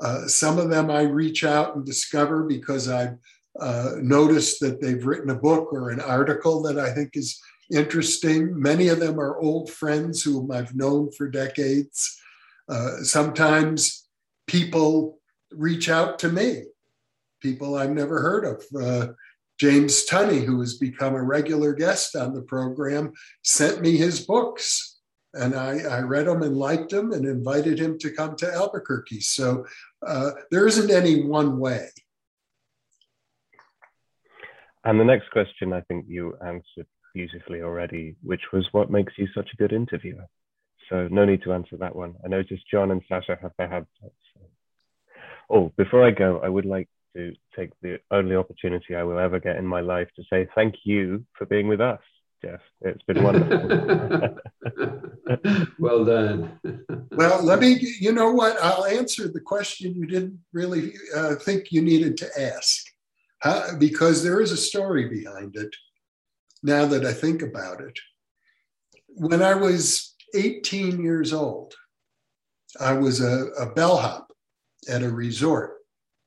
[0.00, 3.18] Uh, some of them I reach out and discover because I've
[3.60, 3.96] uh,
[4.60, 8.58] that they've written a book or an article that I think is interesting.
[8.60, 12.18] Many of them are old friends whom I've known for decades.
[12.68, 14.08] Uh, sometimes
[14.46, 15.18] people
[15.50, 16.64] reach out to me,
[17.40, 18.82] people I've never heard of.
[18.82, 19.12] Uh,
[19.58, 23.12] James Tunney, who has become a regular guest on the program,
[23.44, 24.98] sent me his books.
[25.34, 29.20] And I, I read them and liked them and invited him to come to Albuquerque.
[29.20, 29.64] So
[30.06, 31.88] uh, there isn't any one way.
[34.84, 39.28] And the next question, I think you answered beautifully already, which was what makes you
[39.34, 40.26] such a good interviewer?
[40.88, 42.14] So no need to answer that one.
[42.24, 44.12] I noticed John and Sasha have their hands up.
[44.34, 44.40] So.
[45.50, 49.38] Oh, before I go, I would like to take the only opportunity I will ever
[49.38, 52.00] get in my life to say thank you for being with us,
[52.42, 52.60] Jeff.
[52.80, 54.38] It's been wonderful.
[55.78, 56.58] well done.
[57.12, 58.56] well, let me, you know what?
[58.60, 62.91] I'll answer the question you didn't really uh, think you needed to ask
[63.42, 65.74] How, because there is a story behind it
[66.62, 67.98] now that I think about it.
[69.08, 71.74] When I was 18 years old,
[72.78, 74.32] I was a, a bellhop
[74.88, 75.78] at a resort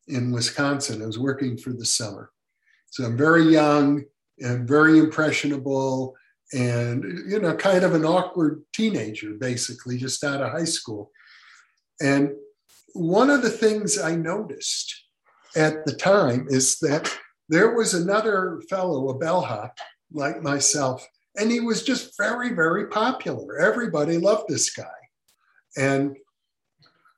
[0.09, 1.01] in Wisconsin.
[1.01, 2.31] I was working for the summer.
[2.87, 4.03] So I'm very young
[4.39, 6.15] and very impressionable
[6.53, 11.11] and, you know, kind of an awkward teenager, basically, just out of high school.
[12.01, 12.31] And
[12.93, 15.04] one of the things I noticed
[15.55, 17.13] at the time is that
[17.49, 19.77] there was another fellow, a bellhop
[20.11, 21.07] like myself,
[21.37, 23.59] and he was just very, very popular.
[23.59, 24.85] Everybody loved this guy.
[25.77, 26.15] And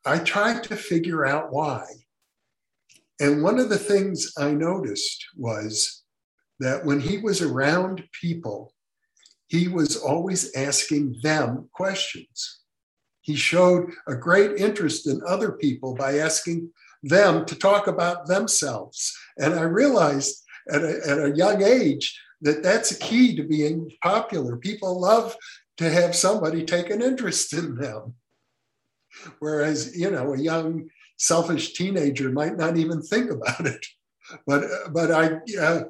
[0.05, 1.85] I tried to figure out why.
[3.19, 6.03] And one of the things I noticed was
[6.59, 8.73] that when he was around people,
[9.47, 12.61] he was always asking them questions.
[13.21, 16.71] He showed a great interest in other people by asking
[17.03, 19.15] them to talk about themselves.
[19.37, 23.91] And I realized at a, at a young age that that's a key to being
[24.03, 24.57] popular.
[24.57, 25.35] People love
[25.77, 28.15] to have somebody take an interest in them.
[29.39, 33.85] Whereas, you know, a young selfish teenager might not even think about it.
[34.45, 35.83] But but I uh,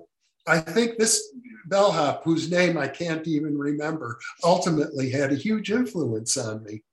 [0.47, 1.33] I think this
[1.65, 6.83] bellhop, whose name I can't even remember, ultimately had a huge influence on me.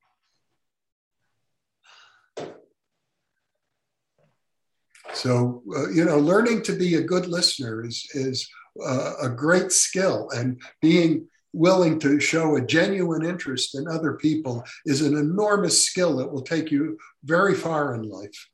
[5.15, 8.49] So uh, you know, learning to be a good listener is is
[8.85, 14.65] uh, a great skill, and being willing to show a genuine interest in other people
[14.85, 18.49] is an enormous skill that will take you very far in life.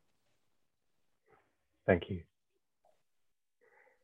[1.87, 2.23] Thank you.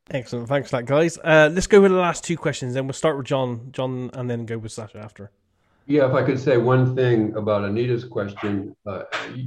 [0.09, 0.47] Excellent.
[0.47, 1.17] Thanks for that, guys.
[1.17, 2.75] Uh, let's go with the last two questions.
[2.75, 5.31] and we'll start with John, John, and then go with Sasha after.
[5.89, 9.03] Yeah, if I could say one thing about Anita's question, uh,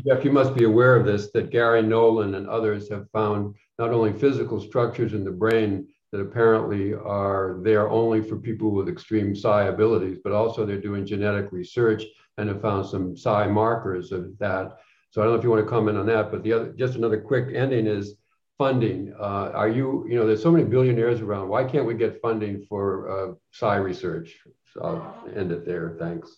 [0.06, 3.90] Jeff, you must be aware of this that Garry Nolan and others have found not
[3.90, 9.36] only physical structures in the brain that apparently are there only for people with extreme
[9.36, 12.04] psi abilities, but also they're doing genetic research
[12.38, 14.78] and have found some psi markers of that.
[15.10, 16.94] So I don't know if you want to comment on that, but the other, just
[16.94, 18.14] another quick ending is
[18.56, 19.12] funding.
[19.20, 21.50] Uh, are you, you know, there's so many billionaires around.
[21.50, 24.38] Why can't we get funding for uh, psi research?
[24.74, 25.96] So I'll end it there.
[25.98, 26.36] Thanks.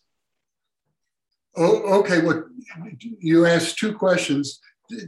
[1.57, 2.21] Oh, okay.
[2.21, 2.45] Well,
[2.99, 4.61] you asked two questions.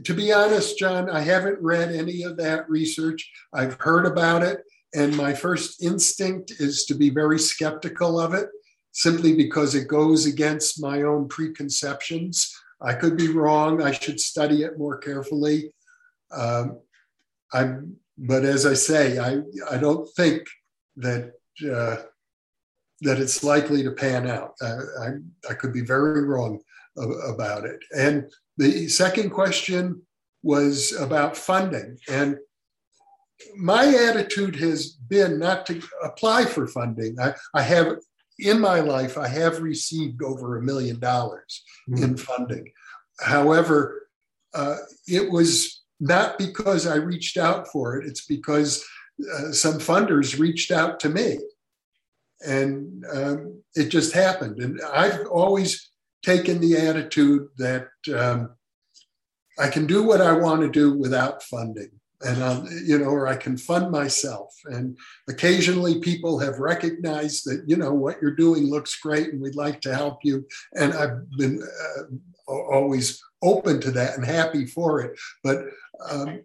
[0.03, 3.29] To be honest, John, I haven't read any of that research.
[3.53, 4.61] I've heard about it,
[4.93, 8.49] and my first instinct is to be very skeptical of it,
[8.91, 12.51] simply because it goes against my own preconceptions.
[12.81, 13.81] I could be wrong.
[13.81, 15.73] I should study it more carefully.
[16.31, 16.79] Um,
[17.53, 20.47] I'm, but as I say, I I don't think
[20.97, 21.33] that
[21.71, 21.97] uh,
[23.01, 24.53] that it's likely to pan out.
[24.61, 25.09] Uh, I
[25.49, 26.59] I could be very wrong
[27.27, 27.79] about it.
[27.95, 30.01] And the second question
[30.43, 32.37] was about funding, and
[33.57, 37.19] my attitude has been not to apply for funding.
[37.19, 37.97] I, I have
[38.39, 42.03] in my life, I have received over a million dollars mm-hmm.
[42.03, 42.71] in funding.
[43.19, 44.07] However,
[44.53, 44.77] uh,
[45.07, 48.83] it was not because I reached out for it, it's because
[49.33, 51.39] uh, some funders reached out to me.
[52.45, 54.59] And um, it just happened.
[54.59, 55.89] And I've always
[56.23, 58.55] taken the attitude that um,
[59.59, 61.91] I can do what I want to do without funding.
[62.21, 64.53] And, um, you know, or I can fund myself.
[64.65, 64.97] And
[65.29, 69.81] occasionally people have recognized that, you know, what you're doing looks great and we'd like
[69.81, 70.45] to help you.
[70.73, 72.03] And I've been uh,
[72.47, 75.19] always open to that and happy for it.
[75.43, 75.65] But
[76.09, 76.41] um,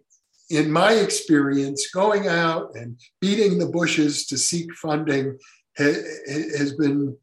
[0.49, 5.37] in my experience, going out and beating the bushes to seek funding
[5.81, 7.17] has been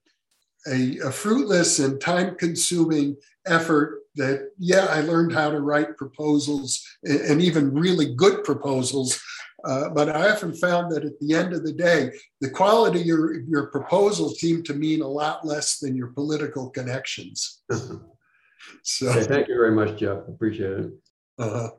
[0.67, 3.17] a, a fruitless and time consuming
[3.47, 9.21] effort that, yeah, I learned how to write proposals and, and even really good proposals.
[9.65, 13.07] Uh, but I often found that at the end of the day, the quality of
[13.07, 17.63] your, your proposal seemed to mean a lot less than your political connections.
[18.83, 20.19] so, okay, thank you very much, Jeff.
[20.29, 20.91] Appreciate it.
[21.39, 21.71] Uh-huh.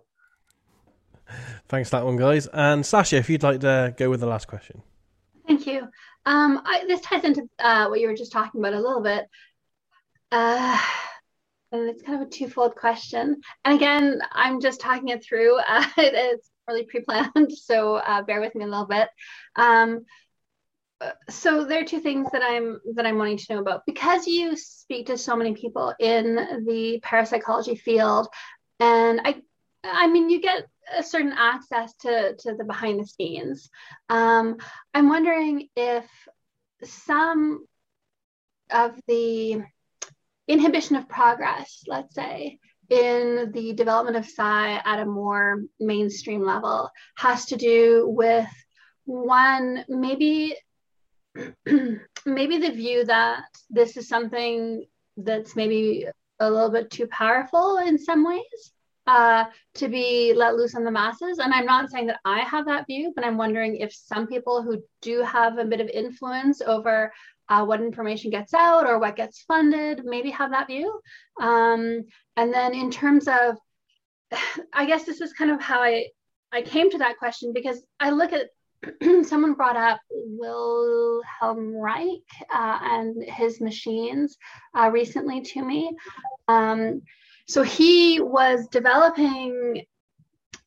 [1.68, 2.48] Thanks for that one, guys.
[2.48, 4.82] And Sasha, if you'd like to go with the last question.
[5.48, 5.88] Thank you.
[6.30, 9.26] Um, I, this ties into uh, what you were just talking about a little bit.
[10.32, 10.80] Uh,
[11.72, 13.42] and it's kind of a twofold question.
[13.66, 15.60] And again, I'm just talking it through.
[15.68, 19.10] Uh, it's really pre-planned, so uh, bear with me a little bit.
[19.56, 20.06] Um,
[21.30, 24.56] so there are two things that I'm that I'm wanting to know about because you
[24.56, 26.36] speak to so many people in
[26.68, 28.28] the parapsychology field,
[28.80, 29.42] and I,
[29.84, 30.68] I mean, you get
[30.98, 33.70] a certain access to to the behind the scenes.
[34.10, 34.58] Um,
[34.94, 36.06] I'm wondering if
[36.84, 37.66] some
[38.72, 39.64] of the
[40.48, 42.60] inhibition of progress, let's say,
[42.90, 48.48] in the development of psi at a more mainstream level, has to do with
[49.06, 50.56] one maybe
[52.26, 54.86] maybe the view that this is something
[55.18, 56.08] that's maybe
[56.40, 58.72] a little bit too powerful in some ways
[59.10, 61.40] uh, to be let loose on the masses.
[61.40, 64.62] And I'm not saying that I have that view, but I'm wondering if some people
[64.62, 67.12] who do have a bit of influence over
[67.50, 71.02] uh, what information gets out or what gets funded maybe have that view.
[71.42, 72.04] Um,
[72.38, 73.58] and then in terms of,
[74.74, 76.06] I guess this is kind of how I
[76.52, 78.48] I came to that question because I look at
[79.28, 84.38] someone brought up Wilhelm Reich uh, and his machines
[84.78, 85.96] uh, recently to me.
[86.48, 87.02] Um,
[87.50, 89.84] so he was developing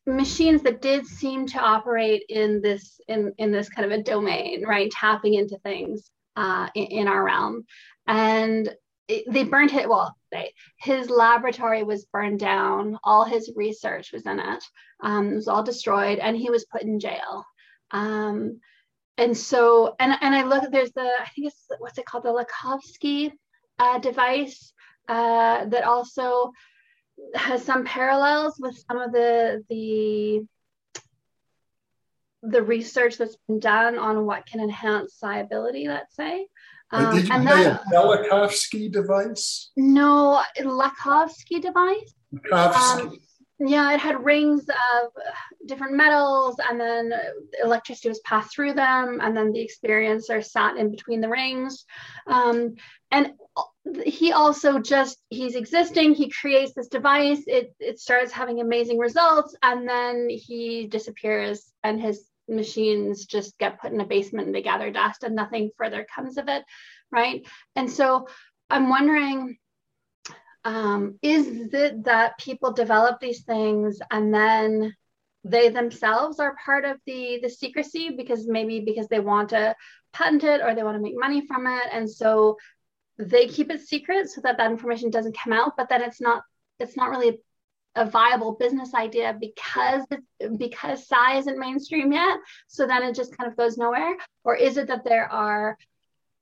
[0.05, 4.65] machines that did seem to operate in this in, in this kind of a domain,
[4.67, 4.91] right?
[4.91, 7.63] Tapping into things uh, in, in, our realm.
[8.05, 8.75] And
[9.07, 14.25] it, they burned it, well, they, his laboratory was burned down, all his research was
[14.25, 14.63] in it,
[15.01, 17.45] um, it was all destroyed, and he was put in jail.
[17.91, 18.59] Um,
[19.17, 22.45] and so, and, and I look, there's the, I think it's, what's it called, the
[22.45, 23.31] Lakhovsky
[23.79, 24.73] uh, device
[25.07, 26.51] uh, that also
[27.35, 30.45] has some parallels with some of the the
[32.43, 36.45] the research that's been done on what can enhance ability, let's say.
[36.91, 39.71] Um, did you say that, a Velikovsky device?
[39.77, 42.13] No, Lakhovsky device.
[42.51, 43.17] Um,
[43.59, 45.11] yeah, it had rings of
[45.65, 47.13] different metals, and then
[47.63, 51.85] electricity was passed through them, and then the experiencer sat in between the rings.
[52.27, 52.75] Um,
[53.09, 53.33] and
[54.05, 56.13] he also just he's existing.
[56.13, 57.43] He creates this device.
[57.47, 63.79] It it starts having amazing results, and then he disappears, and his machines just get
[63.79, 66.63] put in a basement and they gather dust, and nothing further comes of it,
[67.11, 67.45] right?
[67.75, 68.27] And so
[68.69, 69.57] I'm wondering
[70.65, 74.95] um, is it that people develop these things and then
[75.43, 79.75] they themselves are part of the the secrecy because maybe because they want to
[80.13, 82.57] patent it or they want to make money from it and so
[83.17, 86.43] they keep it secret so that that information doesn't come out but then it's not
[86.79, 87.39] it's not really
[87.95, 90.03] a viable business idea because
[90.57, 92.37] because psi isn't mainstream yet
[92.67, 95.77] so then it just kind of goes nowhere or is it that there are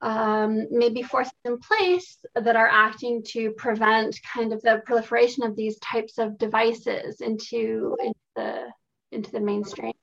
[0.01, 5.55] um, maybe forces in place that are acting to prevent kind of the proliferation of
[5.55, 8.65] these types of devices into, into the
[9.11, 9.93] into the mainstream?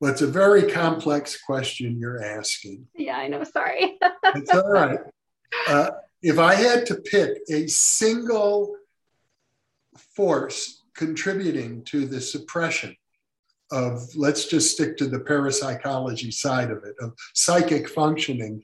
[0.00, 2.86] Well, it's a very complex question you're asking.
[2.94, 3.44] Yeah, I know.
[3.44, 3.98] Sorry.
[4.34, 4.98] it's all right.
[5.68, 5.90] Uh,
[6.22, 8.76] if I had to pick a single
[10.14, 12.96] force contributing to the suppression
[13.70, 18.62] of let's just stick to the parapsychology side of it of psychic functioning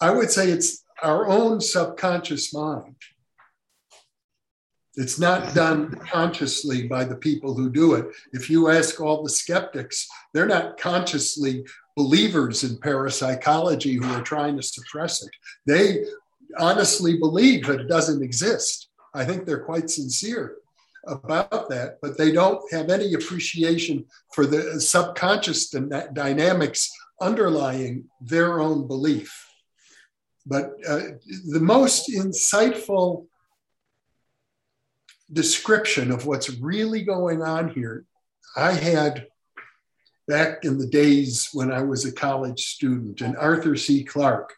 [0.00, 2.96] i would say it's our own subconscious mind.
[4.94, 8.06] It's not done consciously by the people who do it.
[8.32, 11.64] If you ask all the skeptics they're not consciously
[11.96, 15.30] believers in parapsychology who are trying to suppress it
[15.66, 16.04] they
[16.58, 20.56] honestly believe that it doesn't exist i think they're quite sincere
[21.06, 24.04] about that, but they don't have any appreciation
[24.34, 26.90] for the subconscious dynamics
[27.20, 29.48] underlying their own belief.
[30.46, 31.00] But uh,
[31.48, 33.26] the most insightful
[35.32, 38.04] description of what's really going on here,
[38.56, 39.26] I had
[40.28, 44.04] back in the days when I was a college student, and Arthur C.
[44.04, 44.54] Clarke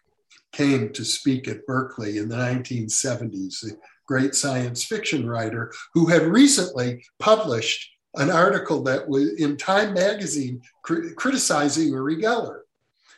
[0.53, 3.77] came to speak at Berkeley in the 1970s a
[4.07, 10.63] great science fiction writer, who had recently published an article that was in Time magazine
[10.83, 12.61] cr- criticizing Uri Geller.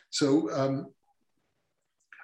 [0.09, 0.87] So um,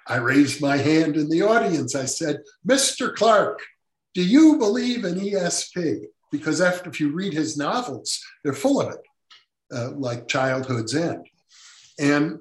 [0.08, 1.94] I raised my hand in the audience.
[1.94, 3.14] I said, Mr.
[3.14, 3.62] Clarke,
[4.14, 6.06] do you believe in ESP?
[6.32, 9.00] Because after if you read his novels, they're full of it,
[9.72, 11.26] uh, like Childhood's End.
[11.98, 12.40] And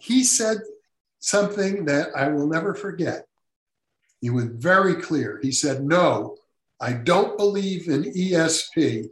[0.00, 0.58] he said
[1.18, 3.26] something that I will never forget.
[4.20, 5.40] He was very clear.
[5.42, 6.36] He said, No,
[6.80, 9.08] I don't believe in ESP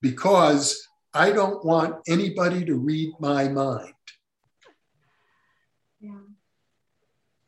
[0.00, 3.94] because I don't want anybody to read my mind.
[6.00, 6.18] Yeah.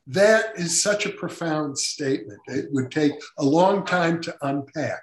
[0.09, 2.41] That is such a profound statement.
[2.49, 5.03] It would take a long time to unpack.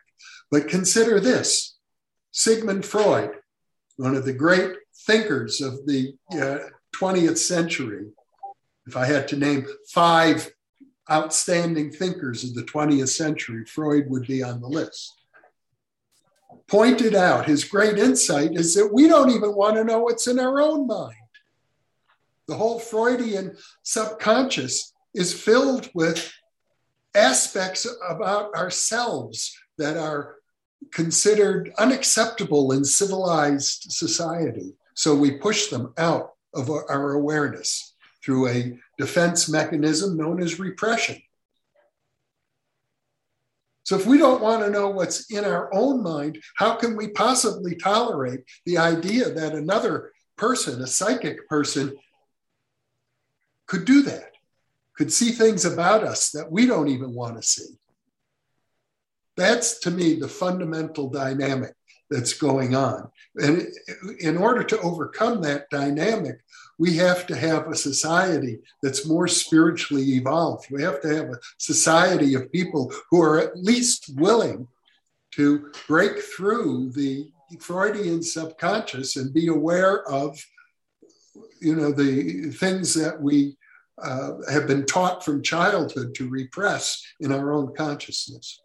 [0.52, 1.78] But consider this
[2.32, 3.32] Sigmund Freud,
[4.00, 6.60] one of the great thinkers of the uh,
[6.96, 8.08] 20th century,
[8.88, 10.50] if I had to name five
[11.12, 15.22] outstanding thinkers of the 20th century, Freud would be on the list.
[16.68, 20.40] Pointed out his great insight is that we don't even want to know what's in
[20.40, 21.16] our own mind.
[22.48, 26.32] The whole Freudian subconscious is filled with
[27.14, 30.39] aspects about ourselves that are
[30.92, 34.76] considered unacceptable in civilized society.
[34.96, 41.22] So we push them out of our awareness through a defense mechanism known as repression.
[43.84, 47.08] So, if we don't want to know what's in our own mind, how can we
[47.08, 51.98] possibly tolerate the idea that another person, a psychic person,
[53.66, 54.34] could do that,
[54.96, 57.79] could see things about us that we don't even want to see?
[59.40, 61.74] That's to me the fundamental dynamic
[62.10, 63.10] that's going on.
[63.38, 63.68] And
[64.20, 66.40] in order to overcome that dynamic,
[66.78, 70.68] we have to have a society that's more spiritually evolved.
[70.72, 74.68] We have to have a society of people who are at least willing
[75.36, 80.38] to break through the Freudian subconscious and be aware of,
[81.62, 83.56] you know, the things that we
[84.02, 88.60] uh, have been taught from childhood to repress in our own consciousness.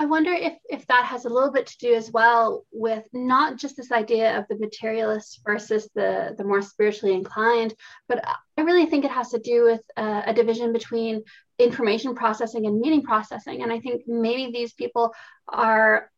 [0.00, 3.58] I wonder if, if that has a little bit to do as well with not
[3.58, 7.74] just this idea of the materialist versus the, the more spiritually inclined,
[8.08, 8.24] but
[8.56, 11.22] I really think it has to do with uh, a division between
[11.58, 13.62] information processing and meaning processing.
[13.62, 15.12] And I think maybe these people
[15.46, 16.10] are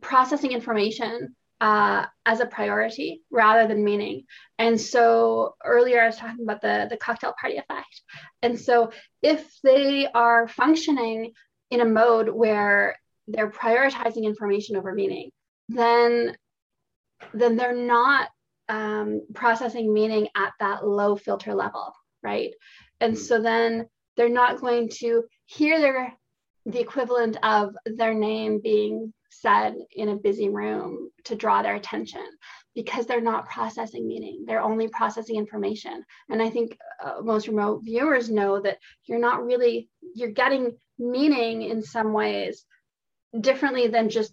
[0.00, 4.24] processing information uh, as a priority rather than meaning.
[4.58, 8.00] And so earlier I was talking about the, the cocktail party effect.
[8.40, 11.32] And so if they are functioning
[11.70, 12.96] in a mode where
[13.28, 15.30] they're prioritizing information over meaning,
[15.68, 16.36] then
[17.32, 18.28] then they're not
[18.68, 22.52] um, processing meaning at that low filter level, right?
[23.00, 23.18] And hmm.
[23.18, 23.86] so then
[24.16, 26.12] they're not going to hear their
[26.66, 32.24] the equivalent of their name being said in a busy room to draw their attention
[32.74, 37.82] because they're not processing meaning they're only processing information and i think uh, most remote
[37.84, 42.64] viewers know that you're not really you're getting meaning in some ways
[43.40, 44.32] differently than just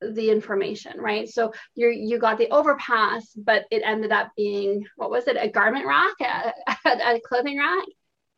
[0.00, 1.28] the information right?
[1.28, 5.36] So you you got the overpass but it ended up being what was it?
[5.38, 7.84] A garment rack a, a clothing rack?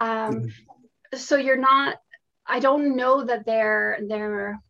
[0.00, 1.16] Um, mm-hmm.
[1.16, 1.96] so you're not
[2.46, 4.60] i don't know that their their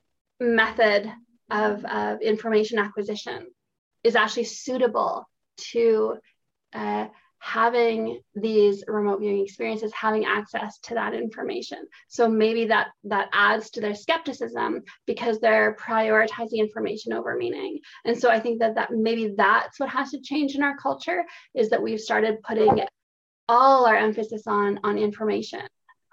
[0.40, 1.10] method
[1.50, 3.46] of, of information acquisition
[4.02, 6.16] is actually suitable to
[6.74, 7.06] uh,
[7.42, 11.78] having these remote viewing experiences having access to that information.
[12.06, 17.80] So maybe that that adds to their skepticism because they're prioritizing information over meaning.
[18.04, 21.24] And so i think that that maybe that's what has to change in our culture
[21.52, 22.80] is that we've started putting
[23.48, 25.62] all our emphasis on on information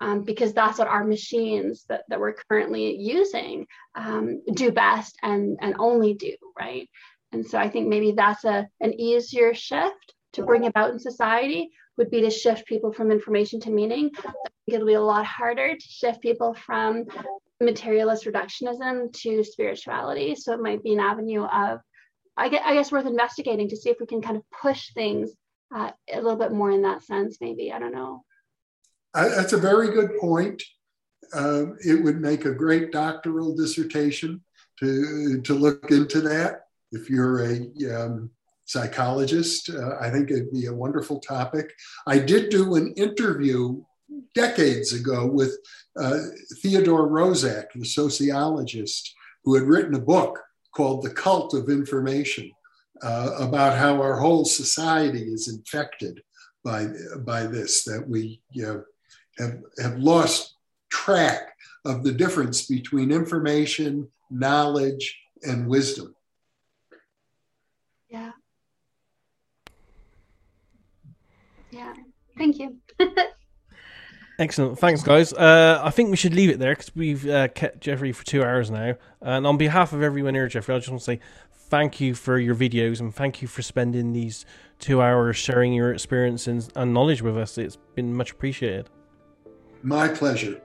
[0.02, 5.60] um, because that's what our machines that, that we're currently using um, do best and
[5.62, 6.90] and only do right?
[7.32, 11.72] And so i think maybe that's a an easier shift to bring about in society
[11.98, 14.10] would be to shift people from information to meaning.
[14.18, 14.34] I think
[14.68, 17.06] it'll be a lot harder to shift people from
[17.62, 20.36] materialist reductionism to spirituality.
[20.36, 21.80] So it might be an avenue of,
[22.38, 25.32] I guess, I guess worth investigating to see if we can kind of push things
[25.76, 27.72] uh, a little bit more in that sense, maybe.
[27.72, 28.24] I don't know.
[29.14, 30.64] that's a very good point.
[31.34, 34.42] Uh, it would make a great doctoral dissertation
[34.80, 36.62] to, to look into that
[36.92, 37.60] if you're a
[37.94, 38.32] um,
[38.70, 39.70] psychologist.
[39.70, 41.74] Uh, I think it'd be a wonderful topic.
[42.06, 43.82] I did do an interview
[44.36, 45.58] decades ago with
[46.00, 46.20] uh,
[46.62, 49.14] Theodore Roszak, the sociologist,
[49.44, 50.40] who had written a book
[50.76, 52.52] called The Cult of Information
[53.02, 56.22] uh, about how our whole society is infected
[56.64, 56.88] by,
[57.26, 58.84] by this, that we you know,
[59.40, 60.56] have, have lost
[60.92, 61.54] track
[61.86, 66.14] of the difference between information, knowledge, and wisdom.
[68.10, 68.32] Yeah.
[71.72, 71.94] Yeah.
[72.40, 72.78] Thank you.
[74.40, 74.80] Excellent.
[74.80, 75.34] Thanks, guys.
[75.34, 78.42] Uh, I think we should leave it there because we've uh, kept Jeffrey for two
[78.42, 78.96] hours now.
[79.22, 81.20] And on behalf of everyone here, Jeffrey, I just want to say
[81.52, 84.46] thank you for your videos and thank you for spending these
[84.80, 87.58] two hours sharing your experience and, and knowledge with us.
[87.58, 88.90] It's been much appreciated.
[89.84, 90.62] My pleasure.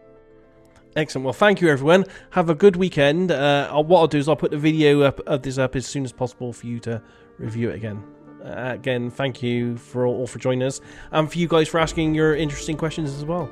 [0.95, 1.25] Excellent.
[1.25, 2.05] Well, thank you, everyone.
[2.31, 3.33] Have a good weekend.
[3.33, 6.05] Uh, what I'll do is I'll put the video up of this up as soon
[6.05, 7.03] as possible for you to
[7.39, 8.05] review it again.
[8.45, 10.81] Uh, again, thank you for all, all for joining us,
[11.13, 13.51] and for you guys for asking your interesting questions as well.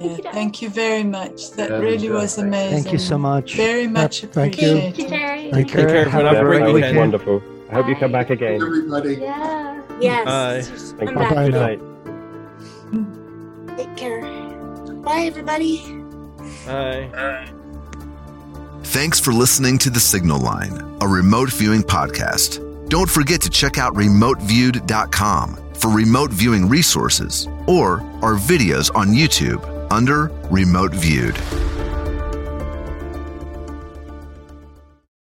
[0.00, 1.50] Yeah, thank you very much.
[1.52, 2.84] That yeah, really was amazing.
[2.84, 3.54] Thank you so much.
[3.56, 4.98] Very much yep, thank appreciated.
[4.98, 5.08] You.
[5.08, 5.50] Thank you.
[5.50, 5.88] Take care.
[5.96, 6.24] everyone.
[6.24, 6.96] Have a great weekend.
[6.96, 7.42] Wonderful.
[7.68, 8.62] I hope you come back again.
[8.62, 9.16] Everybody.
[9.16, 9.82] Yeah.
[10.00, 10.24] Yes.
[10.24, 10.62] Bye.
[10.98, 11.16] Thank you.
[11.16, 11.50] Bye.
[11.50, 11.80] Good
[13.66, 13.76] night.
[13.76, 14.22] Take care.
[15.02, 15.82] Bye, everybody.
[16.64, 17.08] Bye.
[17.12, 17.48] Bye.
[18.84, 22.67] Thanks for listening to The Signal Line, a remote viewing podcast.
[22.88, 29.62] Don't forget to check out remoteviewed.com for remote viewing resources or our videos on YouTube
[29.92, 31.36] under Remote Viewed.